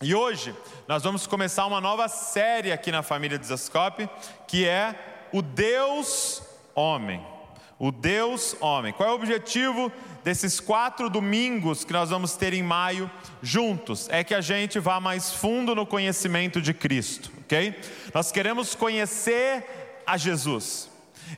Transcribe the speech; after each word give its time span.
E 0.00 0.14
hoje 0.14 0.54
nós 0.86 1.02
vamos 1.02 1.26
começar 1.26 1.66
uma 1.66 1.80
nova 1.80 2.06
série 2.06 2.70
aqui 2.70 2.92
na 2.92 3.02
família 3.02 3.36
Desascope, 3.36 4.08
que 4.46 4.64
é 4.64 4.94
o 5.32 5.42
Deus 5.42 6.40
Homem. 6.72 7.20
O 7.80 7.90
Deus 7.90 8.56
Homem. 8.60 8.92
Qual 8.92 9.08
é 9.08 9.12
o 9.12 9.16
objetivo 9.16 9.90
desses 10.22 10.60
quatro 10.60 11.10
domingos 11.10 11.82
que 11.82 11.92
nós 11.92 12.10
vamos 12.10 12.36
ter 12.36 12.54
em 12.54 12.62
maio 12.62 13.10
juntos? 13.42 14.08
É 14.08 14.22
que 14.22 14.36
a 14.36 14.40
gente 14.40 14.78
vá 14.78 15.00
mais 15.00 15.32
fundo 15.32 15.74
no 15.74 15.84
conhecimento 15.84 16.62
de 16.62 16.72
Cristo, 16.72 17.32
ok? 17.40 17.76
Nós 18.14 18.30
queremos 18.30 18.76
conhecer 18.76 20.02
a 20.06 20.16
Jesus. 20.16 20.88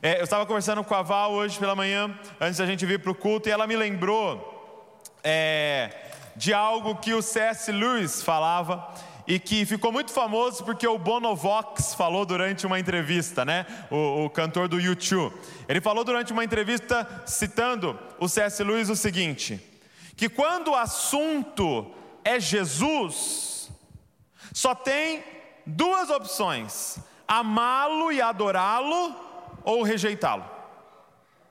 É, 0.03 0.19
eu 0.19 0.23
estava 0.23 0.45
conversando 0.45 0.83
com 0.83 0.93
a 0.93 1.01
Val 1.01 1.31
hoje 1.31 1.57
pela 1.57 1.75
manhã, 1.75 2.15
antes 2.39 2.59
da 2.59 2.67
gente 2.67 2.85
vir 2.85 2.99
para 2.99 3.11
o 3.11 3.15
culto, 3.15 3.49
e 3.49 3.51
ela 3.51 3.65
me 3.65 3.75
lembrou 3.75 5.01
é, 5.23 6.10
de 6.35 6.53
algo 6.53 6.95
que 6.95 7.13
o 7.13 7.21
C.S. 7.21 7.71
Lewis 7.71 8.21
falava 8.21 8.93
e 9.27 9.39
que 9.39 9.65
ficou 9.65 9.91
muito 9.91 10.11
famoso 10.11 10.63
porque 10.63 10.87
o 10.87 10.97
Bonovox 10.97 11.93
falou 11.93 12.25
durante 12.25 12.65
uma 12.65 12.79
entrevista, 12.79 13.45
né? 13.45 13.65
O, 13.89 14.25
o 14.25 14.29
cantor 14.29 14.67
do 14.67 14.79
YouTube. 14.79 15.35
Ele 15.67 15.81
falou 15.81 16.03
durante 16.03 16.33
uma 16.33 16.43
entrevista, 16.43 17.07
citando 17.25 17.97
o 18.19 18.27
C.S. 18.27 18.63
Lewis, 18.63 18.89
o 18.89 18.95
seguinte: 18.95 19.59
que 20.15 20.27
quando 20.27 20.71
o 20.71 20.75
assunto 20.75 21.91
é 22.23 22.39
Jesus, 22.39 23.71
só 24.53 24.75
tem 24.75 25.23
duas 25.65 26.09
opções: 26.09 26.99
amá-lo 27.27 28.11
e 28.11 28.21
adorá-lo 28.21 29.15
ou 29.63 29.83
rejeitá-lo. 29.83 30.45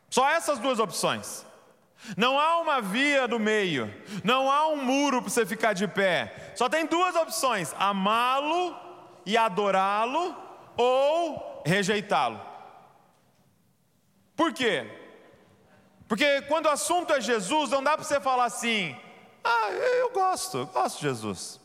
Só 0.09 0.29
essas 0.29 0.59
duas 0.59 0.79
opções. 0.79 1.47
Não 2.17 2.41
há 2.41 2.59
uma 2.59 2.81
via 2.81 3.29
do 3.29 3.39
meio, 3.39 3.93
não 4.25 4.51
há 4.51 4.69
um 4.69 4.77
muro 4.77 5.21
para 5.21 5.31
você 5.31 5.45
ficar 5.45 5.75
de 5.75 5.87
pé. 5.87 6.53
Só 6.57 6.69
tem 6.69 6.87
duas 6.87 7.15
opções: 7.15 7.75
amá-lo 7.79 8.75
e 9.27 9.37
adorá-lo 9.37 10.35
ou 10.77 11.63
rejeitá-lo. 11.65 12.41
Por 14.35 14.53
quê? 14.53 14.91
Porque 16.09 16.43
quando 16.43 16.67
o 16.67 16.71
assunto 16.71 17.13
é 17.13 17.21
Jesus, 17.21 17.71
não 17.71 17.83
dá 17.83 17.97
para 17.97 18.05
você 18.05 18.19
falar 18.19 18.47
assim: 18.47 18.97
ah, 19.45 19.71
eu 19.71 20.11
gosto, 20.11 20.59
eu 20.59 20.67
gosto 20.67 20.97
de 20.97 21.03
Jesus. 21.03 21.61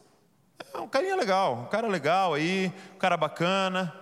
É 0.73 0.77
um 0.77 0.87
carinha 0.87 1.15
legal, 1.15 1.53
um 1.53 1.65
cara 1.65 1.87
legal 1.87 2.33
aí, 2.33 2.71
um 2.93 2.97
cara 2.97 3.15
bacana. 3.15 3.93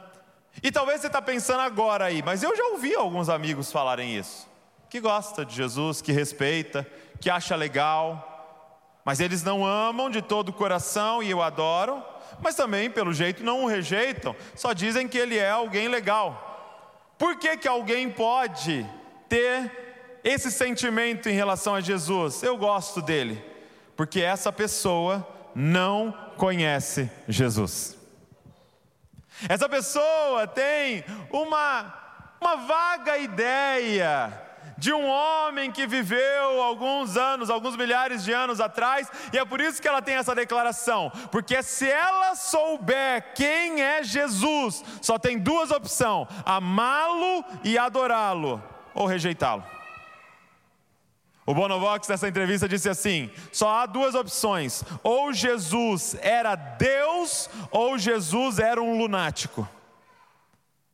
E 0.61 0.71
talvez 0.71 1.01
você 1.01 1.07
está 1.07 1.21
pensando 1.21 1.61
agora 1.61 2.05
aí, 2.05 2.21
mas 2.23 2.41
eu 2.43 2.55
já 2.55 2.63
ouvi 2.65 2.93
alguns 2.95 3.29
amigos 3.29 3.71
falarem 3.71 4.15
isso 4.15 4.52
que 4.93 4.99
gosta 4.99 5.43
de 5.43 5.55
Jesus, 5.55 6.03
que 6.03 6.11
respeita, 6.11 6.87
que 7.19 7.27
acha 7.27 7.55
legal, 7.55 9.01
mas 9.03 9.19
eles 9.19 9.41
não 9.41 9.65
amam 9.65 10.07
de 10.07 10.21
todo 10.21 10.49
o 10.49 10.53
coração 10.53 11.23
e 11.23 11.33
o 11.33 11.41
adoram, 11.41 12.05
mas 12.39 12.53
também, 12.53 12.91
pelo 12.91 13.11
jeito, 13.11 13.43
não 13.43 13.63
o 13.63 13.67
rejeitam, 13.67 14.35
só 14.53 14.71
dizem 14.71 15.07
que 15.07 15.17
ele 15.17 15.35
é 15.35 15.49
alguém 15.49 15.87
legal. 15.87 17.09
Por 17.17 17.39
que, 17.39 17.57
que 17.57 17.67
alguém 17.67 18.07
pode 18.07 18.87
ter 19.27 20.19
esse 20.23 20.51
sentimento 20.51 21.27
em 21.27 21.33
relação 21.33 21.73
a 21.73 21.81
Jesus? 21.81 22.43
Eu 22.43 22.55
gosto 22.55 23.01
dele, 23.01 23.43
porque 23.97 24.21
essa 24.21 24.51
pessoa 24.51 25.27
não 25.55 26.15
conhece 26.37 27.09
Jesus. 27.27 27.97
Essa 29.49 29.67
pessoa 29.67 30.45
tem 30.45 31.03
uma, 31.31 32.35
uma 32.39 32.57
vaga 32.57 33.17
ideia 33.17 34.42
de 34.77 34.91
um 34.93 35.07
homem 35.07 35.71
que 35.71 35.87
viveu 35.87 36.61
alguns 36.61 37.15
anos, 37.17 37.49
alguns 37.49 37.75
milhares 37.75 38.23
de 38.23 38.33
anos 38.33 38.59
atrás, 38.59 39.09
e 39.31 39.37
é 39.37 39.45
por 39.45 39.61
isso 39.61 39.81
que 39.81 39.87
ela 39.87 40.01
tem 40.01 40.15
essa 40.15 40.35
declaração, 40.35 41.11
porque 41.31 41.61
se 41.63 41.89
ela 41.89 42.35
souber 42.35 43.33
quem 43.33 43.81
é 43.81 44.03
Jesus, 44.03 44.83
só 45.01 45.17
tem 45.17 45.37
duas 45.39 45.71
opções: 45.71 46.27
amá-lo 46.45 47.45
e 47.63 47.77
adorá-lo, 47.77 48.61
ou 48.93 49.05
rejeitá-lo. 49.05 49.63
O 51.45 51.53
Bonovox, 51.53 52.07
nessa 52.07 52.27
entrevista, 52.27 52.67
disse 52.69 52.89
assim: 52.89 53.29
só 53.51 53.69
há 53.69 53.85
duas 53.85 54.15
opções, 54.15 54.83
ou 55.03 55.33
Jesus 55.33 56.15
era 56.21 56.55
Deus, 56.55 57.49
ou 57.69 57.97
Jesus 57.97 58.59
era 58.59 58.81
um 58.81 58.97
lunático. 58.97 59.67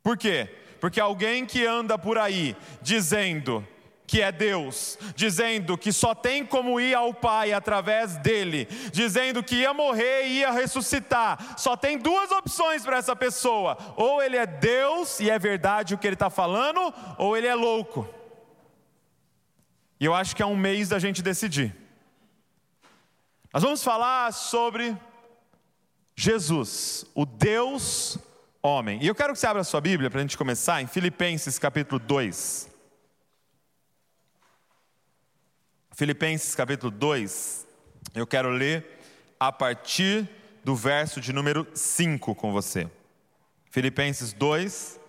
Por 0.02 0.18
quê? 0.18 0.59
Porque 0.80 1.00
alguém 1.00 1.46
que 1.46 1.66
anda 1.66 1.98
por 1.98 2.18
aí 2.18 2.56
dizendo 2.82 3.66
que 4.10 4.24
é 4.24 4.32
Deus, 4.32 4.98
dizendo 5.16 5.78
que 5.78 5.94
só 5.94 6.16
tem 6.16 6.44
como 6.44 6.80
ir 6.80 6.96
ao 6.96 7.14
Pai 7.14 7.54
através 7.54 8.18
dele, 8.18 8.66
dizendo 8.92 9.44
que 9.44 9.58
ia 9.58 9.72
morrer 9.72 10.26
e 10.26 10.40
ia 10.40 10.50
ressuscitar. 10.50 11.60
Só 11.60 11.78
tem 11.78 11.96
duas 11.96 12.32
opções 12.32 12.84
para 12.84 12.98
essa 12.98 13.16
pessoa: 13.16 13.78
ou 13.96 14.20
ele 14.20 14.36
é 14.36 14.48
Deus 14.48 15.20
e 15.20 15.30
é 15.30 15.38
verdade 15.38 15.94
o 15.94 15.98
que 15.98 16.08
ele 16.08 16.16
está 16.16 16.30
falando, 16.30 16.92
ou 17.20 17.38
ele 17.38 17.46
é 17.46 17.54
louco. 17.54 18.08
E 20.00 20.06
eu 20.06 20.16
acho 20.16 20.36
que 20.36 20.42
é 20.42 20.46
um 20.46 20.58
mês 20.58 20.90
da 20.90 20.98
gente 20.98 21.22
decidir. 21.22 21.76
Nós 23.54 23.62
vamos 23.62 23.84
falar 23.84 24.34
sobre 24.34 24.98
Jesus, 26.16 27.06
o 27.14 27.28
Deus 27.28 28.18
homem. 28.62 29.02
E 29.02 29.08
eu 29.08 29.16
quero 29.16 29.34
que 29.34 29.40
você 29.40 29.48
abra 29.48 29.62
a 29.62 29.66
sua 29.66 29.82
Bíblia 29.82 30.10
para 30.10 30.20
a 30.20 30.22
gente 30.22 30.38
começar 30.38 30.82
em 30.82 30.88
Filipenses 30.88 31.58
capítulo 31.58 32.00
2. 32.00 32.70
Filipenses 35.94 36.56
capítulo 36.56 36.92
2, 36.92 37.68
eu 38.16 38.26
quero 38.26 38.50
ler 38.50 39.00
a 39.40 39.52
partir 39.52 40.30
do 40.64 40.76
verso 40.76 41.20
de 41.20 41.34
número 41.34 41.68
5 41.74 42.36
com 42.36 42.52
você. 42.52 42.90
Filipenses 43.70 44.32
2, 44.32 45.00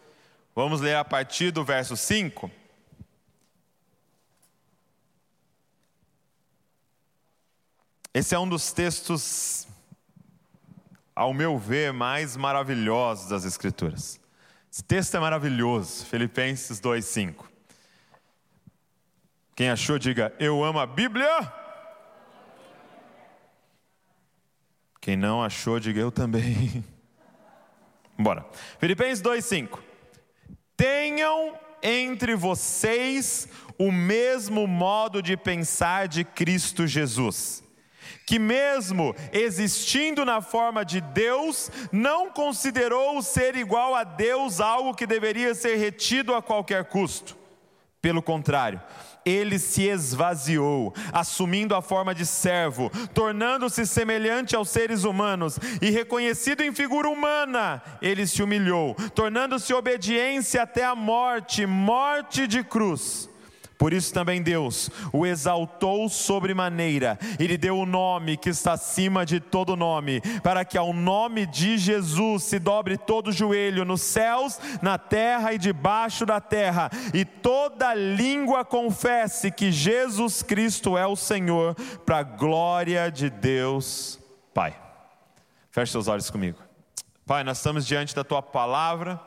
vamos 0.55 0.81
ler 0.81 0.97
a 0.97 1.05
partir 1.05 1.53
do 1.53 1.65
verso 1.65 1.97
5. 1.97 2.51
Esse 8.13 8.35
é 8.35 8.39
um 8.39 8.49
dos 8.49 8.73
textos 8.73 9.69
ao 11.21 11.35
meu 11.35 11.59
ver, 11.59 11.93
mais 11.93 12.35
maravilhosos 12.35 13.29
das 13.29 13.45
Escrituras. 13.45 14.19
Esse 14.73 14.83
texto 14.83 15.19
é 15.19 15.21
maravilhoso, 15.21 16.07
Filipenses 16.07 16.81
2,5. 16.81 17.45
Quem 19.55 19.69
achou, 19.69 19.99
diga: 19.99 20.35
Eu 20.39 20.65
amo 20.65 20.79
a 20.79 20.87
Bíblia. 20.87 21.53
Quem 24.99 25.15
não 25.15 25.43
achou, 25.43 25.79
diga: 25.79 26.01
Eu 26.01 26.11
também. 26.11 26.83
Bora. 28.19 28.47
Filipenses 28.79 29.23
2,5. 29.23 29.79
Tenham 30.75 31.55
entre 31.83 32.35
vocês 32.35 33.47
o 33.77 33.93
mesmo 33.93 34.67
modo 34.67 35.21
de 35.21 35.37
pensar 35.37 36.09
de 36.09 36.25
Cristo 36.25 36.87
Jesus 36.87 37.63
que, 38.31 38.39
mesmo 38.39 39.13
existindo 39.33 40.25
na 40.25 40.41
forma 40.41 40.85
de 40.85 41.01
Deus, 41.01 41.69
não 41.91 42.31
considerou 42.31 43.21
ser 43.23 43.57
igual 43.57 43.93
a 43.93 44.05
Deus 44.05 44.61
algo 44.61 44.95
que 44.95 45.05
deveria 45.05 45.53
ser 45.53 45.75
retido 45.75 46.33
a 46.33 46.41
qualquer 46.41 46.85
custo. 46.85 47.37
Pelo 48.01 48.23
contrário, 48.23 48.81
ele 49.27 49.59
se 49.59 49.83
esvaziou, 49.89 50.95
assumindo 51.13 51.75
a 51.75 51.83
forma 51.83 52.15
de 52.15 52.25
servo, 52.25 52.89
tornando-se 53.13 53.85
semelhante 53.85 54.55
aos 54.55 54.69
seres 54.69 55.03
humanos 55.03 55.59
e 55.83 55.91
reconhecido 55.91 56.61
em 56.61 56.73
figura 56.73 57.09
humana, 57.09 57.83
ele 58.01 58.29
se 58.29 58.45
humilhou, 58.45 58.95
tornando-se 59.13 59.75
obediência 59.75 60.63
até 60.63 60.85
a 60.85 60.95
morte 60.95 61.67
morte 61.67 62.47
de 62.47 62.63
cruz. 62.63 63.30
Por 63.81 63.95
isso 63.95 64.13
também 64.13 64.43
Deus 64.43 64.91
o 65.11 65.25
exaltou 65.25 66.07
sobremaneira 66.11 67.19
e 67.39 67.47
lhe 67.47 67.57
deu 67.57 67.79
o 67.79 67.87
nome 67.87 68.37
que 68.37 68.51
está 68.51 68.75
acima 68.75 69.25
de 69.25 69.41
todo 69.41 69.75
nome, 69.75 70.21
para 70.43 70.67
que 70.67 70.77
ao 70.77 70.93
nome 70.93 71.47
de 71.47 71.79
Jesus 71.79 72.43
se 72.43 72.59
dobre 72.59 72.99
todo 72.99 73.33
joelho 73.33 73.87
nos 73.87 74.03
céus, 74.03 74.59
na 74.83 74.99
terra 74.99 75.55
e 75.55 75.59
debaixo 75.59 76.27
da 76.27 76.43
terra, 76.43 76.91
e 77.15 77.25
toda 77.25 77.95
língua 77.95 78.67
confesse 78.67 79.51
que 79.51 79.73
Jesus 79.73 80.43
Cristo 80.43 80.99
é 80.99 81.07
o 81.07 81.17
Senhor, 81.17 81.75
para 82.05 82.19
a 82.19 82.23
glória 82.23 83.11
de 83.11 83.31
Deus 83.31 84.21
Pai. 84.53 84.79
Feche 85.71 85.93
seus 85.93 86.07
olhos 86.07 86.29
comigo. 86.29 86.59
Pai, 87.25 87.43
nós 87.45 87.57
estamos 87.57 87.87
diante 87.87 88.15
da 88.15 88.25
tua 88.25 88.43
palavra, 88.43 89.19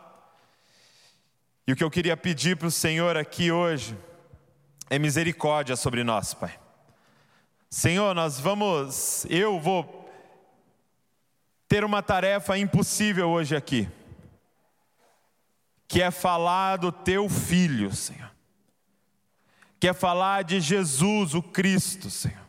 e 1.66 1.74
o 1.74 1.76
que 1.76 1.84
eu 1.84 1.90
queria 1.90 2.16
pedir 2.16 2.56
para 2.56 2.68
o 2.68 2.72
Senhor 2.72 3.18
aqui 3.18 3.52
hoje, 3.52 3.98
é 4.90 5.00
misericórdia 5.00 5.76
sobre 5.76 6.04
nós, 6.04 6.34
Pai. 6.34 6.60
Senhor, 7.70 8.14
nós 8.14 8.40
vamos, 8.40 9.26
eu 9.30 9.60
vou 9.60 10.04
ter 11.68 11.84
uma 11.84 12.04
tarefa 12.04 12.58
impossível 12.58 13.30
hoje 13.30 13.56
aqui, 13.56 13.90
que 15.88 16.02
é 16.02 16.12
falar 16.12 16.78
do 16.78 16.92
teu 16.92 17.28
filho, 17.28 17.92
Senhor, 17.96 18.32
que 19.80 19.88
é 19.88 19.94
falar 19.94 20.44
de 20.44 20.62
Jesus, 20.62 21.34
o 21.34 21.42
Cristo, 21.42 22.12
Senhor. 22.12 22.44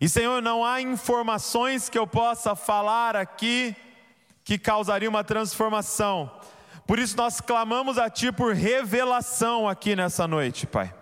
E 0.00 0.08
Senhor, 0.08 0.40
não 0.40 0.64
há 0.64 0.80
informações 0.80 1.88
que 1.88 1.98
eu 1.98 2.06
possa 2.06 2.54
falar 2.54 3.16
aqui 3.16 3.76
que 4.44 4.58
causaria 4.58 5.08
uma 5.08 5.22
transformação. 5.22 6.30
Por 6.86 6.98
isso 6.98 7.16
nós 7.16 7.40
clamamos 7.40 7.98
a 7.98 8.10
Ti 8.10 8.32
por 8.32 8.54
revelação 8.54 9.68
aqui 9.68 9.94
nessa 9.94 10.26
noite, 10.26 10.66
Pai. 10.66 10.92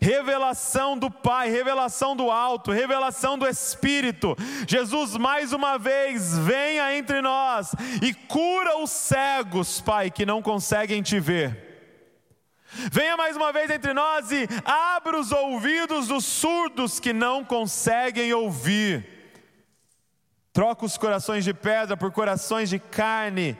Revelação 0.00 0.96
do 0.96 1.10
Pai, 1.10 1.50
revelação 1.50 2.14
do 2.14 2.30
alto, 2.30 2.70
revelação 2.70 3.36
do 3.36 3.46
Espírito. 3.46 4.36
Jesus, 4.68 5.16
mais 5.16 5.52
uma 5.52 5.78
vez, 5.78 6.38
venha 6.38 6.96
entre 6.96 7.20
nós 7.20 7.74
e 8.02 8.14
cura 8.14 8.78
os 8.78 8.90
cegos, 8.90 9.80
Pai, 9.80 10.10
que 10.10 10.24
não 10.24 10.40
conseguem 10.40 11.02
te 11.02 11.18
ver. 11.18 11.72
Venha 12.90 13.16
mais 13.16 13.36
uma 13.36 13.52
vez 13.52 13.70
entre 13.70 13.92
nós 13.92 14.32
e 14.32 14.48
abra 14.64 15.18
os 15.18 15.30
ouvidos 15.30 16.08
dos 16.08 16.24
surdos 16.24 16.98
que 16.98 17.12
não 17.12 17.44
conseguem 17.44 18.32
ouvir. 18.32 19.06
Troca 20.52 20.84
os 20.84 20.96
corações 20.96 21.44
de 21.44 21.54
pedra 21.54 21.96
por 21.96 22.10
corações 22.12 22.68
de 22.68 22.78
carne 22.78 23.56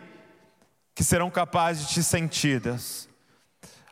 que 0.94 1.02
serão 1.02 1.30
capazes 1.30 1.88
de 1.88 1.94
te 1.94 2.02
sentir, 2.02 2.60
Deus. 2.60 3.08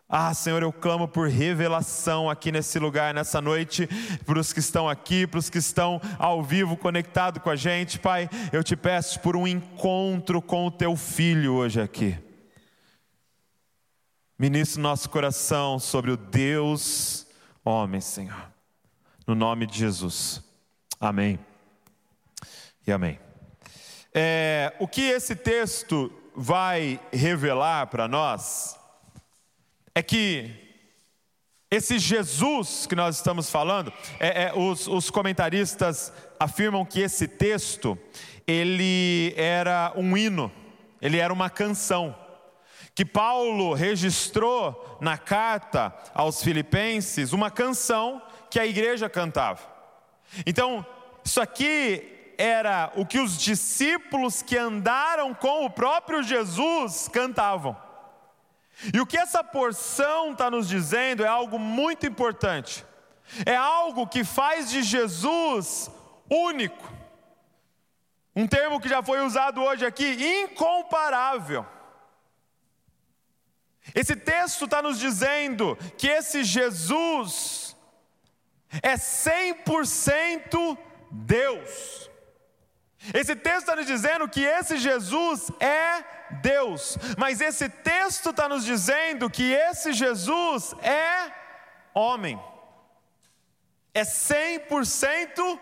Ah, 0.09 0.35
Senhor, 0.35 0.63
eu 0.63 0.71
clamo 0.71 1.09
por 1.09 1.29
revelação 1.29 2.29
aqui 2.29 2.53
nesse 2.53 2.79
lugar, 2.79 3.15
nessa 3.15 3.41
noite, 3.41 3.89
para 4.27 4.39
os 4.39 4.53
que 4.53 4.61
estão 4.61 4.87
aqui, 4.87 5.27
para 5.27 5.39
os 5.39 5.49
que 5.49 5.57
estão 5.57 6.01
ao 6.19 6.43
vivo 6.43 6.77
conectado 6.77 7.41
com 7.41 7.49
a 7.49 7.57
gente, 7.57 7.99
Pai. 7.99 8.29
Eu 8.53 8.63
te 8.63 8.77
peço 8.77 9.21
por 9.21 9.37
um 9.37 9.49
encontro 9.49 10.43
com 10.43 10.67
o 10.67 10.71
teu 10.71 10.97
filho 10.97 11.55
hoje 11.55 11.81
aqui. 11.81 12.19
Ministre 14.39 14.83
nosso 14.83 15.09
coração 15.09 15.79
sobre 15.79 16.11
o 16.11 16.17
Deus 16.17 17.27
homem, 17.65 18.01
Senhor. 18.01 18.53
No 19.27 19.35
nome 19.35 19.67
de 19.67 19.79
Jesus. 19.79 20.43
Amém. 21.01 21.39
E 22.87 22.93
amém. 22.93 23.19
É, 24.13 24.75
o 24.79 24.87
que 24.87 25.01
esse 25.01 25.35
texto 25.35 26.13
vai 26.35 27.01
revelar 27.13 27.87
para 27.89 28.09
nós 28.09 28.79
é 29.95 30.03
que 30.03 30.51
esse 31.71 31.99
Jesus 31.99 32.87
que 32.87 32.95
nós 32.95 33.17
estamos 33.17 33.51
falando, 33.51 33.93
é, 34.21 34.45
é, 34.45 34.53
os, 34.55 34.87
os 34.87 35.11
comentaristas 35.11 36.13
afirmam 36.39 36.85
que 36.85 37.01
esse 37.01 37.27
texto 37.27 37.99
ele 38.47 39.33
era 39.37 39.93
um 39.97 40.17
hino, 40.17 40.53
ele 41.01 41.19
era 41.19 41.33
uma 41.33 41.49
canção 41.49 42.15
que 42.95 43.05
Paulo 43.05 43.73
registrou 43.73 44.99
na 45.01 45.17
carta 45.17 45.95
aos 46.15 46.43
Filipenses, 46.43 47.33
uma 47.33 47.51
canção 47.51 48.21
que 48.51 48.61
a 48.61 48.67
igreja 48.67 49.09
cantava. 49.09 49.63
Então, 50.45 50.85
isso 51.25 51.41
aqui 51.41 52.22
era 52.43 52.93
o 52.97 53.07
que 53.07 53.21
os 53.21 53.39
discípulos 53.39 54.43
que 54.43 54.59
andaram 54.59 55.33
com 55.33 55.65
o 55.65 55.71
próprio 55.71 56.25
Jesus 56.25 57.07
cantavam. 57.07 57.81
E 58.93 59.01
o 59.01 59.07
que 59.07 59.17
essa 59.17 59.45
porção 59.45 60.33
está 60.33 60.51
nos 60.51 60.69
dizendo 60.69 61.25
é 61.25 61.29
algo 61.29 61.57
muito 61.57 62.05
importante, 62.05 62.85
é 63.47 63.55
algo 63.55 64.09
que 64.09 64.25
faz 64.25 64.71
de 64.71 64.83
Jesus 64.83 65.89
único, 66.29 66.93
um 68.35 68.49
termo 68.49 68.81
que 68.81 68.89
já 68.89 69.03
foi 69.05 69.21
usado 69.21 69.63
hoje 69.63 69.87
aqui, 69.87 70.43
incomparável. 70.43 71.65
Esse 73.95 74.17
texto 74.17 74.65
está 74.65 74.83
nos 74.83 74.99
dizendo 74.99 75.79
que 75.97 76.09
esse 76.09 76.43
Jesus 76.43 77.77
é 78.83 78.95
100% 78.95 80.77
Deus. 81.09 82.11
Esse 83.13 83.35
texto 83.35 83.61
está 83.61 83.77
nos 83.77 83.87
dizendo 83.87 84.29
que 84.29 84.45
esse 84.45 84.77
Jesus 84.77 85.51
é 85.59 86.05
Deus, 86.41 86.97
mas 87.19 87.41
esse 87.41 87.69
texto 87.69 88.31
está 88.31 88.49
nos 88.49 88.65
dizendo 88.65 89.29
que 89.29 89.53
esse 89.53 89.93
Jesus 89.93 90.73
é 90.83 91.33
homem, 91.93 92.41
é 93.93 94.03
100% 94.03 95.59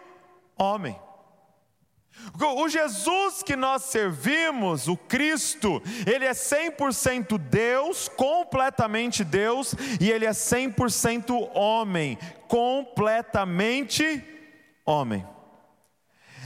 homem. 0.56 1.00
O 2.38 2.68
Jesus 2.68 3.42
que 3.42 3.56
nós 3.56 3.84
servimos, 3.84 4.86
o 4.86 4.96
Cristo, 4.96 5.82
ele 6.06 6.26
é 6.26 6.32
100% 6.32 7.38
Deus, 7.38 8.08
completamente 8.08 9.24
Deus, 9.24 9.74
e 9.98 10.10
ele 10.10 10.26
é 10.26 10.30
100% 10.30 11.50
homem, 11.54 12.18
completamente 12.46 14.22
homem. 14.84 15.26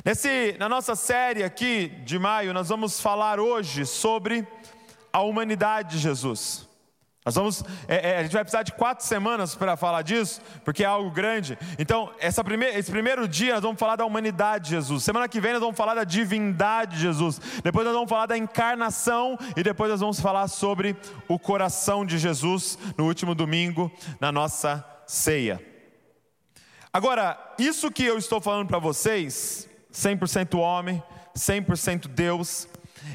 Nesse, 0.04 0.54
na 0.58 0.68
nossa 0.68 0.94
série 0.94 1.42
aqui 1.42 1.88
de 2.04 2.18
maio, 2.18 2.52
nós 2.52 2.68
vamos 2.68 3.00
falar 3.00 3.40
hoje 3.40 3.86
sobre 3.86 4.46
a 5.10 5.22
humanidade 5.22 5.92
de 5.92 5.98
Jesus. 5.98 6.68
Nós 7.24 7.34
vamos, 7.34 7.64
é, 7.88 8.10
é, 8.10 8.18
a 8.18 8.22
gente 8.22 8.34
vai 8.34 8.44
precisar 8.44 8.64
de 8.64 8.72
quatro 8.72 9.06
semanas 9.06 9.54
para 9.54 9.78
falar 9.78 10.02
disso, 10.02 10.42
porque 10.62 10.84
é 10.84 10.86
algo 10.86 11.10
grande. 11.10 11.56
Então, 11.78 12.12
essa 12.18 12.44
primeir, 12.44 12.76
esse 12.76 12.90
primeiro 12.90 13.26
dia 13.26 13.54
nós 13.54 13.62
vamos 13.62 13.80
falar 13.80 13.96
da 13.96 14.04
humanidade 14.04 14.64
de 14.64 14.70
Jesus. 14.72 15.02
Semana 15.02 15.26
que 15.26 15.40
vem 15.40 15.52
nós 15.52 15.62
vamos 15.62 15.76
falar 15.76 15.94
da 15.94 16.04
divindade 16.04 16.96
de 16.96 17.00
Jesus. 17.00 17.40
Depois 17.62 17.86
nós 17.86 17.94
vamos 17.94 18.10
falar 18.10 18.26
da 18.26 18.36
encarnação 18.36 19.38
e 19.56 19.62
depois 19.62 19.90
nós 19.90 20.00
vamos 20.00 20.20
falar 20.20 20.48
sobre 20.48 20.94
o 21.26 21.38
coração 21.38 22.04
de 22.04 22.18
Jesus 22.18 22.78
no 22.98 23.06
último 23.06 23.34
domingo 23.34 23.90
na 24.20 24.30
nossa 24.30 24.84
ceia. 25.06 25.64
Agora, 26.92 27.54
isso 27.58 27.90
que 27.90 28.04
eu 28.04 28.18
estou 28.18 28.38
falando 28.38 28.68
para 28.68 28.78
vocês 28.78 29.72
100% 29.94 30.58
homem, 30.58 31.02
100% 31.36 32.08
Deus. 32.08 32.68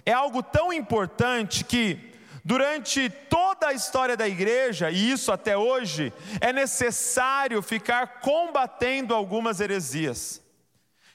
É 0.06 0.14
algo 0.14 0.42
tão 0.42 0.72
importante 0.72 1.64
que, 1.64 2.14
durante 2.44 3.10
toda 3.10 3.68
a 3.68 3.74
história 3.74 4.16
da 4.16 4.28
igreja, 4.28 4.90
e 4.90 5.12
isso 5.12 5.31
até 5.31 5.58
hoje, 5.58 6.14
é 6.40 6.54
necessário 6.54 7.62
ficar 7.62 8.22
combatendo 8.22 9.14
algumas 9.14 9.60
heresias, 9.60 10.42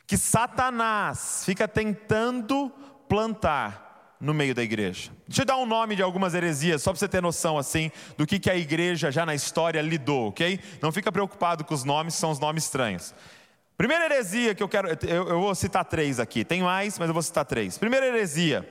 que 0.06 0.18
Satanás 0.18 1.42
fica 1.44 1.66
tentando 1.66 2.70
plantar 3.08 4.16
no 4.20 4.34
meio 4.34 4.54
da 4.54 4.62
igreja. 4.62 5.10
Deixa 5.26 5.42
eu 5.42 5.46
dar 5.46 5.56
um 5.56 5.66
nome 5.66 5.96
de 5.96 6.02
algumas 6.02 6.34
heresias, 6.34 6.82
só 6.82 6.90
para 6.90 6.98
você 6.98 7.08
ter 7.08 7.22
noção 7.22 7.58
assim 7.58 7.90
do 8.16 8.26
que, 8.26 8.38
que 8.38 8.50
a 8.50 8.56
igreja 8.56 9.10
já 9.10 9.24
na 9.24 9.34
história 9.34 9.80
lidou, 9.80 10.28
ok? 10.28 10.60
Não 10.80 10.92
fica 10.92 11.10
preocupado 11.10 11.64
com 11.64 11.74
os 11.74 11.84
nomes, 11.84 12.14
são 12.14 12.30
os 12.30 12.38
nomes 12.38 12.64
estranhos. 12.64 13.14
Primeira 13.76 14.04
heresia 14.04 14.54
que 14.54 14.62
eu 14.62 14.68
quero, 14.68 14.88
eu, 14.88 15.28
eu, 15.28 15.40
vou 15.40 15.54
citar 15.54 15.84
três 15.84 16.20
aqui, 16.20 16.44
tem 16.44 16.62
mais, 16.62 16.98
mas 16.98 17.08
eu 17.08 17.14
vou 17.14 17.22
citar 17.22 17.44
três. 17.44 17.76
Primeira 17.76 18.06
heresia, 18.06 18.68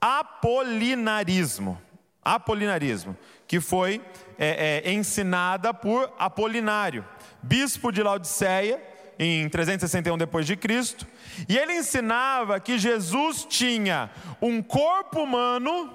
apolinarismo. 0.00 1.80
Apolinarismo, 2.22 3.16
que 3.46 3.60
foi 3.60 4.00
é, 4.38 4.82
é, 4.84 4.92
ensinada 4.92 5.72
por 5.72 6.12
Apolinário, 6.18 7.02
bispo 7.42 7.90
de 7.90 8.02
Laodiceia, 8.02 8.78
em 9.18 9.48
361 9.48 10.18
depois 10.18 10.46
de 10.46 10.54
Cristo, 10.54 11.06
e 11.48 11.56
ele 11.56 11.72
ensinava 11.72 12.60
que 12.60 12.78
Jesus 12.78 13.46
tinha 13.48 14.10
um 14.40 14.62
corpo 14.62 15.22
humano, 15.22 15.90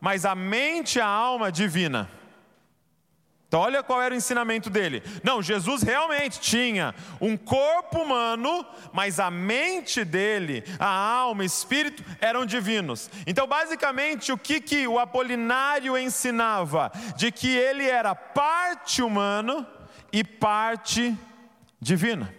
mas 0.00 0.26
a 0.26 0.34
mente 0.34 0.98
e 0.98 1.00
a 1.00 1.06
alma 1.06 1.50
divina. 1.50 2.10
Então, 3.54 3.62
olha 3.62 3.84
qual 3.84 4.02
era 4.02 4.12
o 4.12 4.16
ensinamento 4.16 4.68
dele. 4.68 5.00
Não, 5.22 5.40
Jesus 5.40 5.84
realmente 5.84 6.40
tinha 6.40 6.92
um 7.20 7.36
corpo 7.36 8.00
humano, 8.00 8.66
mas 8.92 9.20
a 9.20 9.30
mente 9.30 10.04
dele, 10.04 10.64
a 10.76 10.88
alma, 10.88 11.42
o 11.42 11.46
espírito 11.46 12.02
eram 12.20 12.44
divinos. 12.44 13.08
Então, 13.24 13.46
basicamente, 13.46 14.32
o 14.32 14.36
que, 14.36 14.60
que 14.60 14.88
o 14.88 14.98
Apolinário 14.98 15.96
ensinava? 15.96 16.90
De 17.16 17.30
que 17.30 17.56
ele 17.56 17.88
era 17.88 18.12
parte 18.12 19.00
humano 19.00 19.64
e 20.12 20.24
parte 20.24 21.16
divina. 21.80 22.34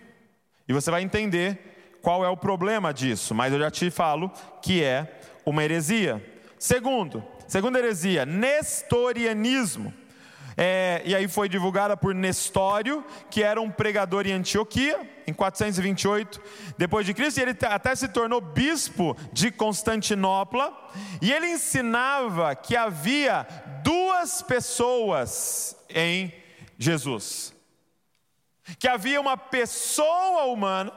E 0.68 0.74
você 0.74 0.92
vai 0.92 1.02
entender 1.02 1.98
qual 2.02 2.26
é 2.26 2.28
o 2.28 2.36
problema 2.36 2.94
disso, 2.94 3.34
mas 3.34 3.54
eu 3.54 3.60
já 3.60 3.72
te 3.72 3.90
falo 3.90 4.30
que 4.62 4.84
é 4.84 5.22
uma 5.46 5.64
heresia. 5.64 6.22
Segundo, 6.60 7.24
segunda 7.48 7.80
heresia, 7.80 8.26
nestorianismo. 8.26 9.94
É, 10.58 11.02
e 11.06 11.14
aí 11.14 11.28
foi 11.28 11.50
divulgada 11.50 11.98
por 11.98 12.16
Nestório, 12.16 13.04
que 13.30 13.44
era 13.44 13.60
um 13.60 13.70
pregador 13.70 14.26
em 14.26 14.32
Antioquia, 14.32 15.00
em 15.28 15.34
428 15.34 16.42
depois 16.78 17.06
de 17.06 17.14
Cristo, 17.14 17.40
e 17.40 17.42
ele 17.42 17.58
até 17.68 17.94
se 17.96 18.08
tornou 18.08 18.40
bispo 18.40 19.18
de 19.34 19.52
Constantinopla, 19.52 20.74
e 21.22 21.32
ele 21.32 21.48
ensinava 21.48 22.56
que 22.56 22.76
havia 22.76 23.46
duas 23.84 24.42
pessoas 24.42 25.76
em 25.90 26.34
Jesus. 26.78 27.54
Que 28.80 28.88
havia 28.88 29.20
uma 29.20 29.38
pessoa 29.38 30.46
humana 30.46 30.92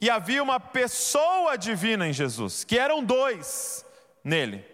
e 0.00 0.10
havia 0.10 0.42
uma 0.42 0.58
pessoa 0.58 1.56
divina 1.56 2.08
em 2.08 2.12
Jesus, 2.12 2.64
que 2.64 2.78
eram 2.78 3.04
dois 3.04 3.84
nele. 4.24 4.69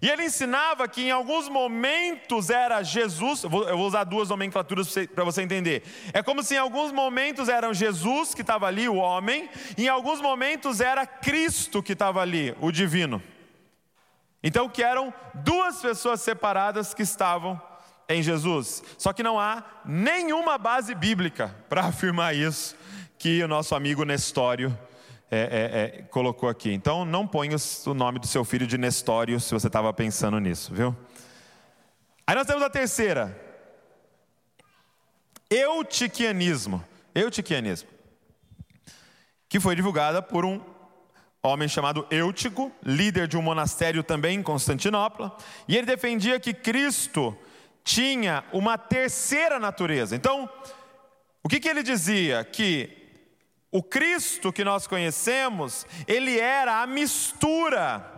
E 0.00 0.08
ele 0.08 0.24
ensinava 0.24 0.88
que 0.88 1.02
em 1.02 1.10
alguns 1.10 1.48
momentos 1.48 2.50
era 2.50 2.82
Jesus, 2.82 3.44
eu 3.44 3.50
vou, 3.50 3.66
usar 3.78 4.04
duas 4.04 4.28
nomenclaturas 4.28 4.92
para 5.14 5.24
você 5.24 5.42
entender. 5.42 5.82
É 6.12 6.22
como 6.22 6.42
se 6.42 6.54
em 6.54 6.58
alguns 6.58 6.90
momentos 6.90 7.48
eram 7.48 7.74
Jesus 7.74 8.34
que 8.34 8.40
estava 8.40 8.66
ali, 8.66 8.88
o 8.88 8.96
homem, 8.96 9.48
e 9.76 9.84
em 9.84 9.88
alguns 9.88 10.20
momentos 10.20 10.80
era 10.80 11.06
Cristo 11.06 11.82
que 11.82 11.92
estava 11.92 12.20
ali, 12.20 12.54
o 12.60 12.72
divino. 12.72 13.22
Então, 14.42 14.68
que 14.68 14.82
eram 14.82 15.12
duas 15.34 15.80
pessoas 15.80 16.20
separadas 16.20 16.92
que 16.92 17.02
estavam 17.02 17.60
em 18.08 18.22
Jesus. 18.22 18.82
Só 18.98 19.12
que 19.12 19.22
não 19.22 19.40
há 19.40 19.64
nenhuma 19.84 20.58
base 20.58 20.94
bíblica 20.94 21.54
para 21.68 21.82
afirmar 21.86 22.34
isso 22.34 22.76
que 23.18 23.42
o 23.42 23.48
nosso 23.48 23.74
amigo 23.74 24.04
Nestório 24.04 24.76
é, 25.30 25.38
é, 25.38 26.00
é, 26.00 26.02
colocou 26.04 26.48
aqui. 26.48 26.72
Então, 26.72 27.04
não 27.04 27.26
ponha 27.26 27.56
o 27.86 27.94
nome 27.94 28.18
do 28.18 28.26
seu 28.26 28.44
filho 28.44 28.66
de 28.66 28.78
Nestório 28.78 29.40
se 29.40 29.52
você 29.52 29.66
estava 29.66 29.92
pensando 29.92 30.38
nisso, 30.38 30.72
viu? 30.74 30.96
Aí 32.26 32.34
nós 32.34 32.46
temos 32.46 32.62
a 32.62 32.70
terceira. 32.70 33.38
Eutiquianismo. 35.50 36.82
Eutiquianismo. 37.14 37.88
Que 39.48 39.60
foi 39.60 39.74
divulgada 39.76 40.22
por 40.22 40.44
um 40.44 40.60
homem 41.42 41.68
chamado 41.68 42.06
Eutico, 42.10 42.72
líder 42.82 43.28
de 43.28 43.36
um 43.36 43.42
monastério 43.42 44.02
também 44.02 44.38
em 44.38 44.42
Constantinopla. 44.42 45.36
E 45.68 45.76
ele 45.76 45.86
defendia 45.86 46.40
que 46.40 46.54
Cristo 46.54 47.36
tinha 47.84 48.44
uma 48.52 48.78
terceira 48.78 49.58
natureza. 49.58 50.16
Então, 50.16 50.48
o 51.42 51.48
que, 51.48 51.60
que 51.60 51.68
ele 51.68 51.82
dizia? 51.82 52.42
Que 52.44 53.03
o 53.74 53.82
Cristo 53.82 54.52
que 54.52 54.62
nós 54.62 54.86
conhecemos, 54.86 55.84
ele 56.06 56.38
era 56.38 56.80
a 56.80 56.86
mistura 56.86 58.08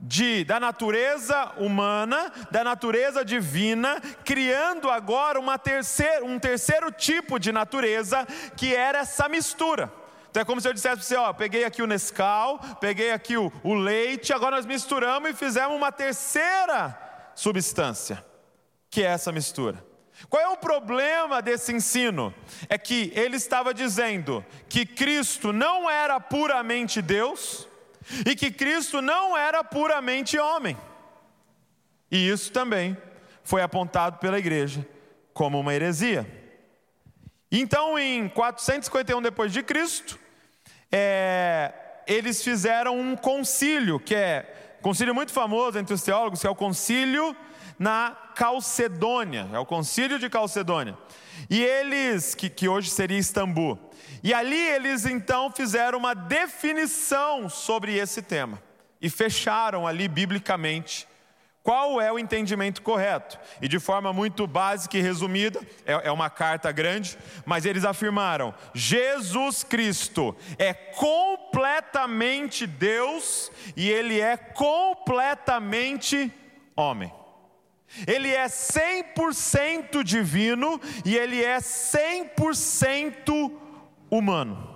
de, 0.00 0.42
da 0.42 0.58
natureza 0.58 1.52
humana, 1.58 2.32
da 2.50 2.64
natureza 2.64 3.22
divina, 3.22 4.00
criando 4.24 4.88
agora 4.88 5.38
uma 5.38 5.58
terceira, 5.58 6.24
um 6.24 6.38
terceiro 6.38 6.90
tipo 6.90 7.38
de 7.38 7.52
natureza, 7.52 8.26
que 8.56 8.74
era 8.74 9.00
essa 9.00 9.28
mistura. 9.28 9.92
Então 10.30 10.40
é 10.40 10.46
como 10.46 10.62
se 10.62 10.68
eu 10.68 10.72
dissesse 10.72 10.96
para 10.96 11.04
você: 11.04 11.16
ó, 11.16 11.30
peguei 11.34 11.64
aqui 11.64 11.82
o 11.82 11.86
Nescau, 11.86 12.58
peguei 12.80 13.12
aqui 13.12 13.36
o, 13.36 13.52
o 13.62 13.74
leite, 13.74 14.32
agora 14.32 14.56
nós 14.56 14.64
misturamos 14.64 15.28
e 15.28 15.34
fizemos 15.34 15.76
uma 15.76 15.92
terceira 15.92 16.98
substância, 17.34 18.24
que 18.88 19.02
é 19.02 19.08
essa 19.08 19.30
mistura. 19.30 19.91
Qual 20.28 20.42
é 20.42 20.48
o 20.48 20.56
problema 20.56 21.42
desse 21.42 21.72
ensino? 21.72 22.34
É 22.68 22.78
que 22.78 23.12
ele 23.14 23.36
estava 23.36 23.74
dizendo 23.74 24.44
que 24.68 24.86
Cristo 24.86 25.52
não 25.52 25.90
era 25.90 26.18
puramente 26.20 27.02
Deus 27.02 27.68
e 28.26 28.34
que 28.34 28.50
Cristo 28.50 29.00
não 29.00 29.36
era 29.36 29.62
puramente 29.62 30.38
homem. 30.38 30.76
E 32.10 32.28
isso 32.28 32.52
também 32.52 32.96
foi 33.42 33.62
apontado 33.62 34.18
pela 34.18 34.38
igreja 34.38 34.86
como 35.32 35.58
uma 35.58 35.74
heresia. 35.74 36.26
Então, 37.50 37.98
em 37.98 38.28
451 38.28 39.20
depois 39.20 39.52
de 39.52 39.62
Cristo, 39.62 40.18
é, 40.90 41.72
eles 42.06 42.42
fizeram 42.42 42.98
um 42.98 43.16
concílio, 43.16 44.00
que 44.00 44.14
é 44.14 44.76
um 44.78 44.82
concílio 44.82 45.14
muito 45.14 45.32
famoso 45.32 45.78
entre 45.78 45.94
os 45.94 46.02
teólogos, 46.02 46.40
que 46.40 46.46
é 46.46 46.50
o 46.50 46.54
concílio 46.54 47.36
na 47.82 48.16
Calcedônia, 48.36 49.48
é 49.52 49.58
o 49.58 49.66
concílio 49.66 50.16
de 50.16 50.30
Calcedônia. 50.30 50.96
E 51.50 51.60
eles, 51.60 52.32
que, 52.32 52.48
que 52.48 52.68
hoje 52.68 52.88
seria 52.88 53.18
Istambul, 53.18 53.76
e 54.22 54.32
ali 54.32 54.56
eles 54.56 55.04
então 55.04 55.50
fizeram 55.50 55.98
uma 55.98 56.14
definição 56.14 57.48
sobre 57.48 57.96
esse 57.96 58.22
tema 58.22 58.62
e 59.00 59.10
fecharam 59.10 59.84
ali 59.84 60.06
biblicamente 60.06 61.08
qual 61.60 62.00
é 62.00 62.12
o 62.12 62.18
entendimento 62.18 62.82
correto? 62.82 63.38
E 63.60 63.66
de 63.68 63.78
forma 63.80 64.12
muito 64.12 64.46
básica 64.46 64.96
e 64.98 65.00
resumida, 65.00 65.60
é, 65.86 66.08
é, 66.08 66.12
uma 66.12 66.28
carta 66.28 66.72
grande, 66.72 67.16
mas 67.44 67.64
eles 67.64 67.84
afirmaram: 67.84 68.52
Jesus 68.74 69.62
Cristo 69.62 70.36
é 70.58 70.74
completamente 70.74 72.66
Deus 72.66 73.50
e 73.76 73.88
Ele 73.88 74.20
é 74.20 74.36
completamente 74.36 76.32
homem. 76.76 77.12
Ele 78.06 78.30
é 78.30 78.46
100% 78.46 80.02
divino 80.02 80.80
e 81.04 81.16
ele 81.16 81.42
é 81.42 81.58
100% 81.58 83.52
humano. 84.10 84.70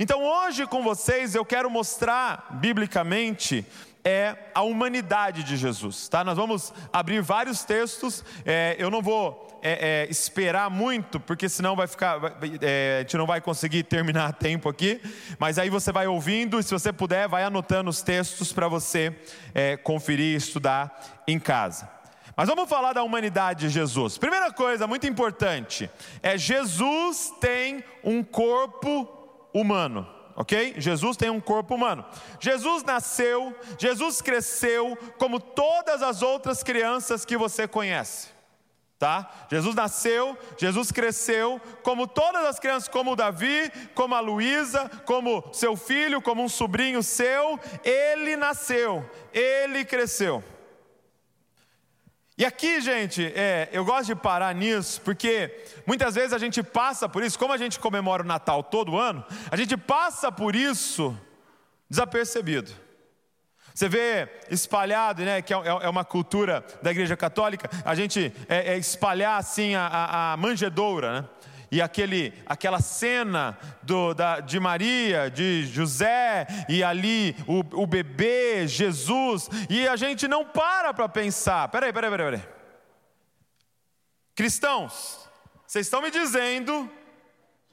Então 0.00 0.22
hoje 0.22 0.66
com 0.66 0.82
vocês 0.82 1.34
eu 1.34 1.44
quero 1.44 1.70
mostrar 1.70 2.48
biblicamente 2.52 3.66
é 4.04 4.36
a 4.54 4.60
humanidade 4.62 5.42
de 5.42 5.56
Jesus, 5.56 6.08
tá? 6.08 6.22
Nós 6.22 6.36
vamos 6.36 6.74
abrir 6.92 7.22
vários 7.22 7.64
textos. 7.64 8.22
É, 8.44 8.76
eu 8.78 8.90
não 8.90 9.00
vou 9.00 9.58
é, 9.62 10.04
é, 10.04 10.10
esperar 10.10 10.68
muito, 10.68 11.18
porque 11.18 11.48
senão 11.48 11.74
vai 11.74 11.86
ficar, 11.86 12.20
é, 12.60 12.98
a 12.98 13.00
gente 13.00 13.16
não 13.16 13.26
vai 13.26 13.40
conseguir 13.40 13.82
terminar 13.88 14.26
a 14.26 14.32
tempo 14.32 14.68
aqui. 14.68 15.00
Mas 15.38 15.58
aí 15.58 15.70
você 15.70 15.90
vai 15.90 16.06
ouvindo 16.06 16.60
e 16.60 16.62
se 16.62 16.70
você 16.70 16.92
puder, 16.92 17.26
vai 17.26 17.44
anotando 17.44 17.88
os 17.88 18.02
textos 18.02 18.52
para 18.52 18.68
você 18.68 19.16
é, 19.54 19.78
conferir 19.78 20.34
e 20.34 20.36
estudar 20.36 21.24
em 21.26 21.38
casa. 21.38 21.93
Mas 22.36 22.48
vamos 22.48 22.68
falar 22.68 22.92
da 22.92 23.02
humanidade 23.02 23.68
de 23.68 23.72
Jesus. 23.72 24.18
Primeira 24.18 24.52
coisa 24.52 24.86
muito 24.86 25.06
importante 25.06 25.88
é 26.22 26.36
Jesus 26.36 27.32
tem 27.40 27.84
um 28.02 28.24
corpo 28.24 29.08
humano, 29.52 30.08
ok? 30.34 30.74
Jesus 30.78 31.16
tem 31.16 31.30
um 31.30 31.40
corpo 31.40 31.76
humano. 31.76 32.04
Jesus 32.40 32.82
nasceu, 32.82 33.56
Jesus 33.78 34.20
cresceu 34.20 34.98
como 35.16 35.38
todas 35.38 36.02
as 36.02 36.22
outras 36.22 36.62
crianças 36.62 37.24
que 37.24 37.36
você 37.36 37.68
conhece. 37.68 38.34
Tá? 38.98 39.30
Jesus 39.50 39.74
nasceu, 39.74 40.36
Jesus 40.56 40.90
cresceu, 40.90 41.60
como 41.82 42.06
todas 42.06 42.44
as 42.46 42.58
crianças, 42.58 42.88
como 42.88 43.12
o 43.12 43.16
Davi, 43.16 43.70
como 43.94 44.14
a 44.14 44.20
Luísa, 44.20 44.90
como 45.04 45.44
seu 45.52 45.76
filho, 45.76 46.22
como 46.22 46.42
um 46.42 46.48
sobrinho 46.48 47.02
seu, 47.02 47.60
ele 47.84 48.34
nasceu, 48.36 49.04
ele 49.32 49.84
cresceu. 49.84 50.42
E 52.36 52.44
aqui, 52.44 52.80
gente, 52.80 53.24
é, 53.24 53.68
eu 53.72 53.84
gosto 53.84 54.06
de 54.06 54.16
parar 54.16 54.52
nisso, 54.52 55.00
porque 55.02 55.54
muitas 55.86 56.16
vezes 56.16 56.32
a 56.32 56.38
gente 56.38 56.64
passa 56.64 57.08
por 57.08 57.22
isso, 57.22 57.38
como 57.38 57.52
a 57.52 57.56
gente 57.56 57.78
comemora 57.78 58.24
o 58.24 58.26
Natal 58.26 58.60
todo 58.60 58.98
ano, 58.98 59.24
a 59.50 59.56
gente 59.56 59.76
passa 59.76 60.32
por 60.32 60.56
isso 60.56 61.16
desapercebido. 61.88 62.72
Você 63.72 63.88
vê 63.88 64.28
espalhado, 64.50 65.24
né, 65.24 65.42
que 65.42 65.54
é, 65.54 65.56
é 65.56 65.88
uma 65.88 66.04
cultura 66.04 66.64
da 66.82 66.90
Igreja 66.90 67.16
Católica, 67.16 67.70
a 67.84 67.94
gente 67.94 68.32
é, 68.48 68.74
é 68.74 68.78
espalhar 68.78 69.38
assim 69.38 69.76
a, 69.76 69.86
a, 69.86 70.32
a 70.32 70.36
manjedoura, 70.36 71.22
né? 71.22 71.28
E 71.74 71.82
aquele, 71.82 72.32
aquela 72.46 72.80
cena 72.80 73.58
do, 73.82 74.14
da, 74.14 74.38
de 74.38 74.60
Maria, 74.60 75.28
de 75.28 75.66
José, 75.66 76.46
e 76.68 76.84
ali 76.84 77.34
o, 77.48 77.82
o 77.82 77.84
bebê, 77.84 78.64
Jesus, 78.68 79.48
e 79.68 79.88
a 79.88 79.96
gente 79.96 80.28
não 80.28 80.44
para 80.44 80.94
para 80.94 81.08
pensar. 81.08 81.66
Peraí, 81.70 81.92
peraí, 81.92 82.10
peraí, 82.12 82.30
peraí. 82.30 82.48
Cristãos, 84.36 85.28
vocês 85.66 85.86
estão 85.86 86.00
me 86.00 86.12
dizendo 86.12 86.88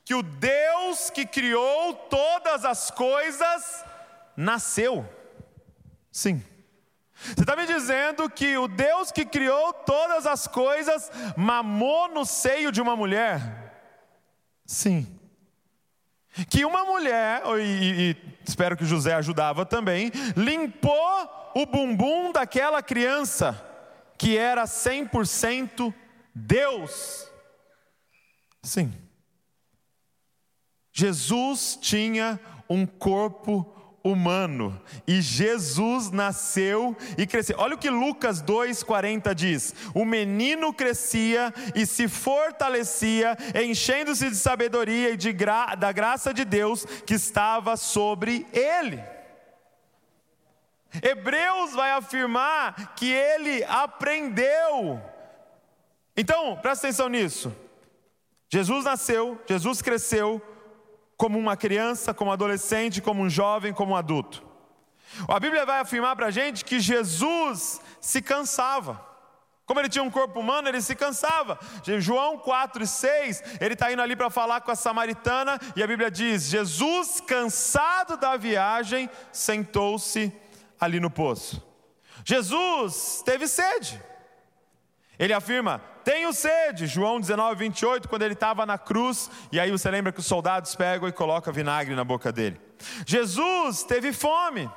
que 0.03 0.15
o 0.15 0.23
Deus 0.23 1.11
que 1.11 1.23
criou 1.23 1.93
todas 1.93 2.65
as 2.65 2.89
coisas 2.89 3.85
nasceu? 4.35 5.07
Sim. 6.11 6.43
Você 7.13 7.41
está 7.41 7.55
me 7.55 7.67
dizendo 7.67 8.27
que 8.31 8.57
o 8.57 8.67
Deus 8.67 9.11
que 9.11 9.25
criou 9.25 9.71
todas 9.73 10.25
as 10.25 10.47
coisas 10.47 11.11
mamou 11.37 12.07
no 12.07 12.25
seio 12.25 12.71
de 12.71 12.81
uma 12.81 12.95
mulher? 12.95 13.60
Sim. 14.65 15.19
Que 16.49 16.63
uma 16.63 16.85
mulher, 16.85 17.41
e, 17.59 18.11
e 18.11 18.17
espero 18.47 18.77
que 18.77 18.85
José 18.85 19.13
ajudava 19.15 19.65
também, 19.65 20.11
limpou 20.35 21.51
o 21.53 21.65
bumbum 21.65 22.31
daquela 22.31 22.81
criança 22.81 23.67
que 24.17 24.37
era 24.37 24.63
100% 24.65 25.93
Deus. 26.33 27.29
Sim. 28.63 28.93
Jesus 30.93 31.77
tinha 31.81 32.39
um 32.69 32.85
corpo 32.85 33.80
humano. 34.03 34.79
E 35.07 35.21
Jesus 35.21 36.11
nasceu 36.11 36.95
e 37.17 37.25
cresceu. 37.27 37.57
Olha 37.59 37.75
o 37.75 37.77
que 37.77 37.89
Lucas 37.89 38.41
2,40 38.41 39.33
diz: 39.33 39.75
O 39.93 40.05
menino 40.05 40.73
crescia 40.73 41.53
e 41.75 41.85
se 41.85 42.07
fortalecia, 42.07 43.37
enchendo-se 43.63 44.29
de 44.29 44.35
sabedoria 44.35 45.11
e 45.11 45.17
de 45.17 45.31
gra 45.31 45.75
da 45.75 45.91
graça 45.91 46.33
de 46.33 46.43
Deus 46.43 46.85
que 47.05 47.13
estava 47.13 47.77
sobre 47.77 48.45
ele. 48.51 49.01
Hebreus 51.01 51.71
vai 51.73 51.91
afirmar 51.91 52.95
que 52.95 53.09
ele 53.09 53.63
aprendeu. 53.63 55.01
Então, 56.17 56.57
presta 56.57 56.87
atenção 56.87 57.07
nisso. 57.07 57.55
Jesus 58.49 58.83
nasceu, 58.83 59.39
Jesus 59.47 59.81
cresceu, 59.81 60.41
como 61.21 61.37
uma 61.37 61.55
criança, 61.55 62.15
como 62.15 62.31
um 62.31 62.33
adolescente, 62.33 62.99
como 62.99 63.21
um 63.21 63.29
jovem, 63.29 63.71
como 63.71 63.91
um 63.91 63.95
adulto. 63.95 64.43
A 65.27 65.39
Bíblia 65.39 65.67
vai 65.67 65.79
afirmar 65.79 66.15
para 66.15 66.25
a 66.25 66.31
gente 66.31 66.65
que 66.65 66.79
Jesus 66.79 67.79
se 67.99 68.23
cansava. 68.23 68.99
Como 69.63 69.79
ele 69.79 69.87
tinha 69.87 70.03
um 70.03 70.09
corpo 70.09 70.39
humano, 70.39 70.67
ele 70.67 70.81
se 70.81 70.95
cansava. 70.95 71.59
João 71.99 72.39
4 72.39 72.81
e 72.81 72.87
6, 72.87 73.43
ele 73.61 73.75
está 73.75 73.91
indo 73.91 74.01
ali 74.01 74.15
para 74.15 74.31
falar 74.31 74.61
com 74.61 74.71
a 74.71 74.75
samaritana, 74.75 75.59
e 75.75 75.83
a 75.83 75.85
Bíblia 75.85 76.09
diz: 76.09 76.49
Jesus, 76.49 77.21
cansado 77.21 78.17
da 78.17 78.35
viagem, 78.35 79.07
sentou-se 79.31 80.33
ali 80.79 80.99
no 80.99 81.11
poço. 81.11 81.61
Jesus 82.25 83.21
teve 83.23 83.47
sede. 83.47 84.01
Ele 85.19 85.33
afirma: 85.33 85.83
Tenho 86.03 86.33
sede. 86.33 86.87
João 86.87 87.19
19, 87.19 87.55
28, 87.55 88.09
quando 88.09 88.23
ele 88.23 88.33
estava 88.33 88.65
na 88.65 88.77
cruz, 88.77 89.29
e 89.51 89.59
aí 89.59 89.71
você 89.71 89.89
lembra 89.89 90.11
que 90.11 90.19
os 90.19 90.25
soldados 90.25 90.75
pegam 90.75 91.07
e 91.07 91.11
colocam 91.11 91.53
vinagre 91.53 91.95
na 91.95 92.03
boca 92.03 92.31
dele. 92.31 92.59
Jesus 93.05 93.83
teve 93.83 94.11
fome. 94.11 94.69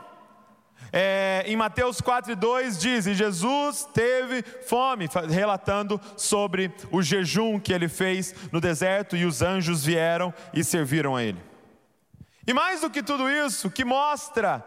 É, 0.92 1.42
em 1.46 1.56
Mateus 1.56 2.00
4 2.00 2.36
2 2.36 2.78
diz: 2.78 3.06
E 3.06 3.14
Jesus 3.14 3.88
teve 3.92 4.42
fome, 4.42 5.08
relatando 5.28 6.00
sobre 6.16 6.72
o 6.90 7.02
jejum 7.02 7.58
que 7.58 7.72
ele 7.72 7.88
fez 7.88 8.34
no 8.52 8.60
deserto, 8.60 9.16
e 9.16 9.24
os 9.24 9.42
anjos 9.42 9.84
vieram 9.84 10.32
e 10.52 10.62
serviram 10.62 11.16
a 11.16 11.22
ele. 11.22 11.42
E 12.46 12.52
mais 12.52 12.82
do 12.82 12.90
que 12.90 13.02
tudo 13.02 13.28
isso, 13.28 13.70
que 13.70 13.84
mostra 13.84 14.64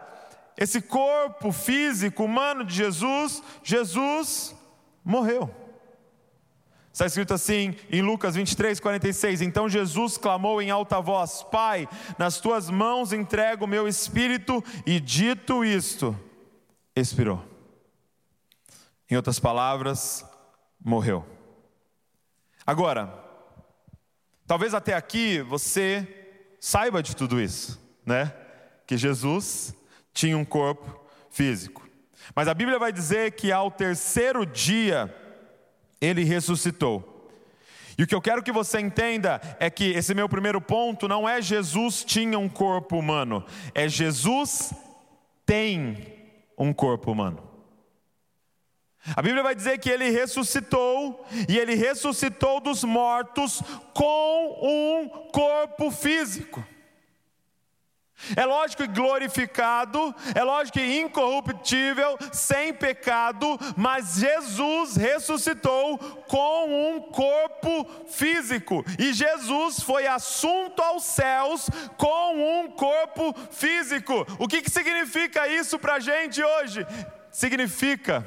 esse 0.56 0.82
corpo 0.82 1.52
físico 1.52 2.24
humano 2.24 2.64
de 2.64 2.74
Jesus, 2.74 3.42
Jesus 3.62 4.54
morreu. 5.04 5.67
Está 6.98 7.06
escrito 7.06 7.32
assim 7.32 7.76
em 7.92 8.02
Lucas 8.02 8.34
23, 8.34 8.80
46. 8.80 9.40
Então 9.42 9.68
Jesus 9.68 10.18
clamou 10.18 10.60
em 10.60 10.68
alta 10.68 11.00
voz: 11.00 11.44
Pai, 11.44 11.88
nas 12.18 12.40
tuas 12.40 12.68
mãos 12.68 13.12
entrego 13.12 13.66
o 13.66 13.68
meu 13.68 13.86
espírito, 13.86 14.64
e 14.84 14.98
dito 14.98 15.64
isto, 15.64 16.18
expirou. 16.96 17.40
Em 19.08 19.14
outras 19.14 19.38
palavras, 19.38 20.28
morreu. 20.84 21.24
Agora, 22.66 23.14
talvez 24.44 24.74
até 24.74 24.94
aqui 24.94 25.40
você 25.42 26.34
saiba 26.58 27.00
de 27.00 27.14
tudo 27.14 27.40
isso, 27.40 27.80
né? 28.04 28.34
Que 28.88 28.96
Jesus 28.96 29.72
tinha 30.12 30.36
um 30.36 30.44
corpo 30.44 31.00
físico. 31.30 31.88
Mas 32.34 32.48
a 32.48 32.54
Bíblia 32.54 32.76
vai 32.76 32.92
dizer 32.92 33.36
que 33.36 33.52
ao 33.52 33.70
terceiro 33.70 34.44
dia, 34.44 35.14
ele 36.00 36.24
ressuscitou. 36.24 37.14
E 37.98 38.02
o 38.04 38.06
que 38.06 38.14
eu 38.14 38.20
quero 38.20 38.42
que 38.42 38.52
você 38.52 38.78
entenda 38.78 39.40
é 39.58 39.68
que 39.68 39.90
esse 39.90 40.14
meu 40.14 40.28
primeiro 40.28 40.60
ponto 40.60 41.08
não 41.08 41.28
é 41.28 41.42
Jesus 41.42 42.04
tinha 42.04 42.38
um 42.38 42.48
corpo 42.48 42.96
humano, 42.96 43.44
é 43.74 43.88
Jesus 43.88 44.72
tem 45.44 46.14
um 46.56 46.72
corpo 46.72 47.10
humano. 47.10 47.42
A 49.16 49.22
Bíblia 49.22 49.42
vai 49.42 49.54
dizer 49.54 49.78
que 49.78 49.88
ele 49.90 50.10
ressuscitou, 50.10 51.24
e 51.48 51.58
ele 51.58 51.74
ressuscitou 51.74 52.60
dos 52.60 52.84
mortos 52.84 53.62
com 53.94 54.58
um 54.62 55.08
corpo 55.32 55.90
físico. 55.90 56.64
É 58.36 58.44
lógico 58.44 58.82
que 58.82 58.88
glorificado, 58.88 60.14
é 60.34 60.42
lógico 60.42 60.78
que 60.78 61.00
incorruptível, 61.00 62.18
sem 62.32 62.74
pecado, 62.74 63.58
mas 63.76 64.16
Jesus 64.16 64.96
ressuscitou 64.96 65.98
com 66.26 66.96
um 66.96 67.00
corpo 67.00 67.86
físico, 68.08 68.84
e 68.98 69.12
Jesus 69.12 69.80
foi 69.80 70.06
assunto 70.06 70.82
aos 70.82 71.04
céus 71.04 71.70
com 71.96 72.62
um 72.62 72.70
corpo 72.70 73.34
físico. 73.50 74.26
O 74.38 74.48
que, 74.48 74.62
que 74.62 74.70
significa 74.70 75.48
isso 75.48 75.78
para 75.78 75.94
a 75.94 76.00
gente 76.00 76.42
hoje? 76.42 76.86
Significa 77.30 78.26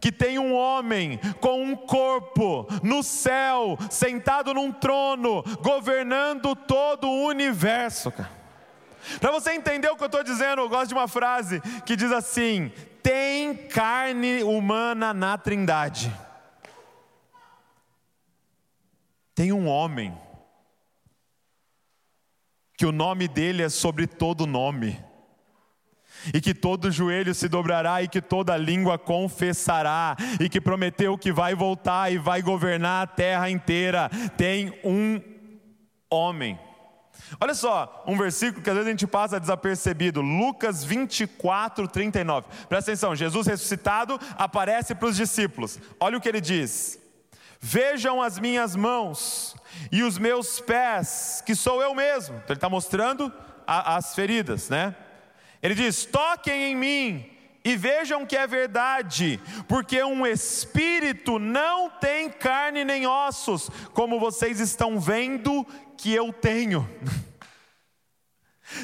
que 0.00 0.10
tem 0.10 0.38
um 0.38 0.54
homem 0.54 1.18
com 1.40 1.62
um 1.62 1.76
corpo 1.76 2.66
no 2.82 3.02
céu, 3.02 3.78
sentado 3.90 4.54
num 4.54 4.72
trono, 4.72 5.42
governando 5.62 6.56
todo 6.56 7.08
o 7.08 7.26
universo, 7.26 8.10
cara. 8.10 8.39
Para 9.20 9.30
você 9.30 9.52
entender 9.52 9.88
o 9.88 9.96
que 9.96 10.02
eu 10.02 10.06
estou 10.06 10.22
dizendo, 10.22 10.62
eu 10.62 10.68
gosto 10.68 10.88
de 10.88 10.94
uma 10.94 11.08
frase 11.08 11.60
que 11.84 11.96
diz 11.96 12.12
assim: 12.12 12.72
tem 13.02 13.54
carne 13.68 14.42
humana 14.42 15.12
na 15.12 15.36
trindade. 15.38 16.12
Tem 19.34 19.52
um 19.52 19.66
homem, 19.66 20.16
que 22.76 22.84
o 22.84 22.92
nome 22.92 23.26
dele 23.26 23.62
é 23.62 23.68
sobre 23.68 24.06
todo 24.06 24.46
nome, 24.46 25.02
e 26.34 26.40
que 26.40 26.52
todo 26.52 26.90
joelho 26.90 27.34
se 27.34 27.48
dobrará, 27.48 28.02
e 28.02 28.08
que 28.08 28.20
toda 28.20 28.56
língua 28.56 28.98
confessará, 28.98 30.14
e 30.38 30.48
que 30.48 30.60
prometeu 30.60 31.16
que 31.16 31.32
vai 31.32 31.54
voltar 31.54 32.12
e 32.12 32.18
vai 32.18 32.42
governar 32.42 33.02
a 33.02 33.06
terra 33.06 33.48
inteira. 33.48 34.10
Tem 34.36 34.78
um 34.84 35.20
homem 36.10 36.58
Olha 37.38 37.54
só, 37.54 38.02
um 38.06 38.16
versículo 38.16 38.62
que 38.62 38.70
às 38.70 38.74
vezes 38.74 38.88
a 38.88 38.90
gente 38.90 39.06
passa 39.06 39.38
desapercebido, 39.38 40.20
Lucas 40.20 40.82
24, 40.82 41.86
39. 41.86 42.48
Presta 42.68 42.90
atenção, 42.90 43.14
Jesus 43.14 43.46
ressuscitado 43.46 44.18
aparece 44.36 44.94
para 44.94 45.08
os 45.08 45.16
discípulos. 45.16 45.78
Olha 46.00 46.16
o 46.16 46.20
que 46.20 46.28
ele 46.28 46.40
diz: 46.40 46.98
Vejam 47.60 48.22
as 48.22 48.38
minhas 48.38 48.74
mãos 48.74 49.54
e 49.92 50.02
os 50.02 50.18
meus 50.18 50.60
pés, 50.60 51.42
que 51.44 51.54
sou 51.54 51.82
eu 51.82 51.94
mesmo. 51.94 52.36
Então 52.36 52.48
ele 52.48 52.54
está 52.54 52.68
mostrando 52.68 53.32
a, 53.66 53.96
as 53.96 54.14
feridas, 54.14 54.68
né? 54.68 54.96
Ele 55.62 55.74
diz: 55.74 56.04
Toquem 56.06 56.72
em 56.72 56.74
mim 56.74 57.39
e 57.64 57.76
vejam 57.76 58.24
que 58.24 58.36
é 58.36 58.46
verdade, 58.46 59.40
porque 59.68 60.02
um 60.02 60.26
espírito 60.26 61.38
não 61.38 61.90
tem 61.90 62.30
carne 62.30 62.84
nem 62.84 63.06
ossos, 63.06 63.70
como 63.92 64.18
vocês 64.18 64.60
estão 64.60 64.98
vendo 64.98 65.66
que 65.96 66.12
eu 66.12 66.32
tenho. 66.32 66.88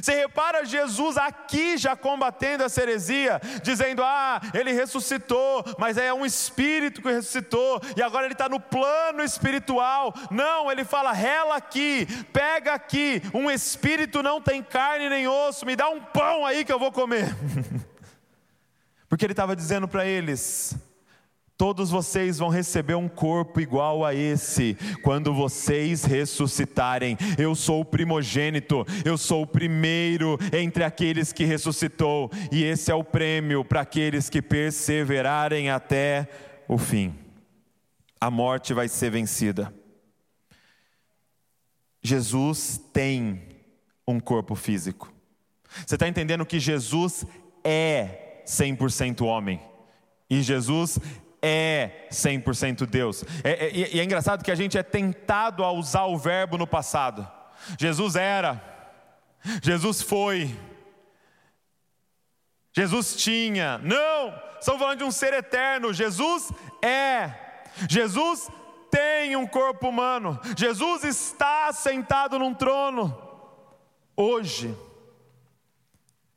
Você 0.03 0.17
repara 0.17 0.65
Jesus 0.65 1.17
aqui 1.17 1.77
já 1.77 1.95
combatendo 1.95 2.65
essa 2.65 2.83
heresia, 2.83 3.41
dizendo: 3.63 4.03
ah, 4.03 4.41
ele 4.53 4.73
ressuscitou, 4.73 5.65
mas 5.79 5.97
é 5.97 6.13
um 6.13 6.27
espírito 6.27 7.01
que 7.01 7.09
ressuscitou, 7.09 7.81
e 7.97 8.03
agora 8.03 8.27
ele 8.27 8.35
está 8.35 8.49
no 8.49 8.59
plano 8.59 9.23
espiritual. 9.23 10.13
Não, 10.29 10.73
ele 10.73 10.85
fala: 10.85 11.13
rela 11.13 11.55
aqui, 11.55 12.07
pega 12.33 12.73
aqui, 12.73 13.23
um 13.33 13.49
espírito 13.49 14.25
não 14.25 14.41
tem 14.41 14.61
carne 14.61 15.09
nem 15.09 15.29
osso, 15.29 15.65
me 15.65 15.77
dá 15.77 15.89
um 15.89 16.01
pão 16.01 16.45
aí 16.45 16.65
que 16.65 16.73
eu 16.73 16.81
vou 16.81 16.91
comer. 16.91 17.27
Porque 19.09 19.25
ele 19.25 19.33
estava 19.33 19.57
dizendo 19.57 19.87
para 19.87 20.07
eles: 20.07 20.77
Todos 21.57 21.89
vocês 21.89 22.39
vão 22.39 22.51
receber 22.51 22.97
um 22.97 23.09
corpo 23.09 23.61
igual 23.61 24.05
a 24.05 24.15
esse 24.15 24.77
quando 25.03 25.33
vocês 25.33 26.05
ressuscitarem. 26.05 27.17
Eu 27.39 27.55
sou 27.55 27.81
o 27.81 27.85
primogênito, 27.85 28.85
eu 29.07 29.17
sou 29.17 29.43
o 29.43 29.47
primeiro 29.47 30.39
entre 30.53 30.85
aqueles 30.85 31.33
que 31.33 31.45
ressuscitou, 31.45 32.31
e 32.53 32.63
esse 32.63 32.91
é 32.91 32.95
o 32.95 33.03
prêmio 33.03 33.65
para 33.65 33.81
aqueles 33.81 34.29
que 34.29 34.43
perseverarem 34.43 35.71
até 35.71 36.29
o 36.69 36.77
fim. 36.77 37.15
A 38.21 38.31
morte 38.31 38.75
vai 38.75 38.87
ser 38.87 39.11
vencida. 39.11 39.73
Jesus 42.03 42.79
tem 42.93 43.43
um 44.07 44.21
corpo 44.21 44.55
físico. 44.55 45.11
Você 45.87 45.95
está 45.95 46.07
entendendo 46.07 46.45
que 46.45 46.61
Jesus 46.61 47.27
é 47.65 48.26
100% 48.47 49.25
homem 49.27 49.61
e 50.29 50.43
Jesus 50.43 50.99
é 51.41 52.09
100% 52.11 52.87
Deus. 52.87 53.25
É, 53.45 53.67
é, 53.67 53.77
e 53.95 54.01
é 54.01 54.05
engraçado 54.05 54.45
que 54.45 54.51
a 54.51 54.55
gente 54.55 54.77
é 54.77 54.83
tentado 54.83 55.63
a 55.63 55.71
usar 55.71 56.07
o 56.07 56.19
verbo 56.19 56.59
no 56.59 56.67
passado. 56.67 57.27
Jesus 57.79 58.17
era, 58.17 58.63
Jesus 59.63 60.03
foi, 60.03 60.55
Jesus 62.75 63.17
tinha. 63.17 63.79
Não, 63.79 64.35
estamos 64.59 64.81
falando 64.81 64.99
de 64.99 65.05
um 65.05 65.11
ser 65.11 65.33
eterno. 65.33 65.93
Jesus 65.93 66.51
é, 66.83 67.33
Jesus 67.89 68.51
tem 68.91 69.37
um 69.37 69.47
corpo 69.47 69.89
humano. 69.89 70.41
Jesus 70.57 71.05
está 71.05 71.73
sentado 71.73 72.39
num 72.39 72.55
trono 72.55 73.17
hoje. 74.17 74.77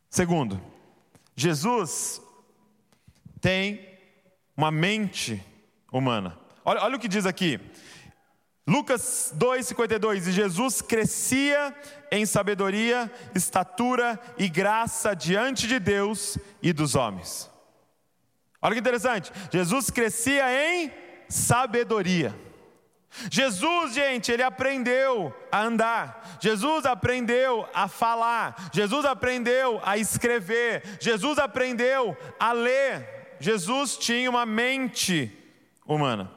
Segundo, 0.10 0.62
Jesus 1.40 2.22
tem 3.40 3.98
uma 4.58 4.70
mente 4.70 5.42
humana. 5.90 6.38
Olha, 6.66 6.82
olha 6.82 6.98
o 6.98 7.00
que 7.00 7.08
diz 7.08 7.26
aqui. 7.26 7.58
Lucas 8.68 9.34
2,52: 9.38 10.28
E 10.28 10.32
Jesus 10.34 10.82
crescia 10.82 11.74
em 12.12 12.26
sabedoria, 12.26 13.10
estatura 13.34 14.20
e 14.38 14.50
graça 14.50 15.16
diante 15.16 15.66
de 15.66 15.80
Deus 15.80 16.38
e 16.62 16.74
dos 16.74 16.94
homens. 16.94 17.50
Olha 18.62 18.74
que 18.74 18.82
interessante. 18.82 19.32
Jesus 19.50 19.90
crescia 19.90 20.44
em 20.52 20.92
sabedoria. 21.30 22.36
Jesus, 23.30 23.94
gente, 23.94 24.32
ele 24.32 24.44
aprendeu 24.44 25.34
a 25.52 25.62
andar, 25.62 26.38
Jesus 26.40 26.86
aprendeu 26.86 27.68
a 27.74 27.88
falar, 27.88 28.70
Jesus 28.72 29.04
aprendeu 29.04 29.82
a 29.84 29.98
escrever, 29.98 30.84
Jesus 31.00 31.40
aprendeu 31.40 32.16
a 32.40 32.52
ler. 32.52 33.38
Jesus 33.40 33.98
tinha 33.98 34.30
uma 34.30 34.46
mente 34.46 35.32
humana. 35.86 36.30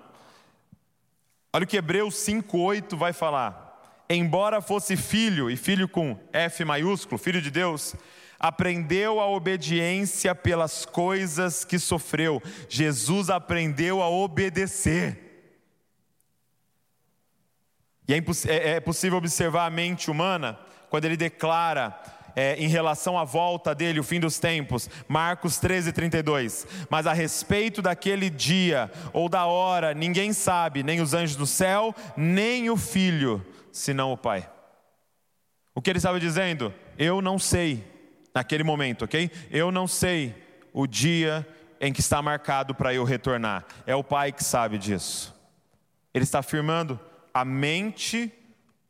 Olha 1.52 1.64
o 1.64 1.66
que 1.66 1.76
Hebreus 1.76 2.14
5,8 2.14 2.96
vai 2.96 3.12
falar. 3.12 3.62
Embora 4.08 4.60
fosse 4.60 4.96
filho, 4.96 5.50
e 5.50 5.56
filho 5.56 5.88
com 5.88 6.18
F 6.32 6.64
maiúsculo, 6.64 7.18
filho 7.18 7.42
de 7.42 7.50
Deus, 7.50 7.94
aprendeu 8.38 9.20
a 9.20 9.26
obediência 9.26 10.34
pelas 10.34 10.84
coisas 10.84 11.64
que 11.64 11.78
sofreu. 11.78 12.42
Jesus 12.68 13.30
aprendeu 13.30 14.02
a 14.02 14.08
obedecer. 14.08 15.21
É, 18.12 18.52
é, 18.52 18.70
é 18.76 18.80
possível 18.80 19.18
observar 19.18 19.66
a 19.66 19.70
mente 19.70 20.10
humana 20.10 20.58
quando 20.90 21.04
ele 21.06 21.16
declara 21.16 21.98
é, 22.34 22.56
em 22.56 22.68
relação 22.68 23.18
à 23.18 23.24
volta 23.24 23.74
dele, 23.74 24.00
o 24.00 24.04
fim 24.04 24.20
dos 24.20 24.38
tempos, 24.38 24.88
Marcos 25.08 25.58
13, 25.58 25.92
32. 25.92 26.66
Mas 26.90 27.06
a 27.06 27.12
respeito 27.12 27.80
daquele 27.80 28.28
dia 28.28 28.90
ou 29.12 29.28
da 29.28 29.46
hora, 29.46 29.94
ninguém 29.94 30.32
sabe, 30.32 30.82
nem 30.82 31.00
os 31.00 31.14
anjos 31.14 31.36
do 31.36 31.46
céu, 31.46 31.94
nem 32.16 32.70
o 32.70 32.76
filho, 32.76 33.44
senão 33.70 34.12
o 34.12 34.16
Pai. 34.16 34.48
O 35.74 35.80
que 35.80 35.90
ele 35.90 35.98
estava 35.98 36.20
dizendo? 36.20 36.72
Eu 36.98 37.22
não 37.22 37.38
sei, 37.38 37.84
naquele 38.34 38.64
momento, 38.64 39.04
ok? 39.04 39.30
Eu 39.50 39.72
não 39.72 39.86
sei 39.86 40.34
o 40.72 40.86
dia 40.86 41.46
em 41.80 41.92
que 41.92 42.00
está 42.00 42.20
marcado 42.22 42.74
para 42.74 42.94
eu 42.94 43.04
retornar. 43.04 43.64
É 43.86 43.94
o 43.94 44.04
Pai 44.04 44.32
que 44.32 44.44
sabe 44.44 44.78
disso. 44.78 45.34
Ele 46.14 46.24
está 46.24 46.40
afirmando 46.40 47.00
a 47.32 47.44
mente 47.44 48.32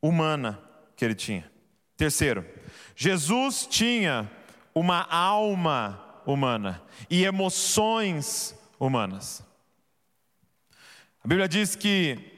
humana 0.01 0.59
que 0.95 1.05
ele 1.05 1.15
tinha. 1.15 1.49
Terceiro, 1.95 2.45
Jesus 2.95 3.65
tinha 3.65 4.29
uma 4.73 5.01
alma 5.09 6.21
humana 6.25 6.81
e 7.09 7.23
emoções 7.23 8.55
humanas. 8.79 9.43
A 11.23 11.27
Bíblia 11.27 11.47
diz 11.47 11.75
que, 11.75 12.32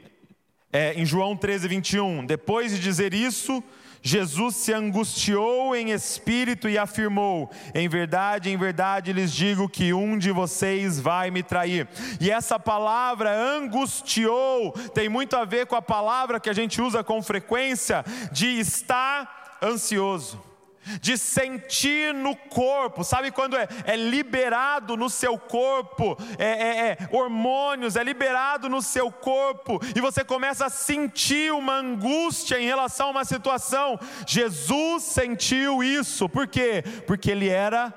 é, 0.76 0.94
em 0.94 1.06
João 1.06 1.38
13, 1.38 1.70
21, 1.70 2.26
depois 2.26 2.70
de 2.70 2.80
dizer 2.80 3.14
isso, 3.14 3.64
Jesus 4.02 4.58
se 4.58 4.74
angustiou 4.74 5.74
em 5.74 5.92
espírito 5.92 6.68
e 6.68 6.78
afirmou: 6.78 7.50
Em 7.74 7.88
verdade, 7.88 8.50
em 8.50 8.58
verdade 8.58 9.14
lhes 9.14 9.32
digo 9.32 9.70
que 9.70 9.94
um 9.94 10.18
de 10.18 10.34
vocês 10.34 11.00
vai 11.00 11.32
me 11.32 11.42
trair. 11.42 11.88
E 12.20 12.30
essa 12.30 12.60
palavra 12.60 13.34
angustiou 13.34 14.74
tem 14.94 15.08
muito 15.08 15.38
a 15.38 15.46
ver 15.46 15.66
com 15.66 15.78
a 15.78 15.82
palavra 15.82 16.42
que 16.42 16.50
a 16.50 16.54
gente 16.54 16.82
usa 16.82 17.02
com 17.06 17.24
frequência 17.24 18.04
de 18.34 18.60
estar 18.60 19.58
ansioso 19.64 20.55
de 21.02 21.18
sentir 21.18 22.14
no 22.14 22.36
corpo, 22.36 23.04
sabe 23.04 23.32
quando 23.32 23.56
é, 23.56 23.68
é 23.86 23.96
liberado 23.96 24.96
no 24.96 25.10
seu 25.10 25.38
corpo, 25.38 26.18
é, 26.38 26.46
é, 26.46 26.88
é, 26.90 26.98
hormônios, 27.12 27.96
é 27.96 28.04
liberado 28.04 28.70
no 28.70 28.82
seu 28.82 29.12
corpo, 29.12 29.80
e 29.96 30.02
você 30.02 30.24
começa 30.24 30.66
a 30.66 30.70
sentir 30.70 31.52
uma 31.52 31.76
angústia 31.76 32.60
em 32.60 32.66
relação 32.66 33.08
a 33.08 33.12
uma 33.12 33.26
situação. 33.26 34.00
Jesus 34.28 35.04
sentiu 35.04 35.84
isso, 35.84 36.30
por 36.30 36.48
quê? 36.48 36.84
Porque 37.08 37.32
ele 37.32 37.50
era 37.50 37.94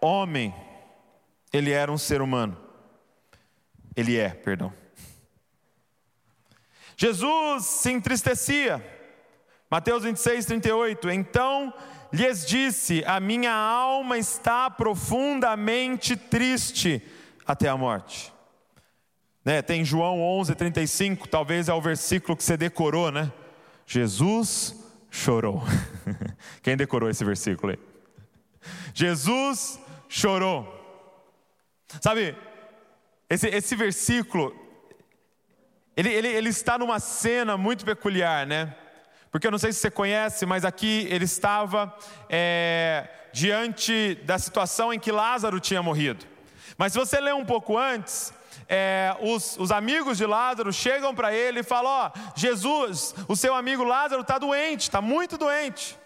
homem, 0.00 0.54
ele 1.52 1.70
era 1.70 1.90
um 1.90 1.98
ser 1.98 2.20
humano, 2.20 2.56
ele 3.94 4.16
é, 4.16 4.30
perdão. 4.30 4.72
Jesus 6.96 7.66
se 7.66 7.92
entristecia, 7.92 8.84
Mateus 9.70 10.04
26, 10.04 10.46
38, 10.46 11.10
então 11.10 11.74
lhes 12.12 12.46
disse: 12.46 13.02
A 13.06 13.20
minha 13.20 13.52
alma 13.52 14.18
está 14.18 14.70
profundamente 14.70 16.16
triste 16.16 17.02
até 17.46 17.68
a 17.68 17.76
morte. 17.76 18.32
Né, 19.44 19.62
tem 19.62 19.84
João 19.84 20.20
11, 20.20 20.56
35, 20.56 21.28
talvez 21.28 21.68
é 21.68 21.72
o 21.72 21.80
versículo 21.80 22.36
que 22.36 22.42
você 22.42 22.56
decorou, 22.56 23.12
né? 23.12 23.30
Jesus 23.86 24.74
chorou. 25.08 25.62
Quem 26.62 26.76
decorou 26.76 27.08
esse 27.08 27.24
versículo 27.24 27.72
aí? 27.72 27.78
Jesus 28.92 29.78
chorou. 30.08 30.72
Sabe, 32.00 32.36
esse, 33.30 33.48
esse 33.48 33.76
versículo, 33.76 34.54
ele, 35.96 36.12
ele, 36.12 36.28
ele 36.28 36.48
está 36.48 36.76
numa 36.76 36.98
cena 36.98 37.56
muito 37.56 37.84
peculiar, 37.84 38.46
né? 38.46 38.74
Porque 39.30 39.46
eu 39.46 39.50
não 39.50 39.58
sei 39.58 39.72
se 39.72 39.80
você 39.80 39.90
conhece, 39.90 40.46
mas 40.46 40.64
aqui 40.64 41.06
ele 41.10 41.24
estava 41.24 41.94
é, 42.28 43.08
diante 43.32 44.14
da 44.24 44.38
situação 44.38 44.92
em 44.92 44.98
que 44.98 45.12
Lázaro 45.12 45.60
tinha 45.60 45.82
morrido. 45.82 46.24
Mas 46.78 46.92
se 46.92 46.98
você 46.98 47.20
ler 47.20 47.34
um 47.34 47.44
pouco 47.44 47.76
antes, 47.76 48.32
é, 48.68 49.16
os, 49.20 49.56
os, 49.58 49.70
amigos 49.70 50.18
de 50.18 50.26
Lázaro 50.26 50.72
chegam 50.72 51.14
para 51.14 51.32
ele 51.32 51.60
e 51.60 51.62
falam: 51.62 51.90
Ó, 51.90 52.10
oh, 52.14 52.32
Jesus, 52.34 53.14
o 53.28 53.36
seu 53.36 53.54
amigo 53.54 53.84
Lázaro 53.84 54.22
está 54.22 54.38
doente, 54.38 54.82
está 54.82 55.00
muito 55.00 55.38
doente. 55.38 55.98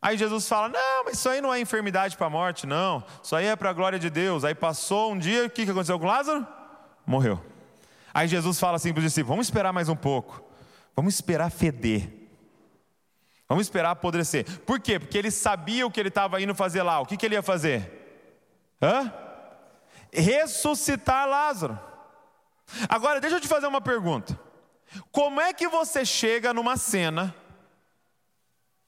Aí 0.00 0.16
Jesus 0.16 0.48
fala: 0.48 0.68
Não, 0.68 1.04
mas 1.04 1.18
isso 1.18 1.28
aí 1.28 1.40
não 1.40 1.52
é 1.52 1.60
enfermidade 1.60 2.16
para 2.16 2.26
a 2.26 2.30
morte, 2.30 2.66
não. 2.66 3.04
Isso 3.22 3.36
aí 3.36 3.46
é 3.46 3.56
para 3.56 3.70
a 3.70 3.72
glória 3.72 3.98
de 3.98 4.10
Deus. 4.10 4.44
Aí 4.44 4.54
passou 4.54 5.12
um 5.12 5.18
dia, 5.18 5.46
o 5.46 5.50
que 5.50 5.62
aconteceu 5.62 5.98
com 5.98 6.06
Lázaro? 6.06 6.46
Morreu. 7.06 7.44
Aí 8.12 8.26
Jesus 8.26 8.58
fala 8.58 8.76
assim 8.76 8.92
para 8.92 9.00
os 9.00 9.04
discípulos: 9.04 9.28
Vamos 9.28 9.46
esperar 9.46 9.72
mais 9.72 9.88
um 9.88 9.96
pouco. 9.96 10.42
Vamos 10.94 11.14
esperar 11.14 11.50
feder. 11.50 12.10
Vamos 13.48 13.66
esperar 13.66 13.90
apodrecer. 13.90 14.44
Por 14.60 14.80
quê? 14.80 14.98
Porque 14.98 15.16
ele 15.16 15.30
sabia 15.30 15.86
o 15.86 15.90
que 15.90 16.00
ele 16.00 16.08
estava 16.08 16.40
indo 16.40 16.54
fazer 16.54 16.82
lá. 16.82 17.00
O 17.00 17.06
que, 17.06 17.16
que 17.16 17.24
ele 17.24 17.36
ia 17.36 17.42
fazer? 17.42 18.34
Hã? 18.82 19.12
Ressuscitar 20.12 21.28
Lázaro. 21.28 21.78
Agora, 22.88 23.20
deixa 23.20 23.36
eu 23.36 23.40
te 23.40 23.48
fazer 23.48 23.66
uma 23.66 23.80
pergunta. 23.80 24.38
Como 25.12 25.40
é 25.40 25.52
que 25.52 25.68
você 25.68 26.04
chega 26.04 26.52
numa 26.52 26.76
cena 26.76 27.34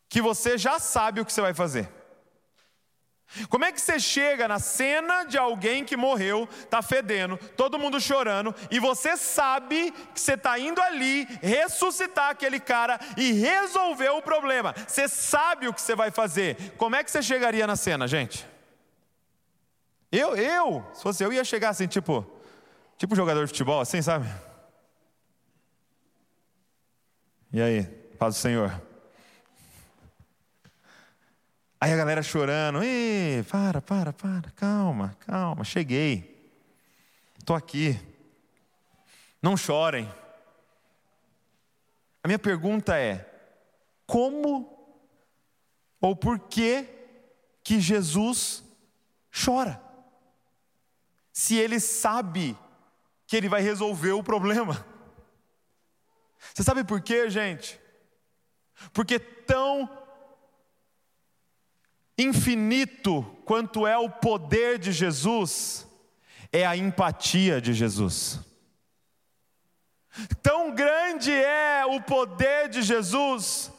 que 0.08 0.20
você 0.20 0.56
já 0.56 0.78
sabe 0.78 1.20
o 1.20 1.24
que 1.24 1.32
você 1.32 1.40
vai 1.40 1.54
fazer? 1.54 1.97
Como 3.50 3.64
é 3.64 3.70
que 3.70 3.80
você 3.80 4.00
chega 4.00 4.48
na 4.48 4.58
cena 4.58 5.24
de 5.24 5.36
alguém 5.36 5.84
que 5.84 5.96
morreu, 5.96 6.48
está 6.60 6.80
fedendo, 6.80 7.36
todo 7.56 7.78
mundo 7.78 8.00
chorando, 8.00 8.54
e 8.70 8.80
você 8.80 9.16
sabe 9.16 9.90
que 10.14 10.20
você 10.20 10.32
está 10.32 10.58
indo 10.58 10.80
ali 10.80 11.24
ressuscitar 11.42 12.30
aquele 12.30 12.58
cara 12.58 12.98
e 13.16 13.32
resolver 13.32 14.08
o 14.10 14.22
problema? 14.22 14.74
Você 14.86 15.06
sabe 15.08 15.68
o 15.68 15.74
que 15.74 15.80
você 15.80 15.94
vai 15.94 16.10
fazer. 16.10 16.56
Como 16.78 16.96
é 16.96 17.04
que 17.04 17.10
você 17.10 17.22
chegaria 17.22 17.66
na 17.66 17.76
cena, 17.76 18.08
gente? 18.08 18.46
Eu, 20.10 20.34
eu, 20.34 20.86
se 20.94 21.02
fosse 21.02 21.22
eu, 21.22 21.30
ia 21.30 21.44
chegar 21.44 21.68
assim, 21.68 21.86
tipo, 21.86 22.26
tipo 22.96 23.14
jogador 23.14 23.44
de 23.44 23.48
futebol, 23.48 23.80
assim, 23.80 24.00
sabe? 24.00 24.26
E 27.52 27.60
aí, 27.60 27.84
paz 28.18 28.36
do 28.36 28.38
Senhor. 28.38 28.87
Aí 31.80 31.92
a 31.92 31.96
galera 31.96 32.22
chorando, 32.22 32.80
para, 33.48 33.80
para, 33.80 34.12
para, 34.12 34.50
calma, 34.50 35.16
calma, 35.20 35.62
cheguei, 35.62 36.52
estou 37.38 37.54
aqui, 37.54 37.98
não 39.40 39.56
chorem. 39.56 40.12
A 42.22 42.26
minha 42.26 42.38
pergunta 42.38 42.98
é: 42.98 43.24
como 44.06 44.76
ou 46.00 46.16
por 46.16 46.40
que 46.40 46.84
que 47.62 47.80
Jesus 47.80 48.64
chora? 49.44 49.80
Se 51.32 51.56
ele 51.56 51.78
sabe 51.78 52.58
que 53.24 53.36
ele 53.36 53.48
vai 53.48 53.60
resolver 53.60 54.12
o 54.12 54.22
problema. 54.22 54.84
Você 56.52 56.64
sabe 56.64 56.82
por 56.82 57.00
quê, 57.00 57.30
gente? 57.30 57.78
Porque 58.92 59.18
tão 59.18 60.07
infinito 62.18 63.22
quanto 63.44 63.86
é 63.86 63.96
o 63.96 64.10
poder 64.10 64.78
de 64.78 64.92
Jesus, 64.92 65.86
é 66.52 66.66
a 66.66 66.76
empatia 66.76 67.60
de 67.60 67.72
Jesus. 67.72 68.40
Tão 70.42 70.72
grande 70.74 71.32
é 71.32 71.86
o 71.86 72.00
poder 72.00 72.68
de 72.68 72.82
Jesus, 72.82 73.70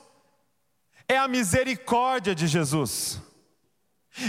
é 1.07 1.17
a 1.17 1.27
misericórdia 1.27 2.33
de 2.33 2.47
Jesus. 2.47 3.21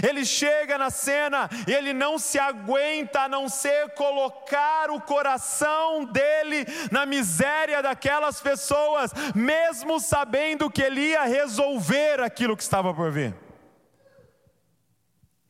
Ele 0.07 0.23
chega 0.23 0.77
na 0.77 0.89
cena 0.89 1.49
e 1.67 1.73
ele 1.73 1.91
não 1.91 2.17
se 2.17 2.39
aguenta 2.39 3.21
a 3.21 3.29
não 3.29 3.49
ser 3.49 3.89
colocar 3.89 4.89
o 4.89 5.01
coração 5.01 6.05
dele 6.05 6.65
na 6.91 7.05
miséria 7.05 7.81
daquelas 7.81 8.39
pessoas, 8.39 9.11
mesmo 9.35 9.99
sabendo 9.99 10.69
que 10.69 10.81
ele 10.81 11.01
ia 11.09 11.23
resolver 11.23 12.21
aquilo 12.21 12.55
que 12.55 12.63
estava 12.63 12.93
por 12.93 13.11
vir. 13.11 13.35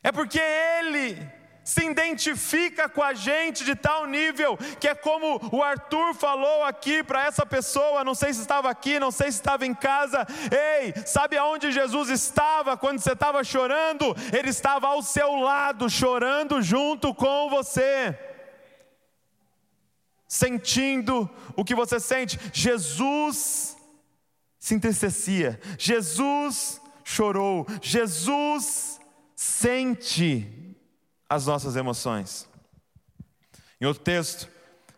É 0.03 0.11
porque 0.11 0.39
ele 0.39 1.31
se 1.63 1.85
identifica 1.85 2.89
com 2.89 3.03
a 3.03 3.13
gente 3.13 3.63
de 3.63 3.75
tal 3.75 4.07
nível 4.07 4.57
que 4.79 4.87
é 4.87 4.95
como 4.95 5.39
o 5.51 5.61
Arthur 5.61 6.13
falou 6.15 6.63
aqui 6.63 7.03
para 7.03 7.25
essa 7.25 7.45
pessoa, 7.45 8.03
não 8.03 8.15
sei 8.15 8.33
se 8.33 8.41
estava 8.41 8.69
aqui, 8.69 8.99
não 8.99 9.11
sei 9.11 9.31
se 9.31 9.37
estava 9.37 9.65
em 9.65 9.73
casa. 9.73 10.25
Ei, 10.51 10.93
sabe 11.05 11.37
aonde 11.37 11.71
Jesus 11.71 12.09
estava 12.09 12.75
quando 12.75 12.99
você 12.99 13.13
estava 13.13 13.43
chorando? 13.43 14.15
Ele 14.37 14.49
estava 14.49 14.87
ao 14.87 15.03
seu 15.03 15.35
lado, 15.35 15.89
chorando 15.89 16.61
junto 16.61 17.13
com 17.13 17.49
você. 17.49 18.17
Sentindo 20.27 21.29
o 21.55 21.63
que 21.63 21.75
você 21.75 21.99
sente. 21.99 22.39
Jesus 22.51 23.77
se 24.57 24.73
entristecia. 24.73 25.59
Jesus 25.77 26.81
chorou. 27.03 27.67
Jesus 27.81 28.90
sente 29.41 30.77
as 31.27 31.47
nossas 31.47 31.75
emoções. 31.75 32.47
Em 33.79 33.85
outro 33.85 34.03
texto, 34.03 34.47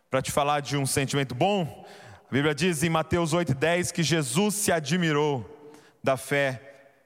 para 0.09 0.21
te 0.21 0.33
falar 0.33 0.59
de 0.59 0.75
um 0.75 0.85
sentimento 0.85 1.33
bom, 1.33 1.87
a 2.29 2.33
Bíblia 2.33 2.53
diz 2.53 2.83
em 2.83 2.89
Mateus 2.89 3.33
8,10 3.33 3.93
que 3.93 4.03
Jesus 4.03 4.55
se 4.55 4.69
admirou 4.69 5.49
da 6.03 6.17
fé 6.17 6.61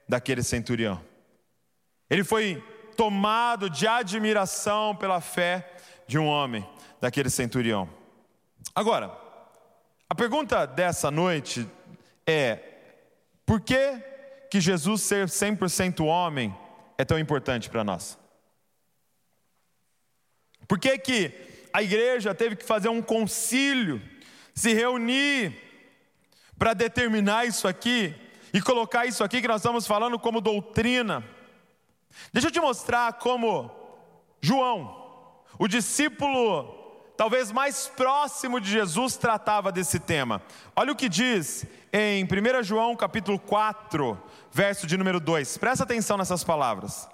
daquele 0.08 0.42
centurião. 0.42 1.00
Ele 2.10 2.24
foi 2.24 2.60
tomado 2.96 3.70
de 3.70 3.86
admiração 3.86 4.96
pela 4.96 5.20
fé 5.20 5.76
de 6.08 6.18
um 6.18 6.26
homem, 6.26 6.68
daquele 7.00 7.30
centurião. 7.30 7.88
Agora, 8.74 9.16
a 10.10 10.14
pergunta 10.14 10.66
dessa 10.66 11.08
noite 11.08 11.70
é: 12.26 12.58
por 13.46 13.60
que, 13.60 13.96
que 14.50 14.60
Jesus 14.60 15.02
ser 15.02 15.28
100% 15.28 16.04
homem 16.04 16.52
é 16.98 17.04
tão 17.04 17.18
importante 17.18 17.70
para 17.70 17.84
nós? 17.84 18.18
Por 20.66 20.78
que, 20.78 20.98
que 20.98 21.32
a 21.72 21.82
igreja 21.82 22.34
teve 22.34 22.56
que 22.56 22.64
fazer 22.64 22.88
um 22.88 23.00
concílio, 23.00 24.02
se 24.52 24.74
reunir 24.74 25.56
para 26.58 26.74
determinar 26.74 27.46
isso 27.46 27.66
aqui 27.68 28.14
e 28.52 28.60
colocar 28.60 29.06
isso 29.06 29.22
aqui 29.22 29.40
que 29.40 29.48
nós 29.48 29.60
estamos 29.60 29.86
falando 29.86 30.18
como 30.18 30.40
doutrina? 30.40 31.24
Deixa 32.32 32.48
eu 32.48 32.52
te 32.52 32.60
mostrar 32.60 33.14
como 33.14 33.70
João, 34.40 35.42
o 35.58 35.68
discípulo 35.68 36.77
talvez 37.18 37.50
mais 37.50 37.88
próximo 37.88 38.60
de 38.60 38.70
Jesus, 38.70 39.16
tratava 39.16 39.72
desse 39.72 39.98
tema. 39.98 40.40
Olha 40.76 40.92
o 40.92 40.96
que 40.96 41.08
diz 41.08 41.66
em 41.92 42.22
1 42.22 42.62
João 42.62 42.94
capítulo 42.94 43.40
4, 43.40 44.16
verso 44.52 44.86
de 44.86 44.96
número 44.96 45.18
2. 45.18 45.58
Presta 45.58 45.82
atenção 45.82 46.16
nessas 46.16 46.44
palavras. 46.44 47.08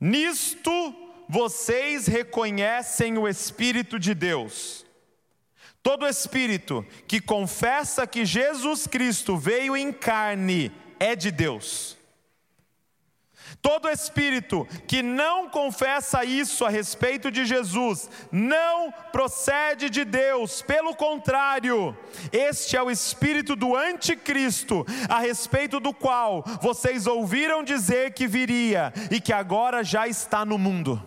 Nisto 0.00 0.92
vocês 1.28 2.08
reconhecem 2.08 3.16
o 3.16 3.28
Espírito 3.28 3.96
de 3.96 4.12
Deus. 4.12 4.84
Todo 5.80 6.08
espírito 6.08 6.84
que 7.06 7.20
confessa 7.20 8.08
que 8.08 8.24
Jesus 8.24 8.88
Cristo 8.88 9.36
veio 9.36 9.76
em 9.76 9.92
carne 9.92 10.72
é 10.98 11.14
de 11.14 11.30
Deus. 11.30 11.93
Todo 13.64 13.88
espírito 13.88 14.68
que 14.86 15.02
não 15.02 15.48
confessa 15.48 16.22
isso 16.22 16.66
a 16.66 16.68
respeito 16.68 17.30
de 17.30 17.46
Jesus 17.46 18.10
não 18.30 18.92
procede 19.10 19.88
de 19.88 20.04
Deus, 20.04 20.60
pelo 20.60 20.94
contrário, 20.94 21.96
este 22.30 22.76
é 22.76 22.82
o 22.82 22.90
espírito 22.90 23.56
do 23.56 23.74
anticristo, 23.74 24.84
a 25.08 25.18
respeito 25.18 25.80
do 25.80 25.94
qual 25.94 26.44
vocês 26.60 27.06
ouviram 27.06 27.64
dizer 27.64 28.12
que 28.12 28.26
viria 28.26 28.92
e 29.10 29.18
que 29.18 29.32
agora 29.32 29.82
já 29.82 30.06
está 30.06 30.44
no 30.44 30.58
mundo. 30.58 31.02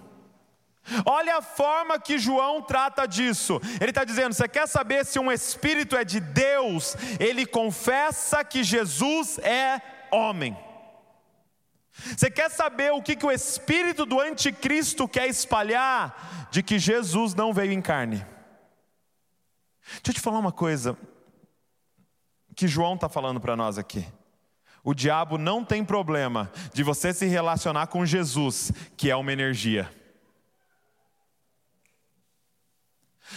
Olha 1.06 1.38
a 1.38 1.44
forma 1.44 2.00
que 2.00 2.18
João 2.18 2.64
trata 2.64 3.06
disso. 3.06 3.62
Ele 3.80 3.92
está 3.92 4.04
dizendo: 4.04 4.34
você 4.34 4.48
quer 4.48 4.68
saber 4.68 5.06
se 5.06 5.20
um 5.20 5.32
espírito 5.32 5.96
é 5.96 6.04
de 6.04 6.20
Deus? 6.20 6.98
Ele 7.20 7.46
confessa 7.46 8.44
que 8.44 8.64
Jesus 8.64 9.38
é 9.44 9.80
homem. 10.12 10.58
Você 11.98 12.30
quer 12.30 12.50
saber 12.50 12.92
o 12.92 13.02
que, 13.02 13.16
que 13.16 13.26
o 13.26 13.32
espírito 13.32 14.06
do 14.06 14.20
anticristo 14.20 15.08
quer 15.08 15.28
espalhar? 15.28 16.48
De 16.52 16.62
que 16.62 16.78
Jesus 16.78 17.34
não 17.34 17.54
veio 17.54 17.72
em 17.72 17.82
carne. 17.82 18.26
Deixa 19.88 20.10
eu 20.10 20.14
te 20.14 20.22
falar 20.22 20.40
uma 20.40 20.52
coisa 20.52 20.98
que 22.56 22.68
João 22.68 22.96
está 22.96 23.10
falando 23.10 23.40
para 23.40 23.56
nós 23.56 23.78
aqui. 23.78 24.08
O 24.84 24.94
diabo 24.94 25.38
não 25.38 25.66
tem 25.66 25.84
problema 25.84 26.52
de 26.74 26.84
você 26.84 27.14
se 27.14 27.26
relacionar 27.26 27.88
com 27.88 28.06
Jesus, 28.06 28.72
que 28.96 29.10
é 29.10 29.16
uma 29.16 29.34
energia. 29.34 29.92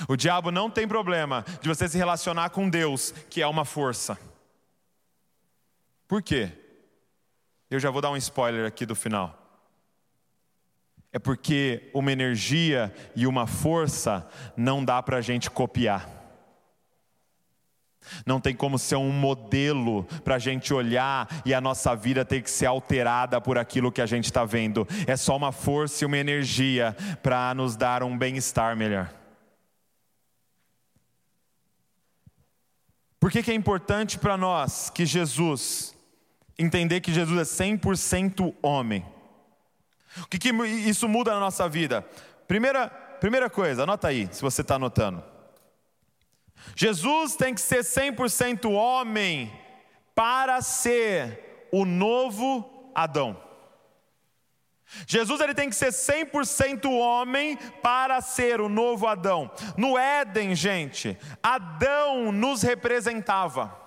O 0.09 0.16
diabo 0.16 0.51
não 0.51 0.70
tem 0.70 0.87
problema 0.87 1.44
de 1.61 1.68
você 1.68 1.88
se 1.88 1.99
relacionar 1.99 2.51
com 2.51 2.68
Deus, 2.68 3.12
que 3.29 3.42
é 3.42 3.46
uma 3.46 3.64
força. 3.64 4.18
Por 6.07 6.23
quê? 6.23 6.60
Eu 7.70 7.78
já 7.78 7.90
vou 7.90 8.02
dar 8.02 8.11
um 8.11 8.16
spoiler 8.16 8.66
aqui 8.66 8.85
do 8.85 8.96
final. 8.96 9.37
É 11.12 11.18
porque 11.18 11.90
uma 11.94 12.12
energia 12.12 12.92
e 13.14 13.26
uma 13.26 13.46
força 13.46 14.28
não 14.56 14.85
dá 14.85 15.02
para 15.02 15.18
a 15.18 15.20
gente 15.20 15.50
copiar. 15.50 16.09
Não 18.24 18.40
tem 18.40 18.54
como 18.54 18.78
ser 18.78 18.96
um 18.96 19.12
modelo 19.12 20.04
para 20.24 20.37
a 20.37 20.38
gente 20.38 20.72
olhar 20.72 21.28
e 21.44 21.52
a 21.52 21.61
nossa 21.61 21.94
vida 21.94 22.24
ter 22.24 22.42
que 22.42 22.50
ser 22.50 22.66
alterada 22.66 23.40
por 23.40 23.59
aquilo 23.59 23.92
que 23.92 24.00
a 24.00 24.06
gente 24.06 24.24
está 24.24 24.44
vendo. 24.44 24.87
É 25.06 25.16
só 25.16 25.37
uma 25.37 25.52
força 25.52 26.02
e 26.02 26.06
uma 26.06 26.18
energia 26.18 26.96
para 27.22 27.54
nos 27.54 27.76
dar 27.76 28.02
um 28.02 28.16
bem-estar 28.16 28.76
melhor. 28.76 29.12
Por 33.18 33.30
que, 33.30 33.42
que 33.42 33.50
é 33.50 33.54
importante 33.54 34.18
para 34.18 34.37
nós 34.37 34.88
que 34.88 35.04
Jesus, 35.04 35.94
entender 36.61 37.01
que 37.01 37.12
Jesus 37.12 37.38
é 37.38 37.64
100% 37.64 38.55
homem? 38.62 39.05
O 40.18 40.27
que, 40.27 40.38
que 40.38 40.51
isso 40.51 41.09
muda 41.09 41.33
na 41.33 41.40
nossa 41.40 41.68
vida? 41.68 42.07
Primeira, 42.46 42.88
primeira 42.88 43.49
coisa, 43.49 43.85
anota 43.85 44.09
aí, 44.09 44.29
se 44.33 44.42
você 44.42 44.61
está 44.62 44.75
anotando. 44.75 45.23
Jesus 46.75 47.37
tem 47.37 47.55
que 47.55 47.61
ser 47.61 47.81
100% 47.81 48.70
homem 48.70 49.53
para 50.14 50.61
ser 50.61 51.68
o 51.73 51.85
novo 51.85 52.90
Adão. 52.94 53.40
Jesus 55.07 55.40
ele 55.40 55.55
tem 55.55 55.68
que 55.68 55.77
ser 55.77 55.90
100% 55.90 56.90
homem 56.90 57.57
para 57.81 58.20
ser 58.20 58.61
o 58.61 58.68
novo 58.68 59.07
Adão. 59.07 59.51
No 59.77 59.96
Éden, 59.96 60.55
gente, 60.55 61.16
Adão 61.42 62.33
nos 62.33 62.62
representava. 62.62 63.79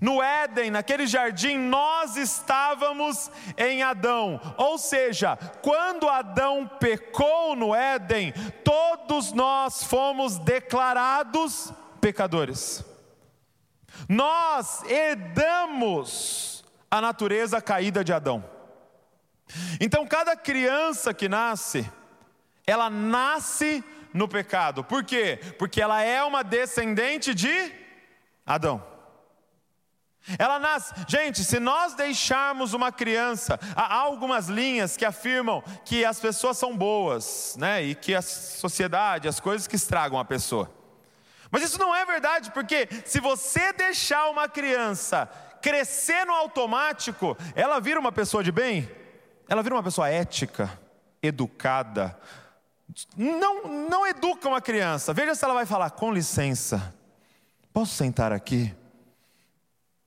No 0.00 0.22
Éden, 0.22 0.70
naquele 0.70 1.06
jardim, 1.06 1.58
nós 1.58 2.16
estávamos 2.16 3.30
em 3.56 3.82
Adão. 3.82 4.40
Ou 4.56 4.78
seja, 4.78 5.36
quando 5.62 6.08
Adão 6.08 6.66
pecou 6.80 7.54
no 7.54 7.74
Éden, 7.74 8.32
todos 8.64 9.32
nós 9.32 9.84
fomos 9.84 10.38
declarados 10.38 11.72
pecadores. 12.00 12.84
Nós 14.08 14.82
herdamos 14.84 16.64
a 16.90 17.00
natureza 17.00 17.60
caída 17.60 18.02
de 18.02 18.12
Adão. 18.12 18.44
Então, 19.80 20.06
cada 20.06 20.36
criança 20.36 21.12
que 21.12 21.28
nasce, 21.28 21.90
ela 22.66 22.88
nasce 22.88 23.84
no 24.12 24.28
pecado. 24.28 24.82
Por 24.84 25.04
quê? 25.04 25.38
Porque 25.58 25.80
ela 25.80 26.00
é 26.02 26.22
uma 26.22 26.42
descendente 26.42 27.34
de 27.34 27.72
Adão. 28.46 28.93
Ela 30.38 30.58
nasce, 30.58 30.94
gente, 31.06 31.44
se 31.44 31.60
nós 31.60 31.94
deixarmos 31.94 32.72
uma 32.72 32.90
criança, 32.90 33.58
há 33.76 33.94
algumas 33.94 34.48
linhas 34.48 34.96
que 34.96 35.04
afirmam 35.04 35.62
que 35.84 36.04
as 36.04 36.18
pessoas 36.18 36.56
são 36.56 36.76
boas, 36.76 37.56
né? 37.58 37.82
E 37.82 37.94
que 37.94 38.14
a 38.14 38.22
sociedade, 38.22 39.28
as 39.28 39.38
coisas 39.38 39.66
que 39.66 39.76
estragam 39.76 40.18
a 40.18 40.24
pessoa. 40.24 40.70
Mas 41.50 41.62
isso 41.62 41.78
não 41.78 41.94
é 41.94 42.04
verdade, 42.04 42.50
porque 42.50 42.88
se 43.04 43.20
você 43.20 43.72
deixar 43.72 44.28
uma 44.30 44.48
criança 44.48 45.26
crescer 45.62 46.26
no 46.26 46.32
automático, 46.32 47.36
ela 47.54 47.80
vira 47.80 48.00
uma 48.00 48.12
pessoa 48.12 48.42
de 48.42 48.50
bem? 48.50 48.88
ela 49.48 49.62
vira 49.62 49.74
uma 49.74 49.82
pessoa 49.82 50.08
ética, 50.08 50.78
educada. 51.22 52.18
Não, 53.16 53.66
não 53.88 54.06
educa 54.06 54.48
uma 54.48 54.60
criança. 54.60 55.12
Veja 55.12 55.34
se 55.34 55.44
ela 55.44 55.54
vai 55.54 55.66
falar: 55.66 55.90
com 55.90 56.12
licença, 56.12 56.94
posso 57.72 57.94
sentar 57.94 58.32
aqui? 58.32 58.74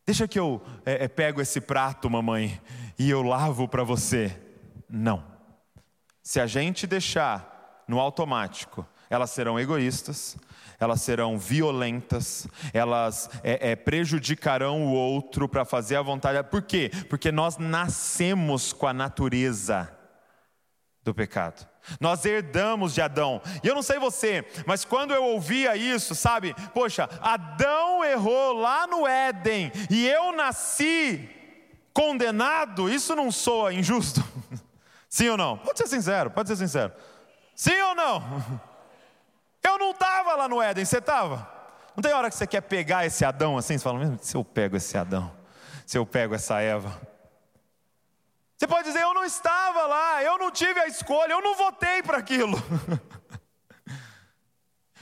Deixa 0.08 0.26
que 0.26 0.40
eu 0.40 0.62
é, 0.86 1.04
é, 1.04 1.08
pego 1.10 1.42
esse 1.42 1.60
prato, 1.60 2.10
mamãe, 2.10 2.62
e 2.98 3.10
eu 3.10 3.22
lavo 3.22 3.68
para 3.68 3.84
você. 3.84 4.34
Não. 4.90 5.22
Se 6.24 6.40
a 6.40 6.48
gente 6.48 6.88
deixar 6.88 7.84
no 7.86 8.00
automático, 8.00 8.88
elas 9.10 9.32
serão 9.32 9.60
egoístas, 9.60 10.38
elas 10.80 11.02
serão 11.02 11.38
violentas, 11.38 12.48
elas 12.74 13.30
é, 13.44 13.72
é, 13.72 13.76
prejudicarão 13.76 14.86
o 14.86 14.94
outro 14.94 15.50
para 15.50 15.66
fazer 15.66 15.98
a 15.98 16.02
vontade. 16.02 16.42
Por 16.50 16.62
quê? 16.62 16.90
Porque 17.10 17.30
nós 17.30 17.58
nascemos 17.58 18.72
com 18.72 18.88
a 18.88 18.94
natureza 18.94 19.92
do 21.04 21.14
pecado. 21.14 21.68
Nós 22.00 22.26
herdamos 22.26 22.94
de 22.94 23.02
Adão. 23.02 23.42
E 23.64 23.68
eu 23.68 23.76
não 23.76 23.82
sei 23.82 24.00
você, 24.00 24.46
mas 24.66 24.84
quando 24.86 25.14
eu 25.14 25.24
ouvia 25.24 25.76
isso, 25.76 26.14
sabe? 26.16 26.54
Poxa, 26.74 27.10
Adão 27.22 28.04
errou 28.04 28.54
lá 28.54 28.88
no 28.88 29.08
Éden 29.08 29.72
e 29.90 30.08
eu 30.08 30.32
nasci 30.32 31.30
condenado, 31.94 32.90
isso 32.90 33.16
não 33.16 33.32
soa 33.32 33.74
injusto? 33.74 34.24
Sim 35.10 35.30
ou 35.30 35.38
não? 35.38 35.58
Pode 35.58 35.80
ser 35.80 35.88
sincero, 35.88 36.30
pode 36.30 36.50
ser 36.50 36.56
sincero. 36.56 36.94
Sim 37.56 37.82
ou 37.82 37.96
não? 37.96 38.24
Eu 39.64 39.78
não 39.78 39.92
estava 39.92 40.34
lá 40.36 40.48
no 40.48 40.62
Éden, 40.62 40.86
você 40.86 41.00
estava? 41.00 41.46
Não 41.94 42.02
tem 42.02 42.14
hora 42.14 42.30
que 42.30 42.38
você 42.38 42.48
quer 42.48 42.62
pegar 42.62 43.06
esse 43.06 43.26
Adão 43.26 43.58
assim? 43.58 43.78
Você 43.78 43.84
fala, 43.84 44.18
se 44.22 44.38
eu 44.38 44.46
pego 44.46 44.78
esse 44.78 44.98
Adão, 44.98 45.30
se 45.86 45.98
eu 45.98 46.06
pego 46.06 46.34
essa 46.36 46.62
Eva, 46.62 46.98
você 48.58 48.66
pode 48.68 48.88
dizer: 48.88 49.04
Eu 49.04 49.14
não 49.14 49.24
estava 49.24 49.86
lá, 49.86 50.24
eu 50.24 50.40
não 50.40 50.50
tive 50.50 50.80
a 50.80 50.88
escolha, 50.88 51.32
eu 51.34 51.42
não 51.42 51.56
votei 51.56 52.02
para 52.02 52.18
aquilo. 52.18 52.58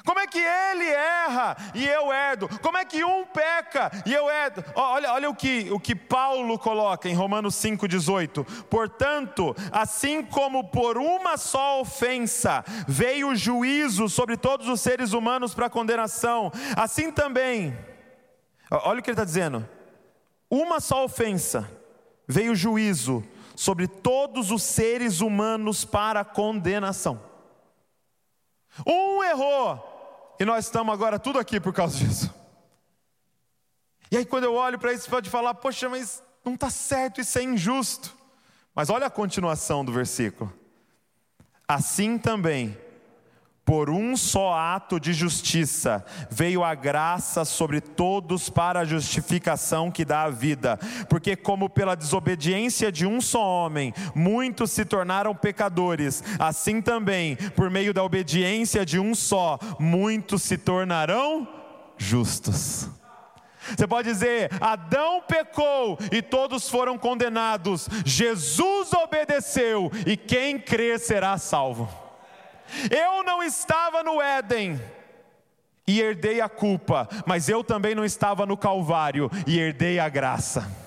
Como 0.04 0.20
é 0.20 0.28
que 0.28 0.38
ele 0.38 0.88
erra 0.88 1.58
e 1.74 1.84
eu 1.88 2.14
herdo? 2.14 2.48
Como 2.60 2.78
é 2.78 2.86
que 2.86 3.04
um 3.04 3.26
peca 3.26 3.90
e 4.06 4.14
eu 4.14 4.30
herdo? 4.30 4.64
Olha, 4.76 5.12
olha 5.12 5.28
o, 5.28 5.36
que, 5.36 5.68
o 5.72 5.80
que 5.80 5.96
Paulo 5.96 6.60
coloca 6.60 7.10
em 7.10 7.16
Romanos 7.16 7.56
5,18: 7.56 8.46
Portanto, 8.66 9.56
assim 9.72 10.22
como 10.22 10.66
por 10.66 11.00
uma 11.00 11.38
só 11.38 11.82
ofensa 11.82 12.64
veio 12.88 13.30
o 13.30 13.36
juízo 13.36 14.08
sobre 14.08 14.38
todos 14.38 14.68
os 14.68 14.80
seres 14.80 15.12
humanos 15.12 15.56
para 15.56 15.72
condenação, 15.72 16.52
assim 16.78 17.12
também, 17.12 17.76
olha 18.70 19.00
o 19.00 19.04
que 19.04 19.10
ele 19.10 19.16
está 19.16 19.26
dizendo: 19.26 19.68
uma 20.52 20.80
só 20.80 21.04
ofensa 21.04 21.68
veio 22.28 22.52
o 22.52 22.56
juízo 22.56 23.24
sobre 23.56 23.88
todos 23.88 24.52
os 24.52 24.64
seres 24.64 25.22
humanos 25.22 25.86
para 25.86 26.24
condenação. 26.26 27.22
Um 28.86 29.24
errou, 29.24 30.36
e 30.40 30.46
nós 30.46 30.66
estamos 30.66 30.94
agora 30.94 31.18
tudo 31.18 31.40
aqui 31.40 31.60
por 31.60 31.74
causa 31.74 31.98
disso. 31.98 32.34
E 34.12 34.18
aí, 34.18 34.26
quando 34.26 34.44
eu 34.44 34.54
olho 34.54 34.78
para 34.78 34.94
isso, 34.94 35.10
pode 35.10 35.30
falar: 35.30 35.54
poxa, 35.56 35.90
mas 35.90 36.22
não 36.44 36.54
está 36.54 36.70
certo, 36.70 37.22
isso 37.22 37.38
é 37.40 37.44
injusto. 37.44 38.16
Mas 38.74 38.90
olha 38.90 39.08
a 39.08 39.10
continuação 39.10 39.86
do 39.86 39.92
versículo. 39.92 40.54
Assim 41.68 42.18
também 42.18 42.78
por 43.66 43.90
um 43.90 44.16
só 44.16 44.54
ato 44.54 45.00
de 45.00 45.12
justiça 45.12 46.06
veio 46.30 46.64
a 46.64 46.76
graça 46.76 47.44
sobre 47.44 47.82
todos 47.82 48.48
para 48.48 48.82
a 48.82 48.86
justificação 48.86 49.90
que 49.90 50.06
dá 50.06 50.24
a 50.24 50.30
vida, 50.30 50.80
porque, 51.10 51.36
como 51.36 51.68
pela 51.68 51.96
desobediência 51.96 52.92
de 52.92 53.08
um 53.08 53.20
só 53.20 53.42
homem, 53.42 53.92
muitos 54.14 54.72
se 54.72 54.86
tornaram 54.86 55.36
pecadores, 55.36 56.24
assim 56.38 56.80
também, 56.80 57.36
por 57.56 57.72
meio 57.72 57.94
da 57.94 58.04
obediência 58.04 58.86
de 58.86 59.00
um 59.00 59.16
só, 59.16 59.58
muitos 59.80 60.44
se 60.44 60.58
tornarão 60.58 61.48
justos. 61.98 62.88
Você 63.76 63.88
pode 63.88 64.08
dizer: 64.08 64.52
Adão 64.62 65.24
pecou 65.28 65.98
e 66.12 66.22
todos 66.22 66.70
foram 66.70 67.00
condenados, 67.00 67.90
Jesus 68.06 68.94
obedeceu 68.94 69.92
e 70.06 70.16
quem 70.16 70.60
crer 70.60 71.00
será 71.00 71.36
salvo. 71.40 72.05
Eu 72.90 73.24
não 73.24 73.44
estava 73.44 74.04
no 74.04 74.22
Éden 74.22 74.80
e 75.88 76.02
herdei 76.02 76.42
a 76.42 76.50
culpa, 76.50 77.08
mas 77.26 77.48
eu 77.48 77.64
também 77.64 77.94
não 77.94 78.06
estava 78.06 78.46
no 78.46 78.58
Calvário 78.58 79.30
e 79.46 79.60
herdei 79.60 80.00
a 80.00 80.10
graça. 80.10 80.86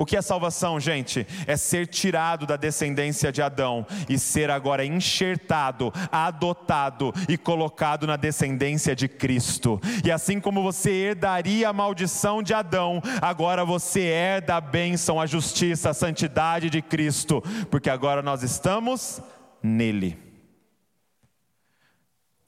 O 0.00 0.06
que 0.06 0.16
é 0.16 0.22
salvação, 0.22 0.80
gente? 0.80 1.26
É 1.46 1.58
ser 1.58 1.86
tirado 1.86 2.46
da 2.46 2.56
descendência 2.56 3.30
de 3.30 3.42
Adão 3.42 3.86
e 4.08 4.18
ser 4.18 4.50
agora 4.50 4.82
enxertado, 4.82 5.92
adotado 6.10 7.12
e 7.28 7.36
colocado 7.36 8.06
na 8.06 8.16
descendência 8.16 8.96
de 8.96 9.06
Cristo. 9.06 9.78
E 10.02 10.10
assim 10.10 10.40
como 10.40 10.62
você 10.62 10.90
herdaria 10.90 11.68
a 11.68 11.72
maldição 11.74 12.42
de 12.42 12.54
Adão, 12.54 13.02
agora 13.20 13.62
você 13.62 14.00
herda 14.00 14.56
a 14.56 14.60
bênção, 14.60 15.20
a 15.20 15.26
justiça, 15.26 15.90
a 15.90 15.94
santidade 15.94 16.70
de 16.70 16.80
Cristo, 16.80 17.42
porque 17.70 17.90
agora 17.90 18.22
nós 18.22 18.42
estamos 18.42 19.20
nele. 19.62 20.29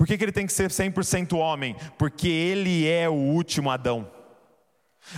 Por 0.03 0.07
que, 0.09 0.19
que 0.19 0.25
ele 0.25 0.33
tem 0.33 0.49
que 0.49 0.53
ser 0.53 0.69
100% 0.69 1.39
homem? 1.39 1.77
Porque 1.97 2.27
ele 2.27 2.89
é 2.89 3.09
o 3.09 3.13
último 3.13 3.71
Adão. 3.71 4.11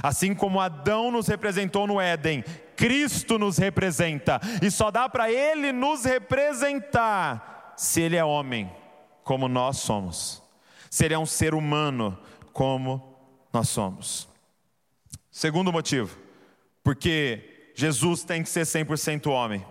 Assim 0.02 0.34
como 0.34 0.60
Adão 0.60 1.10
nos 1.10 1.26
representou 1.26 1.86
no 1.86 1.98
Éden, 1.98 2.44
Cristo 2.76 3.38
nos 3.38 3.56
representa, 3.56 4.38
e 4.60 4.70
só 4.70 4.90
dá 4.90 5.08
para 5.08 5.32
ele 5.32 5.72
nos 5.72 6.04
representar 6.04 7.72
se 7.78 8.02
ele 8.02 8.16
é 8.16 8.22
homem, 8.22 8.70
como 9.22 9.48
nós 9.48 9.78
somos, 9.78 10.42
se 10.90 11.06
ele 11.06 11.14
é 11.14 11.18
um 11.18 11.24
ser 11.24 11.54
humano, 11.54 12.18
como 12.52 13.16
nós 13.54 13.70
somos. 13.70 14.28
Segundo 15.30 15.72
motivo, 15.72 16.14
porque 16.82 17.72
Jesus 17.74 18.22
tem 18.22 18.42
que 18.42 18.50
ser 18.50 18.66
100% 18.66 19.30
homem, 19.30 19.64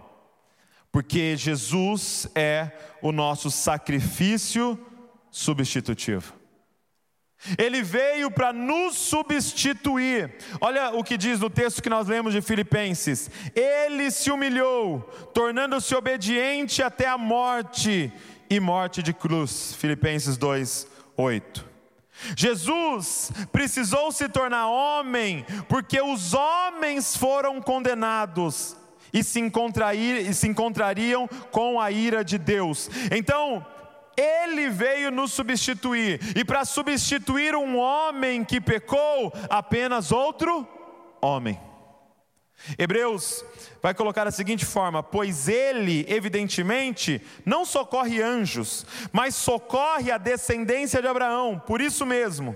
porque 0.91 1.38
Jesus 1.38 2.28
é 2.34 2.71
o 2.99 3.12
nosso 3.12 3.52
sacrifício 3.52 4.89
substitutivo. 5.34 6.32
Ele 7.58 7.82
veio 7.82 8.32
para 8.32 8.54
nos 8.54 8.96
substituir. 8.96 10.34
Olha 10.62 10.91
o 10.91 11.04
que 11.04 11.17
diz 11.17 11.39
no 11.39 11.50
texto 11.50 11.82
que 11.82 11.89
nós 11.89 12.08
lemos 12.08 12.32
de 12.32 12.41
Filipenses: 12.41 13.30
Ele 13.54 14.10
se 14.12 14.32
humilhou, 14.32 15.02
tornando-se 15.34 15.93
obediente 15.96 16.82
até 16.82 17.08
a 17.08 17.17
morte 17.17 18.13
e 18.50 18.60
morte 18.60 19.02
de 19.02 19.12
cruz. 19.12 19.76
Filipenses 19.76 20.38
2, 20.38 20.88
8. 21.17 21.74
Jesus 22.38 23.32
precisou 23.52 24.12
se 24.12 24.30
tornar 24.30 24.67
homem, 24.67 25.46
porque 25.67 26.00
os 26.00 26.34
homens 26.34 27.17
foram 27.17 27.60
condenados 27.60 28.78
e 29.12 29.24
se, 29.24 29.41
e 29.41 30.34
se 30.34 30.48
encontrariam 30.48 31.28
com 31.52 31.82
a 31.82 31.91
ira 31.91 32.24
de 32.24 32.38
Deus. 32.38 32.89
Então, 33.12 33.65
ele 34.17 34.69
veio 34.69 35.12
nos 35.12 35.32
substituir, 35.32 36.19
e 36.38 36.43
para 36.43 36.65
substituir 36.65 37.56
um 37.56 37.78
homem 37.78 38.43
que 38.43 38.60
pecou, 38.62 39.32
apenas 39.49 40.12
outro 40.12 40.67
homem. 41.21 41.60
Hebreus 42.78 43.43
vai 43.82 43.93
colocar 43.93 44.23
da 44.23 44.32
seguinte 44.32 44.65
forma: 44.65 45.04
Pois 45.04 45.47
ele, 45.47 46.06
evidentemente, 46.08 47.21
não 47.45 47.65
socorre 47.65 48.21
anjos, 48.21 48.86
mas 49.12 49.36
socorre 49.36 50.12
a 50.12 50.17
descendência 50.17 51.02
de 51.02 51.08
Abraão, 51.08 51.60
por 51.60 51.82
isso 51.82 52.06
mesmo 52.06 52.56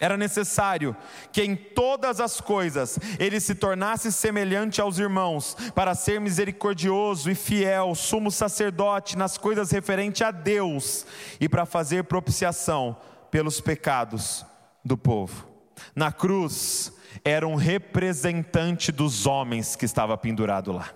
era 0.00 0.16
necessário 0.16 0.96
que 1.32 1.42
em 1.42 1.56
todas 1.56 2.20
as 2.20 2.40
coisas 2.40 2.98
ele 3.18 3.40
se 3.40 3.54
tornasse 3.54 4.12
semelhante 4.12 4.80
aos 4.80 4.98
irmãos, 4.98 5.56
para 5.74 5.94
ser 5.94 6.20
misericordioso 6.20 7.30
e 7.30 7.34
fiel, 7.34 7.94
sumo 7.94 8.30
sacerdote 8.30 9.16
nas 9.16 9.36
coisas 9.36 9.70
referentes 9.70 10.22
a 10.22 10.30
Deus 10.30 11.06
e 11.40 11.48
para 11.48 11.66
fazer 11.66 12.04
propiciação 12.04 12.96
pelos 13.30 13.60
pecados 13.60 14.44
do 14.84 14.96
povo. 14.96 15.46
Na 15.94 16.12
cruz 16.12 16.92
era 17.24 17.46
um 17.46 17.54
representante 17.54 18.92
dos 18.92 19.26
homens 19.26 19.74
que 19.74 19.84
estava 19.84 20.16
pendurado 20.16 20.72
lá. 20.72 20.90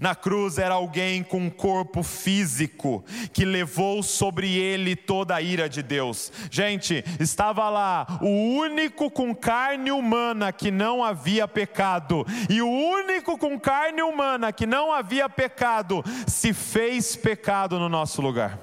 Na 0.00 0.14
cruz 0.14 0.58
era 0.58 0.74
alguém 0.74 1.22
com 1.22 1.38
um 1.38 1.50
corpo 1.50 2.02
físico 2.02 3.04
que 3.32 3.44
levou 3.44 4.02
sobre 4.02 4.56
ele 4.56 4.96
toda 4.96 5.34
a 5.34 5.42
ira 5.42 5.68
de 5.68 5.82
Deus. 5.82 6.32
Gente, 6.50 7.04
estava 7.20 7.68
lá 7.68 8.18
o 8.20 8.56
único 8.56 9.10
com 9.10 9.34
carne 9.34 9.90
humana 9.90 10.52
que 10.52 10.70
não 10.70 11.02
havia 11.02 11.46
pecado, 11.46 12.26
e 12.48 12.60
o 12.60 12.68
único 12.68 13.38
com 13.38 13.58
carne 13.58 14.02
humana 14.02 14.52
que 14.52 14.66
não 14.66 14.92
havia 14.92 15.28
pecado 15.28 16.02
se 16.26 16.52
fez 16.52 17.16
pecado 17.16 17.78
no 17.78 17.88
nosso 17.88 18.20
lugar. 18.20 18.58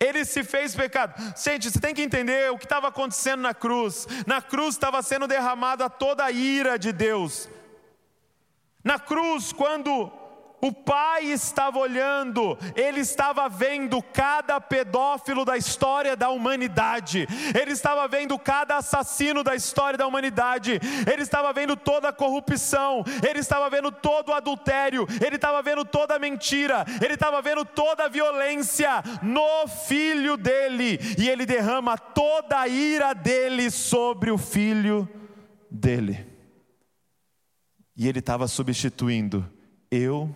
Ele 0.00 0.24
se 0.24 0.42
fez 0.42 0.74
pecado. 0.74 1.14
Gente, 1.36 1.70
você 1.70 1.78
tem 1.78 1.94
que 1.94 2.02
entender 2.02 2.50
o 2.50 2.56
que 2.56 2.64
estava 2.64 2.88
acontecendo 2.88 3.42
na 3.42 3.52
cruz. 3.52 4.06
Na 4.26 4.40
cruz 4.40 4.74
estava 4.74 5.02
sendo 5.02 5.26
derramada 5.26 5.90
toda 5.90 6.24
a 6.24 6.30
ira 6.30 6.78
de 6.78 6.92
Deus. 6.92 7.48
Na 8.84 8.98
cruz, 8.98 9.50
quando 9.50 10.12
o 10.60 10.72
pai 10.72 11.24
estava 11.26 11.78
olhando, 11.78 12.56
ele 12.74 13.00
estava 13.00 13.48
vendo 13.50 14.02
cada 14.02 14.58
pedófilo 14.58 15.44
da 15.44 15.58
história 15.58 16.16
da 16.16 16.30
humanidade, 16.30 17.26
ele 17.60 17.72
estava 17.72 18.08
vendo 18.08 18.38
cada 18.38 18.78
assassino 18.78 19.42
da 19.42 19.54
história 19.54 19.98
da 19.98 20.06
humanidade, 20.06 20.80
ele 21.10 21.22
estava 21.22 21.52
vendo 21.52 21.76
toda 21.76 22.08
a 22.08 22.12
corrupção, 22.12 23.04
ele 23.28 23.40
estava 23.40 23.68
vendo 23.68 23.92
todo 23.92 24.30
o 24.30 24.34
adultério, 24.34 25.06
ele 25.24 25.36
estava 25.36 25.60
vendo 25.60 25.84
toda 25.84 26.16
a 26.16 26.18
mentira, 26.18 26.86
ele 27.02 27.14
estava 27.14 27.42
vendo 27.42 27.64
toda 27.64 28.04
a 28.04 28.08
violência 28.08 29.02
no 29.22 29.68
filho 29.68 30.36
dele, 30.36 30.98
e 31.18 31.28
ele 31.28 31.44
derrama 31.44 31.98
toda 31.98 32.60
a 32.60 32.68
ira 32.68 33.12
dele 33.12 33.70
sobre 33.70 34.30
o 34.30 34.38
filho 34.38 35.06
dele. 35.70 36.33
E 37.96 38.08
ele 38.08 38.18
estava 38.18 38.48
substituindo 38.48 39.48
eu 39.90 40.34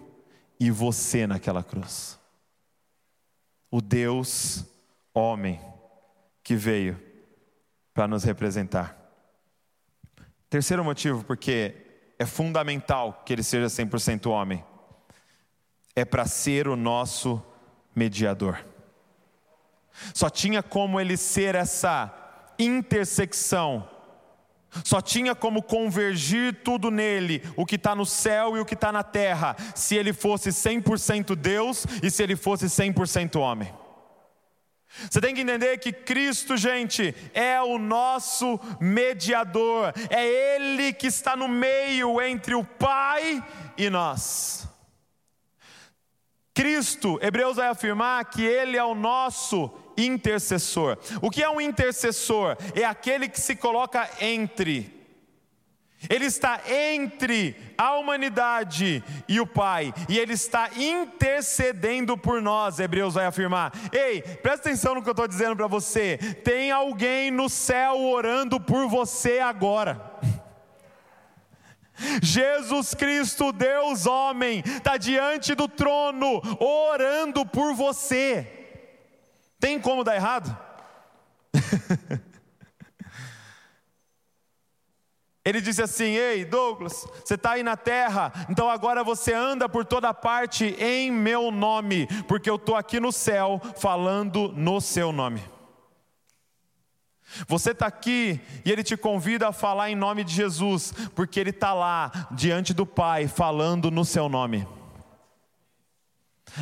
e 0.60 0.70
você 0.70 1.26
naquela 1.26 1.62
cruz. 1.62 2.18
O 3.70 3.80
Deus 3.80 4.64
homem 5.12 5.60
que 6.42 6.54
veio 6.54 7.00
para 7.92 8.08
nos 8.08 8.24
representar. 8.24 8.96
Terceiro 10.48 10.84
motivo, 10.84 11.24
porque 11.24 11.74
é 12.18 12.24
fundamental 12.24 13.22
que 13.24 13.32
ele 13.32 13.42
seja 13.42 13.66
100% 13.66 14.30
homem, 14.30 14.64
é 15.94 16.04
para 16.04 16.24
ser 16.26 16.68
o 16.68 16.76
nosso 16.76 17.42
mediador. 17.94 18.64
Só 20.14 20.30
tinha 20.30 20.62
como 20.62 21.00
ele 21.00 21.16
ser 21.16 21.54
essa 21.54 22.14
intersecção 22.58 23.88
só 24.84 25.00
tinha 25.00 25.34
como 25.34 25.62
convergir 25.62 26.62
tudo 26.64 26.90
nele, 26.90 27.42
o 27.56 27.66
que 27.66 27.76
está 27.76 27.94
no 27.94 28.06
céu 28.06 28.56
e 28.56 28.60
o 28.60 28.64
que 28.64 28.74
está 28.74 28.92
na 28.92 29.02
terra, 29.02 29.56
se 29.74 29.96
ele 29.96 30.12
fosse 30.12 30.50
100% 30.50 31.34
Deus 31.34 31.86
e 32.02 32.10
se 32.10 32.22
ele 32.22 32.36
fosse 32.36 32.66
100% 32.66 33.40
homem. 33.40 33.72
Você 35.08 35.20
tem 35.20 35.34
que 35.34 35.42
entender 35.42 35.78
que 35.78 35.92
Cristo, 35.92 36.56
gente, 36.56 37.14
é 37.32 37.60
o 37.60 37.78
nosso 37.78 38.58
mediador, 38.80 39.92
é 40.10 40.26
Ele 40.26 40.92
que 40.92 41.06
está 41.06 41.36
no 41.36 41.46
meio 41.46 42.20
entre 42.20 42.54
o 42.54 42.64
Pai 42.64 43.44
e 43.76 43.88
nós. 43.90 44.66
Cristo, 46.54 47.18
Hebreus 47.22 47.56
vai 47.56 47.68
afirmar 47.68 48.24
que 48.24 48.42
Ele 48.42 48.76
é 48.76 48.82
o 48.82 48.94
nosso 48.94 49.68
intercessor. 49.98 50.96
O 51.20 51.30
que 51.30 51.42
é 51.42 51.50
um 51.50 51.60
intercessor? 51.60 52.56
É 52.74 52.84
aquele 52.84 53.28
que 53.28 53.40
se 53.40 53.54
coloca 53.54 54.08
entre. 54.20 54.98
Ele 56.08 56.26
está 56.26 56.60
entre 56.68 57.56
a 57.76 57.96
humanidade 57.96 59.02
e 59.26 59.40
o 59.40 59.46
Pai, 59.46 59.92
e 60.08 60.16
Ele 60.16 60.34
está 60.34 60.70
intercedendo 60.76 62.16
por 62.16 62.40
nós, 62.40 62.78
Hebreus 62.78 63.14
vai 63.14 63.26
afirmar. 63.26 63.72
Ei, 63.92 64.22
presta 64.22 64.68
atenção 64.68 64.94
no 64.94 65.02
que 65.02 65.08
eu 65.08 65.12
estou 65.12 65.26
dizendo 65.26 65.56
para 65.56 65.66
você: 65.66 66.16
tem 66.44 66.70
alguém 66.70 67.32
no 67.32 67.48
céu 67.48 68.00
orando 68.00 68.60
por 68.60 68.86
você 68.86 69.40
agora. 69.40 70.00
Jesus 72.22 72.94
Cristo, 72.94 73.50
Deus 73.50 74.06
homem, 74.06 74.62
está 74.64 74.96
diante 74.96 75.52
do 75.52 75.66
trono, 75.66 76.40
orando 76.60 77.44
por 77.44 77.74
você. 77.74 78.57
Tem 79.58 79.80
como 79.80 80.04
dar 80.04 80.14
errado? 80.14 80.56
Ele 85.48 85.60
disse 85.62 85.82
assim: 85.82 86.14
Ei, 86.14 86.44
Douglas, 86.44 87.06
você 87.24 87.34
está 87.34 87.52
aí 87.52 87.62
na 87.62 87.74
terra, 87.74 88.32
então 88.50 88.68
agora 88.68 89.02
você 89.02 89.32
anda 89.32 89.66
por 89.66 89.82
toda 89.84 90.12
parte 90.12 90.76
em 90.78 91.10
meu 91.10 91.50
nome, 91.50 92.06
porque 92.24 92.50
eu 92.50 92.56
estou 92.56 92.76
aqui 92.76 93.00
no 93.00 93.10
céu 93.10 93.58
falando 93.76 94.52
no 94.54 94.78
seu 94.78 95.10
nome. 95.10 95.42
Você 97.46 97.70
está 97.70 97.86
aqui 97.86 98.40
e 98.64 98.70
Ele 98.70 98.82
te 98.82 98.96
convida 98.96 99.48
a 99.48 99.52
falar 99.52 99.90
em 99.90 99.96
nome 99.96 100.22
de 100.22 100.34
Jesus, 100.34 100.92
porque 101.14 101.40
Ele 101.40 101.50
está 101.50 101.72
lá 101.72 102.28
diante 102.30 102.74
do 102.74 102.84
Pai 102.84 103.26
falando 103.26 103.90
no 103.90 104.04
seu 104.04 104.28
nome, 104.28 104.68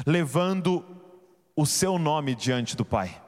levando 0.06 0.84
o 1.56 1.64
seu 1.64 1.98
nome 1.98 2.34
diante 2.34 2.76
do 2.76 2.84
Pai, 2.84 3.20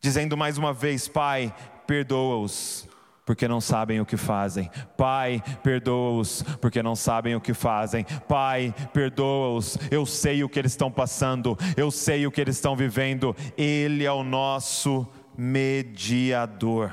dizendo 0.00 0.36
mais 0.36 0.58
uma 0.58 0.72
vez: 0.72 1.08
Pai, 1.08 1.52
perdoa-os, 1.86 2.86
porque 3.24 3.48
não 3.48 3.60
sabem 3.60 4.00
o 4.00 4.06
que 4.06 4.18
fazem. 4.18 4.70
Pai, 4.96 5.42
perdoa-os, 5.62 6.42
porque 6.60 6.82
não 6.82 6.94
sabem 6.94 7.34
o 7.34 7.40
que 7.40 7.54
fazem. 7.54 8.04
Pai, 8.28 8.74
perdoa-os, 8.92 9.78
eu 9.90 10.04
sei 10.04 10.44
o 10.44 10.48
que 10.48 10.58
eles 10.58 10.72
estão 10.72 10.92
passando, 10.92 11.56
eu 11.76 11.90
sei 11.90 12.26
o 12.26 12.30
que 12.30 12.40
eles 12.40 12.56
estão 12.56 12.76
vivendo. 12.76 13.34
Ele 13.56 14.04
é 14.04 14.12
o 14.12 14.22
nosso 14.22 15.08
mediador. 15.36 16.92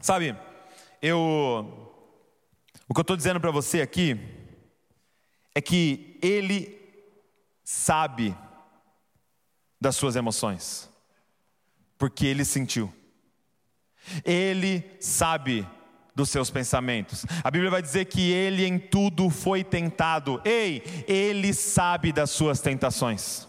Sabe, 0.00 0.36
eu. 1.00 1.76
O 2.88 2.92
que 2.92 2.98
eu 2.98 3.02
estou 3.02 3.16
dizendo 3.16 3.40
para 3.40 3.52
você 3.52 3.80
aqui 3.80 4.18
é 5.54 5.60
que 5.60 6.18
Ele 6.20 6.76
sabe 7.62 8.36
das 9.80 9.96
suas 9.96 10.16
emoções, 10.16 10.90
porque 11.96 12.26
ele 12.26 12.44
sentiu. 12.44 12.92
Ele 14.24 14.84
sabe 15.00 15.66
dos 16.14 16.28
seus 16.28 16.50
pensamentos. 16.50 17.24
A 17.42 17.50
Bíblia 17.50 17.70
vai 17.70 17.82
dizer 17.82 18.04
que 18.06 18.30
ele 18.30 18.66
em 18.66 18.78
tudo 18.78 19.30
foi 19.30 19.64
tentado. 19.64 20.40
Ei, 20.44 20.82
ele 21.06 21.54
sabe 21.54 22.12
das 22.12 22.30
suas 22.30 22.60
tentações. 22.60 23.48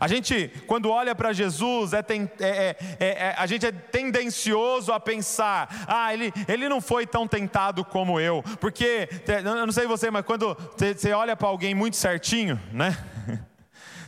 A 0.00 0.06
gente, 0.06 0.50
quando 0.66 0.90
olha 0.90 1.14
para 1.14 1.32
Jesus, 1.32 1.92
é, 1.92 1.98
é, 1.98 2.76
é, 2.78 2.96
é, 3.00 3.34
a 3.36 3.46
gente 3.46 3.66
é 3.66 3.72
tendencioso 3.72 4.92
a 4.92 5.00
pensar: 5.00 5.68
ah, 5.88 6.12
ele, 6.12 6.32
ele 6.46 6.68
não 6.68 6.80
foi 6.80 7.06
tão 7.06 7.26
tentado 7.26 7.84
como 7.84 8.20
eu, 8.20 8.44
porque, 8.60 9.08
eu 9.26 9.66
não 9.66 9.72
sei 9.72 9.86
você, 9.86 10.10
mas 10.10 10.24
quando 10.24 10.56
você 10.76 11.12
olha 11.12 11.36
para 11.36 11.48
alguém 11.48 11.74
muito 11.74 11.96
certinho, 11.96 12.60
né? 12.72 12.96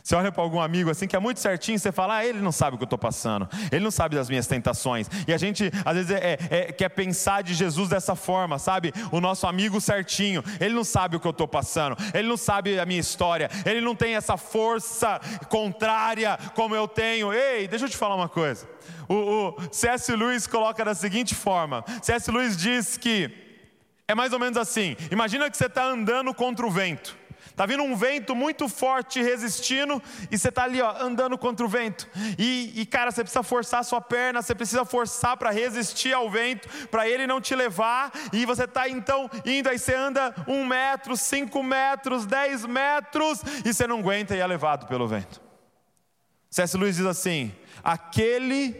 Você 0.05 0.15
olha 0.15 0.31
para 0.31 0.43
algum 0.43 0.61
amigo 0.61 0.91
assim 0.91 1.07
que 1.07 1.15
é 1.15 1.19
muito 1.19 1.39
certinho, 1.39 1.79
você 1.79 1.91
fala, 1.91 2.17
ah, 2.17 2.25
ele 2.25 2.39
não 2.39 2.51
sabe 2.51 2.75
o 2.75 2.77
que 2.77 2.83
eu 2.83 2.85
estou 2.85 2.99
passando, 2.99 3.49
ele 3.71 3.83
não 3.83 3.89
sabe 3.89 4.15
das 4.15 4.29
minhas 4.29 4.45
tentações. 4.45 5.09
E 5.27 5.33
a 5.33 5.37
gente 5.39 5.71
às 5.83 5.95
vezes 5.95 6.11
é, 6.11 6.37
é, 6.51 6.71
quer 6.71 6.89
pensar 6.89 7.41
de 7.41 7.55
Jesus 7.55 7.89
dessa 7.89 8.15
forma, 8.15 8.59
sabe? 8.59 8.93
O 9.11 9.19
nosso 9.19 9.47
amigo 9.47 9.81
certinho, 9.81 10.43
ele 10.59 10.75
não 10.75 10.83
sabe 10.83 11.15
o 11.15 11.19
que 11.19 11.25
eu 11.25 11.31
estou 11.31 11.47
passando, 11.47 11.97
ele 12.13 12.27
não 12.27 12.37
sabe 12.37 12.79
a 12.79 12.85
minha 12.85 12.99
história, 12.99 13.49
ele 13.65 13.81
não 13.81 13.95
tem 13.95 14.15
essa 14.15 14.37
força 14.37 15.19
contrária 15.49 16.37
como 16.53 16.75
eu 16.75 16.87
tenho. 16.87 17.33
Ei, 17.33 17.67
deixa 17.67 17.85
eu 17.85 17.89
te 17.89 17.97
falar 17.97 18.13
uma 18.13 18.29
coisa. 18.29 18.69
O, 19.09 19.15
o 19.15 19.55
C.S. 19.71 20.15
Lewis 20.15 20.45
coloca 20.45 20.85
da 20.85 20.93
seguinte 20.93 21.33
forma: 21.33 21.83
C.S. 22.03 22.29
Lewis 22.29 22.55
diz 22.55 22.95
que 22.95 23.31
é 24.07 24.13
mais 24.13 24.33
ou 24.33 24.37
menos 24.37 24.55
assim: 24.55 24.95
imagina 25.09 25.49
que 25.49 25.57
você 25.57 25.65
está 25.65 25.83
andando 25.83 26.31
contra 26.31 26.63
o 26.63 26.69
vento. 26.69 27.24
Está 27.55 27.65
vindo 27.65 27.83
um 27.83 27.95
vento 27.95 28.35
muito 28.35 28.67
forte 28.67 29.21
resistindo 29.21 30.03
e 30.29 30.37
você 30.37 30.49
está 30.49 30.65
ali 30.65 30.81
ó, 30.81 30.93
andando 31.01 31.37
contra 31.37 31.65
o 31.65 31.69
vento. 31.69 32.05
E, 32.37 32.73
e, 32.75 32.85
cara, 32.85 33.11
você 33.11 33.23
precisa 33.23 33.43
forçar 33.43 33.79
a 33.79 33.83
sua 33.83 34.01
perna, 34.01 34.41
você 34.41 34.53
precisa 34.53 34.83
forçar 34.83 35.37
para 35.37 35.51
resistir 35.51 36.11
ao 36.11 36.29
vento, 36.29 36.67
para 36.87 37.07
ele 37.07 37.25
não 37.25 37.39
te 37.39 37.55
levar. 37.55 38.11
E 38.33 38.45
você 38.45 38.65
está 38.65 38.89
então 38.89 39.29
indo, 39.45 39.69
aí 39.69 39.79
você 39.79 39.95
anda 39.95 40.35
um 40.45 40.65
metro, 40.65 41.15
cinco 41.15 41.63
metros, 41.63 42.25
dez 42.25 42.65
metros 42.65 43.41
e 43.63 43.73
você 43.73 43.87
não 43.87 43.99
aguenta 43.99 44.35
e 44.35 44.39
é 44.39 44.45
levado 44.45 44.85
pelo 44.85 45.07
vento. 45.07 45.41
C.S. 46.49 46.75
Luiz 46.75 46.97
diz 46.97 47.05
assim: 47.05 47.55
aquele 47.81 48.73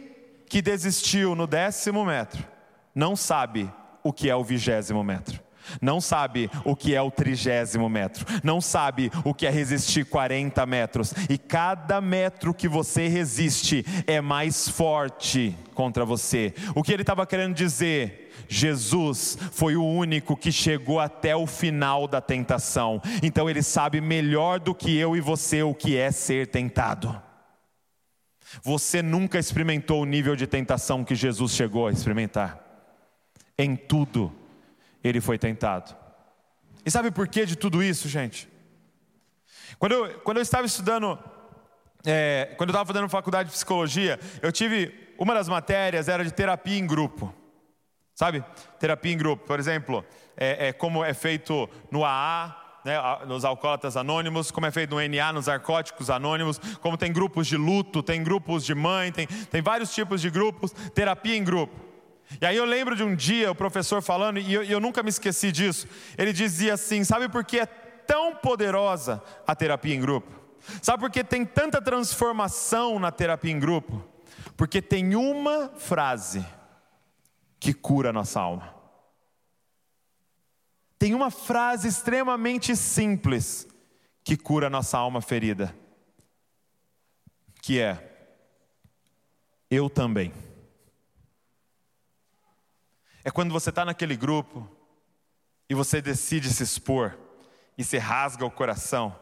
que 0.50 0.60
desistiu 0.60 1.34
no 1.34 1.46
décimo 1.46 2.04
metro 2.04 2.46
não 2.94 3.16
sabe 3.16 3.72
o 4.02 4.12
que 4.12 4.28
é 4.28 4.36
o 4.36 4.44
vigésimo 4.44 5.02
metro 5.02 5.45
não 5.80 6.00
sabe 6.00 6.50
o 6.64 6.74
que 6.74 6.94
é 6.94 7.02
o 7.02 7.10
trigésimo 7.10 7.88
metro, 7.88 8.26
não 8.42 8.60
sabe 8.60 9.10
o 9.24 9.34
que 9.34 9.46
é 9.46 9.50
resistir 9.50 10.04
40 10.04 10.64
metros, 10.66 11.12
e 11.28 11.38
cada 11.38 12.00
metro 12.00 12.54
que 12.54 12.68
você 12.68 13.08
resiste 13.08 13.84
é 14.06 14.20
mais 14.20 14.68
forte 14.68 15.56
contra 15.74 16.04
você. 16.04 16.54
O 16.74 16.82
que 16.82 16.92
ele 16.92 17.02
estava 17.02 17.26
querendo 17.26 17.54
dizer? 17.54 18.32
Jesus 18.48 19.36
foi 19.52 19.76
o 19.76 19.84
único 19.84 20.36
que 20.36 20.52
chegou 20.52 21.00
até 21.00 21.34
o 21.34 21.46
final 21.46 22.06
da 22.06 22.20
tentação, 22.20 23.00
então 23.22 23.48
ele 23.48 23.62
sabe 23.62 24.00
melhor 24.00 24.60
do 24.60 24.74
que 24.74 24.96
eu 24.96 25.16
e 25.16 25.20
você 25.20 25.62
o 25.62 25.74
que 25.74 25.96
é 25.96 26.10
ser 26.10 26.48
tentado. 26.48 27.20
Você 28.62 29.02
nunca 29.02 29.38
experimentou 29.38 30.02
o 30.02 30.06
nível 30.06 30.36
de 30.36 30.46
tentação 30.46 31.04
que 31.04 31.14
Jesus 31.14 31.52
chegou 31.52 31.88
a 31.88 31.92
experimentar. 31.92 32.60
Em 33.58 33.74
tudo, 33.74 34.32
ele 35.02 35.20
foi 35.20 35.38
tentado. 35.38 35.94
E 36.84 36.90
sabe 36.90 37.10
por 37.10 37.26
que 37.28 37.44
de 37.44 37.56
tudo 37.56 37.82
isso, 37.82 38.08
gente? 38.08 38.48
Quando 39.78 39.92
eu, 39.92 40.20
quando 40.20 40.36
eu 40.38 40.42
estava 40.42 40.66
estudando, 40.66 41.18
é, 42.04 42.54
quando 42.56 42.70
eu 42.70 42.72
estava 42.72 42.86
fazendo 42.86 43.08
faculdade 43.08 43.48
de 43.48 43.54
psicologia, 43.54 44.18
eu 44.40 44.52
tive, 44.52 45.14
uma 45.18 45.34
das 45.34 45.48
matérias 45.48 46.08
era 46.08 46.24
de 46.24 46.32
terapia 46.32 46.78
em 46.78 46.86
grupo. 46.86 47.34
Sabe? 48.14 48.42
Terapia 48.78 49.12
em 49.12 49.18
grupo, 49.18 49.44
por 49.46 49.58
exemplo, 49.58 50.04
é, 50.36 50.68
é 50.68 50.72
como 50.72 51.04
é 51.04 51.12
feito 51.12 51.68
no 51.90 52.04
AA, 52.04 52.80
né, 52.86 52.94
nos 53.26 53.44
alcoólatras 53.44 53.96
anônimos, 53.96 54.52
como 54.52 54.64
é 54.64 54.70
feito 54.70 54.94
no 54.94 55.08
NA, 55.08 55.32
nos 55.32 55.48
narcóticos 55.48 56.08
anônimos, 56.08 56.58
como 56.80 56.96
tem 56.96 57.12
grupos 57.12 57.48
de 57.48 57.56
luto, 57.56 58.02
tem 58.02 58.22
grupos 58.22 58.64
de 58.64 58.74
mãe, 58.76 59.10
tem, 59.10 59.26
tem 59.26 59.60
vários 59.60 59.92
tipos 59.92 60.20
de 60.22 60.30
grupos, 60.30 60.70
terapia 60.94 61.36
em 61.36 61.42
grupo. 61.42 61.74
E 62.40 62.44
aí 62.44 62.56
eu 62.56 62.64
lembro 62.64 62.96
de 62.96 63.02
um 63.02 63.14
dia 63.14 63.50
o 63.50 63.54
professor 63.54 64.02
falando, 64.02 64.38
e 64.38 64.52
eu, 64.52 64.62
eu 64.64 64.80
nunca 64.80 65.02
me 65.02 65.08
esqueci 65.08 65.52
disso. 65.52 65.86
Ele 66.18 66.32
dizia 66.32 66.74
assim: 66.74 67.04
sabe 67.04 67.28
por 67.28 67.44
que 67.44 67.60
é 67.60 67.66
tão 67.66 68.34
poderosa 68.34 69.22
a 69.46 69.54
terapia 69.54 69.94
em 69.94 70.00
grupo? 70.00 70.32
Sabe 70.82 71.00
por 71.00 71.10
que 71.10 71.22
tem 71.22 71.44
tanta 71.44 71.80
transformação 71.80 72.98
na 72.98 73.12
terapia 73.12 73.52
em 73.52 73.58
grupo? 73.58 74.04
Porque 74.56 74.82
tem 74.82 75.14
uma 75.14 75.68
frase 75.76 76.44
que 77.60 77.72
cura 77.72 78.10
a 78.10 78.12
nossa 78.12 78.40
alma. 78.40 78.74
Tem 80.98 81.14
uma 81.14 81.30
frase 81.30 81.86
extremamente 81.86 82.74
simples 82.74 83.68
que 84.24 84.36
cura 84.36 84.70
nossa 84.70 84.98
alma 84.98 85.20
ferida, 85.20 85.74
que 87.62 87.80
é: 87.80 88.38
Eu 89.70 89.88
também. 89.88 90.32
É 93.26 93.30
quando 93.32 93.50
você 93.50 93.70
está 93.70 93.84
naquele 93.84 94.14
grupo 94.14 94.70
e 95.68 95.74
você 95.74 96.00
decide 96.00 96.48
se 96.48 96.62
expor 96.62 97.18
e 97.76 97.82
se 97.82 97.98
rasga 97.98 98.46
o 98.46 98.50
coração, 98.52 99.18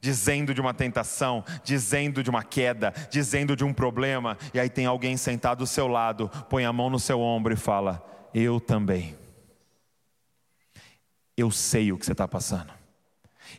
dizendo 0.00 0.54
de 0.54 0.60
uma 0.60 0.72
tentação, 0.72 1.44
dizendo 1.64 2.22
de 2.22 2.30
uma 2.30 2.44
queda, 2.44 2.94
dizendo 3.10 3.56
de 3.56 3.64
um 3.64 3.74
problema, 3.74 4.38
e 4.54 4.60
aí 4.60 4.70
tem 4.70 4.86
alguém 4.86 5.16
sentado 5.16 5.58
do 5.58 5.66
seu 5.66 5.88
lado, 5.88 6.28
põe 6.48 6.64
a 6.64 6.72
mão 6.72 6.88
no 6.88 7.00
seu 7.00 7.20
ombro 7.20 7.52
e 7.52 7.56
fala: 7.56 8.06
Eu 8.32 8.60
também. 8.60 9.18
Eu 11.36 11.50
sei 11.50 11.90
o 11.90 11.98
que 11.98 12.06
você 12.06 12.12
está 12.12 12.28
passando. 12.28 12.72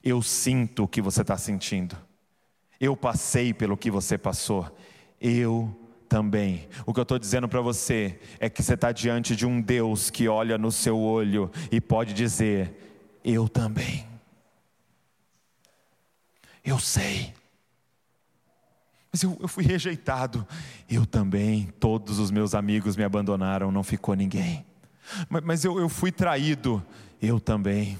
Eu 0.01 0.21
sinto 0.21 0.85
o 0.85 0.87
que 0.87 1.01
você 1.01 1.19
está 1.19 1.37
sentindo. 1.37 1.97
Eu 2.79 2.95
passei 2.95 3.53
pelo 3.53 3.75
que 3.75 3.91
você 3.91 4.17
passou. 4.17 4.73
Eu 5.19 5.84
também. 6.15 6.69
O 6.85 6.93
que 6.93 6.99
eu 7.01 7.03
estou 7.03 7.19
dizendo 7.19 7.45
para 7.45 7.59
você 7.59 8.17
é 8.39 8.49
que 8.49 8.63
você 8.63 8.75
está 8.75 8.93
diante 8.93 9.35
de 9.35 9.45
um 9.45 9.59
Deus 9.59 10.09
que 10.09 10.29
olha 10.29 10.57
no 10.57 10.71
seu 10.71 10.97
olho 10.97 11.51
e 11.69 11.81
pode 11.81 12.13
dizer: 12.13 13.19
Eu 13.21 13.49
também. 13.49 14.07
Eu 16.63 16.79
sei. 16.79 17.33
Mas 19.11 19.23
eu, 19.23 19.37
eu, 19.41 19.47
fui 19.49 19.65
rejeitado. 19.65 20.47
Eu 20.89 21.05
também. 21.05 21.65
Todos 21.81 22.17
os 22.17 22.31
meus 22.31 22.55
amigos 22.55 22.95
me 22.95 23.03
abandonaram, 23.03 23.69
não 23.69 23.83
ficou 23.83 24.15
ninguém. 24.15 24.65
Mas, 25.27 25.43
mas 25.43 25.65
eu, 25.65 25.77
eu 25.77 25.89
fui 25.89 26.13
traído. 26.13 26.81
Eu 27.21 27.41
também. 27.41 27.99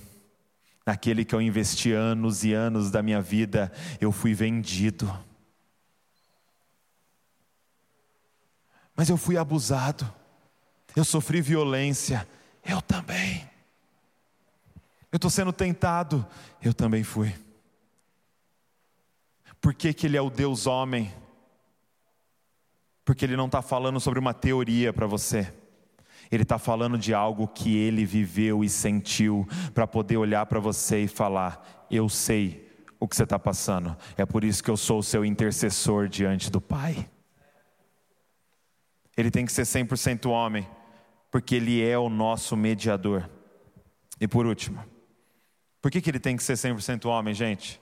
Naquele 0.85 1.25
que 1.25 1.35
eu 1.35 1.41
investi 1.41 1.91
anos 1.91 2.45
e 2.45 2.53
anos 2.53 2.89
da 2.89 3.03
minha 3.03 3.21
vida, 3.21 3.69
eu 3.99 4.13
fui 4.13 4.33
vendido. 4.33 5.13
Mas 8.95 9.09
eu 9.09 9.17
fui 9.17 9.37
abusado. 9.37 10.11
Eu 10.95 11.03
sofri 11.03 11.41
violência. 11.41 12.27
Eu 12.63 12.81
também. 12.81 13.49
Eu 15.11 15.17
estou 15.17 15.29
sendo 15.29 15.51
tentado. 15.51 16.25
Eu 16.61 16.73
também 16.73 17.03
fui. 17.03 17.33
Por 19.59 19.73
que, 19.73 19.93
que 19.93 20.05
ele 20.05 20.17
é 20.17 20.21
o 20.21 20.29
Deus 20.29 20.67
homem? 20.67 21.13
Porque 23.03 23.25
ele 23.25 23.35
não 23.35 23.45
está 23.45 23.61
falando 23.61 23.99
sobre 23.99 24.19
uma 24.19 24.33
teoria 24.33 24.93
para 24.93 25.05
você. 25.05 25.53
Ele 26.31 26.43
está 26.43 26.57
falando 26.57 26.97
de 26.97 27.13
algo 27.13 27.47
que 27.47 27.75
ele 27.77 28.05
viveu 28.05 28.63
e 28.63 28.69
sentiu, 28.69 29.47
para 29.73 29.85
poder 29.85 30.17
olhar 30.17 30.45
para 30.47 30.59
você 30.59 31.03
e 31.03 31.07
falar: 31.07 31.85
Eu 31.89 32.09
sei 32.09 32.67
o 32.99 33.07
que 33.07 33.15
você 33.15 33.23
está 33.23 33.37
passando, 33.37 33.95
é 34.17 34.25
por 34.25 34.43
isso 34.43 34.63
que 34.63 34.71
eu 34.71 34.77
sou 34.77 34.99
o 34.99 35.03
seu 35.03 35.23
intercessor 35.23 36.07
diante 36.07 36.49
do 36.49 36.59
Pai. 36.59 37.07
Ele 39.15 39.31
tem 39.31 39.45
que 39.45 39.51
ser 39.51 39.63
100% 39.63 40.29
homem, 40.29 40.67
porque 41.31 41.55
ele 41.55 41.83
é 41.83 41.97
o 41.97 42.09
nosso 42.09 42.55
mediador. 42.55 43.29
E 44.19 44.27
por 44.27 44.45
último, 44.45 44.83
por 45.81 45.91
que, 45.91 46.01
que 46.01 46.09
ele 46.09 46.19
tem 46.19 46.35
que 46.35 46.43
ser 46.43 46.53
100% 46.53 47.05
homem, 47.05 47.33
gente? 47.33 47.81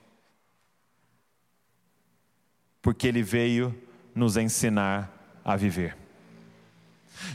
Porque 2.82 3.06
ele 3.06 3.22
veio 3.22 3.74
nos 4.14 4.36
ensinar 4.36 5.40
a 5.44 5.56
viver. 5.56 5.96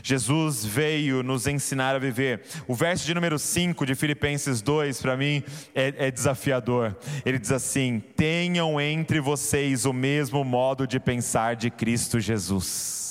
Jesus 0.02 0.64
veio 0.64 1.22
nos 1.22 1.46
ensinar 1.46 1.96
a 1.96 1.98
viver. 1.98 2.42
O 2.68 2.74
verso 2.74 3.06
de 3.06 3.14
número 3.14 3.38
5 3.38 3.84
de 3.84 3.94
Filipenses 3.94 4.62
2, 4.62 5.00
para 5.00 5.16
mim, 5.16 5.42
é, 5.74 6.06
é, 6.06 6.10
desafiador. 6.10 6.96
Ele 7.24 7.38
diz 7.38 7.50
assim: 7.50 8.00
Tenham 8.16 8.80
entre 8.80 9.20
vocês 9.20 9.84
o 9.84 9.92
mesmo 9.92 10.44
modo 10.44 10.86
de 10.86 11.00
pensar 11.00 11.56
de 11.56 11.70
Cristo 11.70 12.20
Jesus. 12.20 13.09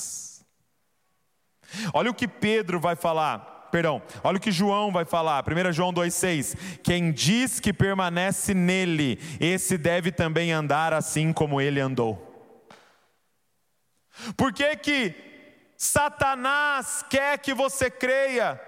Olha 1.92 2.10
o 2.10 2.14
que 2.14 2.28
Pedro 2.28 2.80
vai 2.80 2.96
falar. 2.96 3.68
Perdão, 3.70 4.02
olha 4.24 4.36
o 4.36 4.40
que 4.40 4.50
João 4.50 4.90
vai 4.90 5.04
falar, 5.04 5.44
1 5.44 5.72
João 5.72 5.92
2,6: 5.92 6.56
Quem 6.82 7.12
diz 7.12 7.60
que 7.60 7.72
permanece 7.72 8.52
nele, 8.52 9.18
esse 9.38 9.78
deve 9.78 10.10
também 10.10 10.52
andar 10.52 10.92
assim 10.92 11.32
como 11.32 11.60
ele 11.60 11.80
andou. 11.80 12.26
Por 14.36 14.52
que, 14.52 14.76
que 14.76 15.14
Satanás 15.76 17.04
quer 17.08 17.38
que 17.38 17.54
você 17.54 17.90
creia 17.90 18.60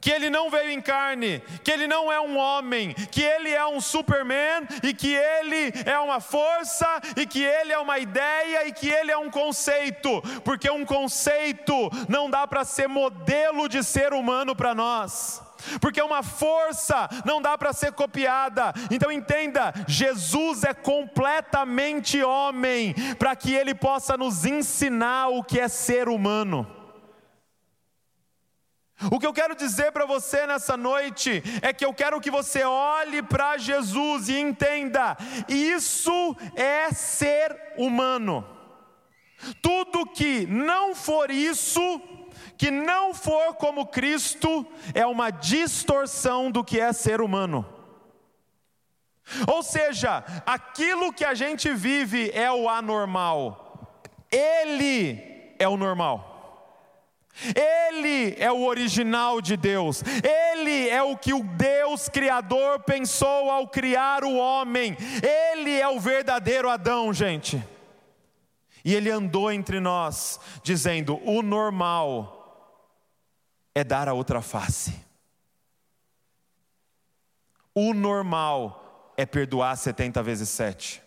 que 0.00 0.10
ele 0.10 0.30
não 0.30 0.50
veio 0.50 0.70
em 0.70 0.80
carne, 0.80 1.42
que 1.62 1.70
ele 1.70 1.86
não 1.86 2.10
é 2.10 2.20
um 2.20 2.36
homem, 2.36 2.94
que 2.94 3.22
ele 3.22 3.50
é 3.50 3.66
um 3.66 3.80
Superman 3.80 4.66
e 4.82 4.94
que 4.94 5.14
ele 5.14 5.72
é 5.84 5.98
uma 5.98 6.20
força 6.20 7.00
e 7.16 7.26
que 7.26 7.42
ele 7.42 7.72
é 7.72 7.78
uma 7.78 7.98
ideia 7.98 8.66
e 8.66 8.72
que 8.72 8.88
ele 8.88 9.10
é 9.10 9.18
um 9.18 9.30
conceito, 9.30 10.22
porque 10.44 10.70
um 10.70 10.84
conceito 10.84 11.90
não 12.08 12.30
dá 12.30 12.46
para 12.46 12.64
ser 12.64 12.88
modelo 12.88 13.68
de 13.68 13.82
ser 13.82 14.12
humano 14.12 14.56
para 14.56 14.74
nós 14.74 15.42
porque 15.80 16.00
uma 16.00 16.22
força 16.22 17.08
não 17.24 17.40
dá 17.40 17.56
para 17.58 17.72
ser 17.72 17.92
copiada. 17.92 18.72
Então 18.90 19.12
entenda: 19.12 19.72
Jesus 19.86 20.64
é 20.64 20.72
completamente 20.72 22.22
homem, 22.22 22.94
para 23.18 23.36
que 23.36 23.52
ele 23.54 23.74
possa 23.74 24.16
nos 24.16 24.44
ensinar 24.44 25.28
o 25.28 25.42
que 25.44 25.60
é 25.60 25.68
ser 25.68 26.08
humano. 26.08 26.79
O 29.08 29.18
que 29.18 29.26
eu 29.26 29.32
quero 29.32 29.54
dizer 29.54 29.92
para 29.92 30.04
você 30.04 30.46
nessa 30.46 30.76
noite 30.76 31.42
é 31.62 31.72
que 31.72 31.84
eu 31.84 31.94
quero 31.94 32.20
que 32.20 32.30
você 32.30 32.64
olhe 32.64 33.22
para 33.22 33.56
Jesus 33.56 34.28
e 34.28 34.38
entenda: 34.38 35.16
isso 35.48 36.36
é 36.54 36.92
ser 36.92 37.74
humano. 37.78 38.44
Tudo 39.62 40.04
que 40.04 40.46
não 40.46 40.94
for 40.94 41.30
isso, 41.30 41.80
que 42.58 42.70
não 42.70 43.14
for 43.14 43.54
como 43.54 43.86
Cristo 43.86 44.66
é 44.92 45.06
uma 45.06 45.30
distorção 45.30 46.50
do 46.50 46.62
que 46.62 46.78
é 46.78 46.92
ser 46.92 47.22
humano. 47.22 47.64
Ou 49.46 49.62
seja, 49.62 50.24
aquilo 50.44 51.12
que 51.12 51.24
a 51.24 51.32
gente 51.32 51.72
vive 51.72 52.30
é 52.34 52.50
o 52.52 52.68
anormal, 52.68 54.02
Ele 54.30 55.54
é 55.58 55.66
o 55.66 55.76
normal. 55.76 56.29
Ele 57.54 58.34
é 58.38 58.50
o 58.52 58.64
original 58.64 59.40
de 59.40 59.56
Deus, 59.56 60.02
Ele 60.22 60.88
é 60.88 61.02
o 61.02 61.16
que 61.16 61.32
o 61.32 61.42
Deus 61.42 62.08
Criador 62.08 62.80
pensou 62.80 63.50
ao 63.50 63.66
criar 63.66 64.24
o 64.24 64.36
homem, 64.36 64.96
Ele 65.22 65.78
é 65.78 65.88
o 65.88 65.98
verdadeiro 65.98 66.68
Adão, 66.68 67.12
gente. 67.12 67.62
E 68.84 68.94
Ele 68.94 69.10
andou 69.10 69.50
entre 69.50 69.80
nós, 69.80 70.40
dizendo: 70.62 71.20
o 71.24 71.42
normal 71.42 72.36
é 73.74 73.84
dar 73.84 74.08
a 74.08 74.12
outra 74.12 74.42
face. 74.42 74.94
O 77.74 77.94
normal 77.94 79.12
é 79.16 79.24
perdoar 79.24 79.76
70 79.76 80.22
vezes 80.22 80.48
7. 80.48 81.02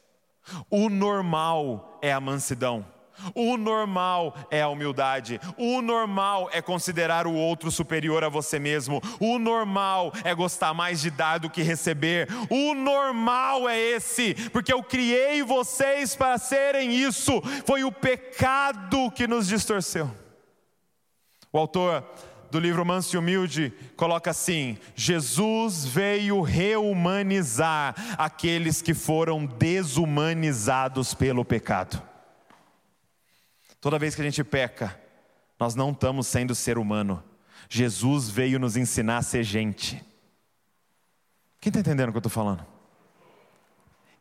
O 0.70 0.90
normal 0.90 2.00
é 2.02 2.12
a 2.12 2.20
mansidão. 2.20 2.86
O 3.34 3.58
normal 3.58 4.36
é 4.50 4.62
a 4.62 4.68
humildade. 4.68 5.40
O 5.58 5.82
normal 5.82 6.50
é 6.52 6.62
considerar 6.62 7.28
o 7.28 7.34
outro 7.34 7.72
superior 7.72 8.24
a 8.24 8.30
você 8.30 8.60
mesmo. 8.60 9.02
O 9.20 9.38
normal 9.40 10.12
é 10.24 10.34
gostar 10.34 10.74
mais 10.74 11.02
de 11.02 11.10
dar 11.10 11.40
do 11.40 11.50
que 11.50 11.62
receber. 11.62 12.28
O 12.50 12.74
normal 12.74 13.68
é 13.70 13.80
esse, 13.80 14.34
porque 14.52 14.74
eu 14.74 14.84
criei 14.84 15.44
vocês 15.44 16.16
para 16.16 16.38
serem 16.38 16.94
isso. 16.96 17.42
Foi 17.66 17.84
o 17.84 17.92
pecado 17.92 19.12
que 19.12 19.28
nos 19.28 19.48
distorceu. 19.48 20.10
O 21.52 21.58
autor 21.58 22.04
do 22.54 22.60
livro 22.60 22.86
Manso 22.86 23.16
e 23.16 23.20
Humilde 23.20 23.74
coloca 23.96 24.30
assim: 24.30 24.78
Jesus 24.96 25.86
veio 25.86 26.42
reumanizar 26.42 27.96
aqueles 28.18 28.82
que 28.82 28.94
foram 28.94 29.46
desumanizados 29.46 31.14
pelo 31.14 31.44
pecado. 31.44 32.13
Toda 33.84 34.00
vez 34.00 34.16
que 34.16 34.22
a 34.22 34.24
gente 34.24 34.42
peca, 34.46 34.98
nós 35.60 35.76
não 35.76 35.92
estamos 35.92 36.26
sendo 36.28 36.56
ser 36.56 36.78
humano. 36.78 37.22
Jesus 37.68 38.30
veio 38.30 38.58
nos 38.58 38.78
ensinar 38.78 39.18
a 39.18 39.22
ser 39.22 39.44
gente. 39.44 40.02
Quem 41.60 41.70
está 41.70 41.82
entendendo 41.82 42.08
o 42.08 42.12
que 42.14 42.16
eu 42.16 42.20
estou 42.20 42.32
falando? 42.32 42.66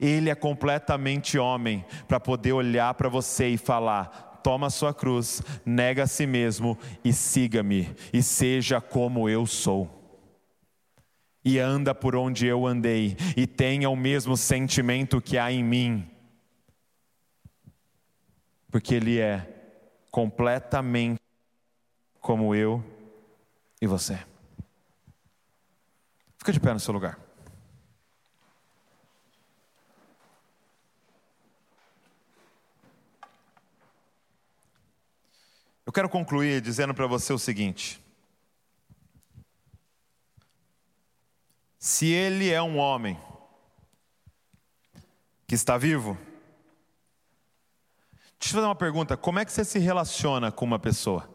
Ele 0.01 0.31
é 0.31 0.35
completamente 0.35 1.39
homem 1.39 1.85
para 2.09 2.19
poder 2.19 2.53
olhar 2.53 2.93
para 2.95 3.09
você 3.09 3.51
e 3.51 3.57
falar: 3.57 4.41
toma 4.43 4.67
a 4.67 4.71
sua 4.71 4.93
cruz, 4.93 5.41
nega 5.65 6.03
a 6.03 6.09
si 6.09 6.27
mesmo 6.27 6.77
e 7.05 7.13
siga-me, 7.13 7.89
e 8.13 8.21
seja 8.21 8.81
como 8.81 9.29
eu 9.29 9.47
sou. 9.47 9.89
E 11.45 11.61
anda 11.61 11.95
por 11.95 12.17
onde 12.17 12.49
eu 12.49 12.67
andei, 12.67 13.17
e 13.37 13.47
tenha 13.47 13.89
o 13.89 13.95
mesmo 13.95 14.37
sentimento 14.37 15.21
que 15.21 15.39
há 15.39 15.53
em 15.53 15.63
mim, 15.63 16.12
porque 18.73 18.95
Ele 18.95 19.21
é 19.21 19.47
completamente 20.11 21.21
como 22.19 22.55
eu 22.55 22.83
e 23.81 23.87
você. 23.87 24.19
Fica 26.39 26.53
de 26.53 26.59
pé 26.59 26.73
no 26.73 26.81
seu 26.81 26.95
lugar. 26.95 27.19
Eu 35.85 35.93
quero 35.93 36.09
concluir 36.09 36.63
dizendo 36.63 36.95
para 36.95 37.07
você 37.07 37.31
o 37.35 37.39
seguinte: 37.39 38.03
se 41.79 42.07
ele 42.11 42.51
é 42.51 42.63
um 42.63 42.79
homem 42.79 43.21
que 45.47 45.55
está 45.55 45.77
vivo, 45.77 46.17
deixa 48.43 48.57
eu 48.57 48.59
fazer 48.59 48.67
uma 48.67 48.75
pergunta: 48.75 49.17
como 49.17 49.39
é 49.39 49.45
que 49.45 49.53
você 49.53 49.65
se 49.65 49.79
relaciona 49.79 50.51
com 50.51 50.65
uma 50.65 50.79
pessoa? 50.79 51.29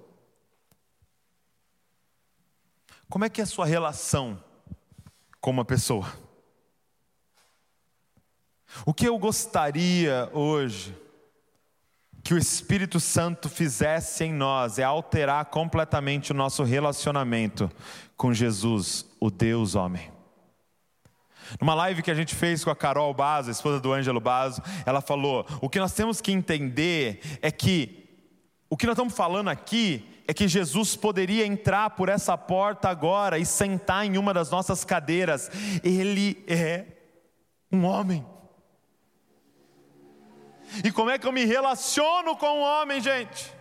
Como 3.10 3.24
é 3.24 3.30
que 3.30 3.40
é 3.40 3.46
a 3.46 3.48
sua 3.48 3.66
relação 3.66 4.44
com 5.40 5.50
uma 5.50 5.64
pessoa? 5.64 6.06
O 8.86 8.94
que 8.94 9.08
eu 9.08 9.18
gostaria 9.18 10.30
hoje 10.34 10.94
que 12.22 12.34
o 12.34 12.38
Espírito 12.38 13.00
Santo 13.00 13.48
fizesse 13.48 14.26
em 14.26 14.34
nós 14.34 14.78
é 14.78 14.84
alterar 14.84 15.46
completamente 15.46 16.32
o 16.32 16.36
nosso 16.36 16.62
relacionamento 16.64 17.72
com 18.18 18.34
Jesus, 18.34 19.06
o 19.18 19.32
Deus 19.32 19.76
homem. 19.76 20.17
Numa 21.60 21.74
live 21.74 22.02
que 22.02 22.12
a 22.12 22.16
gente 22.16 22.36
fez 22.36 22.64
com 22.64 22.70
a 22.70 22.76
Carol 22.76 23.14
Bazo, 23.14 23.52
esposa 23.52 23.80
do 23.80 23.94
Ângelo 23.94 24.20
Bazo, 24.20 24.62
ela 24.86 25.02
falou: 25.02 25.46
o 25.62 25.70
que 25.70 25.80
nós 25.80 25.94
temos 25.94 26.22
que 26.22 26.32
entender 26.32 27.22
é 27.42 27.52
que 27.52 28.08
o 28.70 28.76
que 28.76 28.86
nós 28.86 28.94
estamos 28.94 29.16
falando 29.16 29.50
aqui 29.50 30.06
é 30.28 30.34
que 30.34 30.48
Jesus 30.48 30.96
poderia 30.96 31.46
entrar 31.46 31.92
por 31.92 32.10
essa 32.10 32.38
porta 32.38 32.90
agora 32.90 33.40
e 33.40 33.46
sentar 33.46 34.06
em 34.06 34.18
uma 34.18 34.34
das 34.34 34.52
nossas 34.52 34.84
cadeiras. 34.84 35.50
Ele 35.84 36.44
é 36.48 36.86
um 37.72 37.86
homem. 37.86 38.26
E 40.84 40.92
como 40.92 41.10
é 41.10 41.18
que 41.18 41.26
eu 41.26 41.32
me 41.32 41.46
relaciono 41.46 42.36
com 42.36 42.60
o 42.60 42.62
homem, 42.62 43.00
gente? 43.00 43.56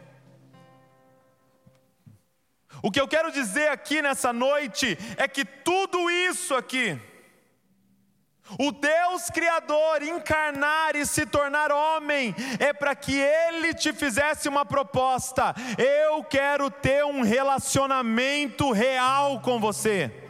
O 2.82 2.90
que 2.90 3.00
eu 3.00 3.08
quero 3.08 3.30
dizer 3.32 3.68
aqui 3.68 4.02
nessa 4.02 4.32
noite 4.32 4.98
é 5.16 5.26
que 5.26 5.44
tudo 5.44 6.10
isso 6.10 6.54
aqui, 6.54 6.98
o 8.58 8.70
Deus 8.70 9.28
Criador 9.30 10.02
encarnar 10.02 10.94
e 10.94 11.04
se 11.04 11.26
tornar 11.26 11.72
homem, 11.72 12.34
é 12.58 12.72
para 12.72 12.94
que 12.94 13.18
Ele 13.18 13.74
te 13.74 13.92
fizesse 13.92 14.48
uma 14.48 14.64
proposta. 14.64 15.54
Eu 15.76 16.22
quero 16.22 16.70
ter 16.70 17.04
um 17.04 17.22
relacionamento 17.22 18.70
real 18.72 19.40
com 19.40 19.58
você. 19.58 20.26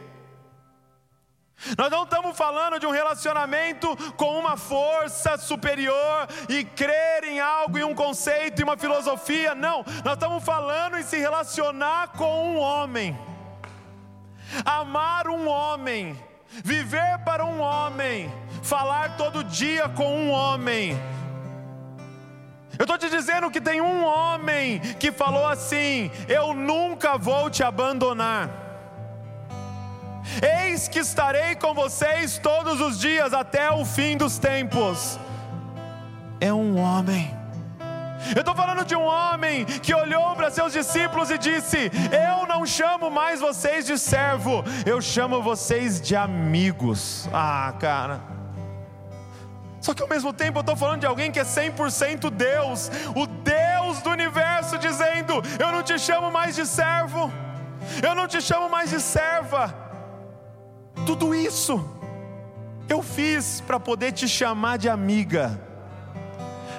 Nós 1.76 1.90
não 1.90 2.04
estamos 2.04 2.36
falando 2.36 2.78
de 2.78 2.86
um 2.86 2.90
relacionamento 2.90 3.96
com 4.14 4.38
uma 4.38 4.56
força 4.56 5.38
superior 5.38 6.28
e 6.48 6.64
crer 6.64 7.24
em 7.24 7.40
algo, 7.40 7.78
em 7.78 7.84
um 7.84 7.94
conceito, 7.94 8.60
em 8.60 8.64
uma 8.64 8.76
filosofia. 8.76 9.54
Não, 9.54 9.84
nós 10.04 10.14
estamos 10.14 10.44
falando 10.44 10.98
em 10.98 11.02
se 11.02 11.16
relacionar 11.16 12.08
com 12.08 12.54
um 12.54 12.58
homem, 12.58 13.18
amar 14.64 15.28
um 15.28 15.48
homem, 15.48 16.16
viver 16.62 17.18
para 17.24 17.35
um 17.56 17.60
homem, 17.60 18.30
falar 18.62 19.16
todo 19.16 19.42
dia 19.42 19.88
com 19.88 20.04
um 20.04 20.30
homem. 20.30 20.96
Eu 22.78 22.82
estou 22.82 22.98
te 22.98 23.08
dizendo 23.08 23.50
que 23.50 23.60
tem 23.60 23.80
um 23.80 24.04
homem 24.04 24.80
que 25.00 25.10
falou 25.10 25.46
assim: 25.46 26.10
Eu 26.28 26.52
nunca 26.52 27.16
vou 27.16 27.48
te 27.48 27.62
abandonar. 27.62 28.50
Eis 30.42 30.88
que 30.88 30.98
estarei 30.98 31.54
com 31.54 31.72
vocês 31.72 32.38
todos 32.38 32.80
os 32.80 32.98
dias 32.98 33.32
até 33.32 33.70
o 33.70 33.84
fim 33.84 34.16
dos 34.16 34.38
tempos. 34.38 35.18
É 36.40 36.52
um 36.52 36.78
homem. 36.78 37.35
Eu 38.34 38.40
estou 38.40 38.54
falando 38.54 38.84
de 38.84 38.96
um 38.96 39.04
homem 39.04 39.64
que 39.64 39.94
olhou 39.94 40.34
para 40.34 40.50
seus 40.50 40.72
discípulos 40.72 41.30
e 41.30 41.38
disse: 41.38 41.90
Eu 42.10 42.46
não 42.46 42.66
chamo 42.66 43.10
mais 43.10 43.40
vocês 43.40 43.86
de 43.86 43.98
servo, 43.98 44.64
eu 44.84 45.00
chamo 45.00 45.42
vocês 45.42 46.00
de 46.00 46.16
amigos. 46.16 47.28
Ah, 47.32 47.74
cara. 47.78 48.20
Só 49.80 49.94
que 49.94 50.02
ao 50.02 50.08
mesmo 50.08 50.32
tempo 50.32 50.58
eu 50.58 50.62
estou 50.62 50.74
falando 50.74 51.00
de 51.00 51.06
alguém 51.06 51.30
que 51.30 51.38
é 51.38 51.44
100% 51.44 52.30
Deus, 52.30 52.90
o 53.14 53.26
Deus 53.26 54.02
do 54.02 54.10
universo, 54.10 54.78
dizendo: 54.78 55.34
Eu 55.58 55.70
não 55.70 55.82
te 55.82 55.98
chamo 55.98 56.30
mais 56.30 56.56
de 56.56 56.66
servo, 56.66 57.32
eu 58.02 58.14
não 58.14 58.26
te 58.26 58.40
chamo 58.40 58.68
mais 58.68 58.90
de 58.90 59.00
serva 59.00 59.86
tudo 61.04 61.34
isso 61.34 61.96
eu 62.88 63.02
fiz 63.02 63.60
para 63.60 63.80
poder 63.80 64.12
te 64.12 64.28
chamar 64.28 64.78
de 64.78 64.88
amiga, 64.88 65.60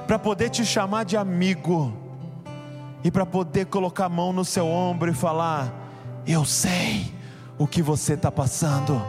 para 0.07 0.17
poder 0.17 0.49
te 0.49 0.65
chamar 0.65 1.03
de 1.03 1.17
amigo, 1.17 1.93
e 3.03 3.11
para 3.11 3.25
poder 3.25 3.65
colocar 3.65 4.05
a 4.05 4.09
mão 4.09 4.31
no 4.31 4.45
seu 4.45 4.65
ombro 4.65 5.11
e 5.11 5.13
falar: 5.13 5.71
Eu 6.25 6.45
sei 6.45 7.13
o 7.57 7.67
que 7.67 7.81
você 7.81 8.13
está 8.13 8.31
passando, 8.31 9.01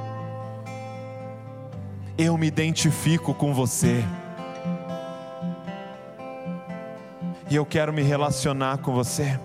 eu 2.19 2.37
me 2.37 2.49
identifico 2.49 3.33
com 3.33 3.55
você, 3.55 4.05
e 7.49 7.55
eu 7.55 7.65
quero 7.65 7.93
me 7.93 8.03
relacionar 8.03 8.79
com 8.79 8.93
você. 8.93 9.39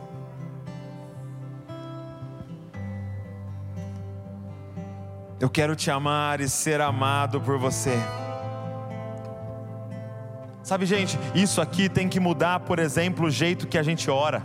Eu 5.40 5.50
quero 5.50 5.76
te 5.76 5.92
amar 5.92 6.40
e 6.40 6.48
ser 6.48 6.80
amado 6.80 7.40
por 7.42 7.60
você. 7.60 8.00
Sabe, 10.64 10.86
gente, 10.86 11.20
isso 11.36 11.60
aqui 11.60 11.90
tem 11.90 12.08
que 12.08 12.22
mudar, 12.22 12.62
por 12.62 12.80
exemplo, 12.80 13.28
o 13.28 13.30
jeito 13.30 13.68
que 13.68 13.78
a 13.78 13.84
gente 13.84 14.10
ora. 14.10 14.42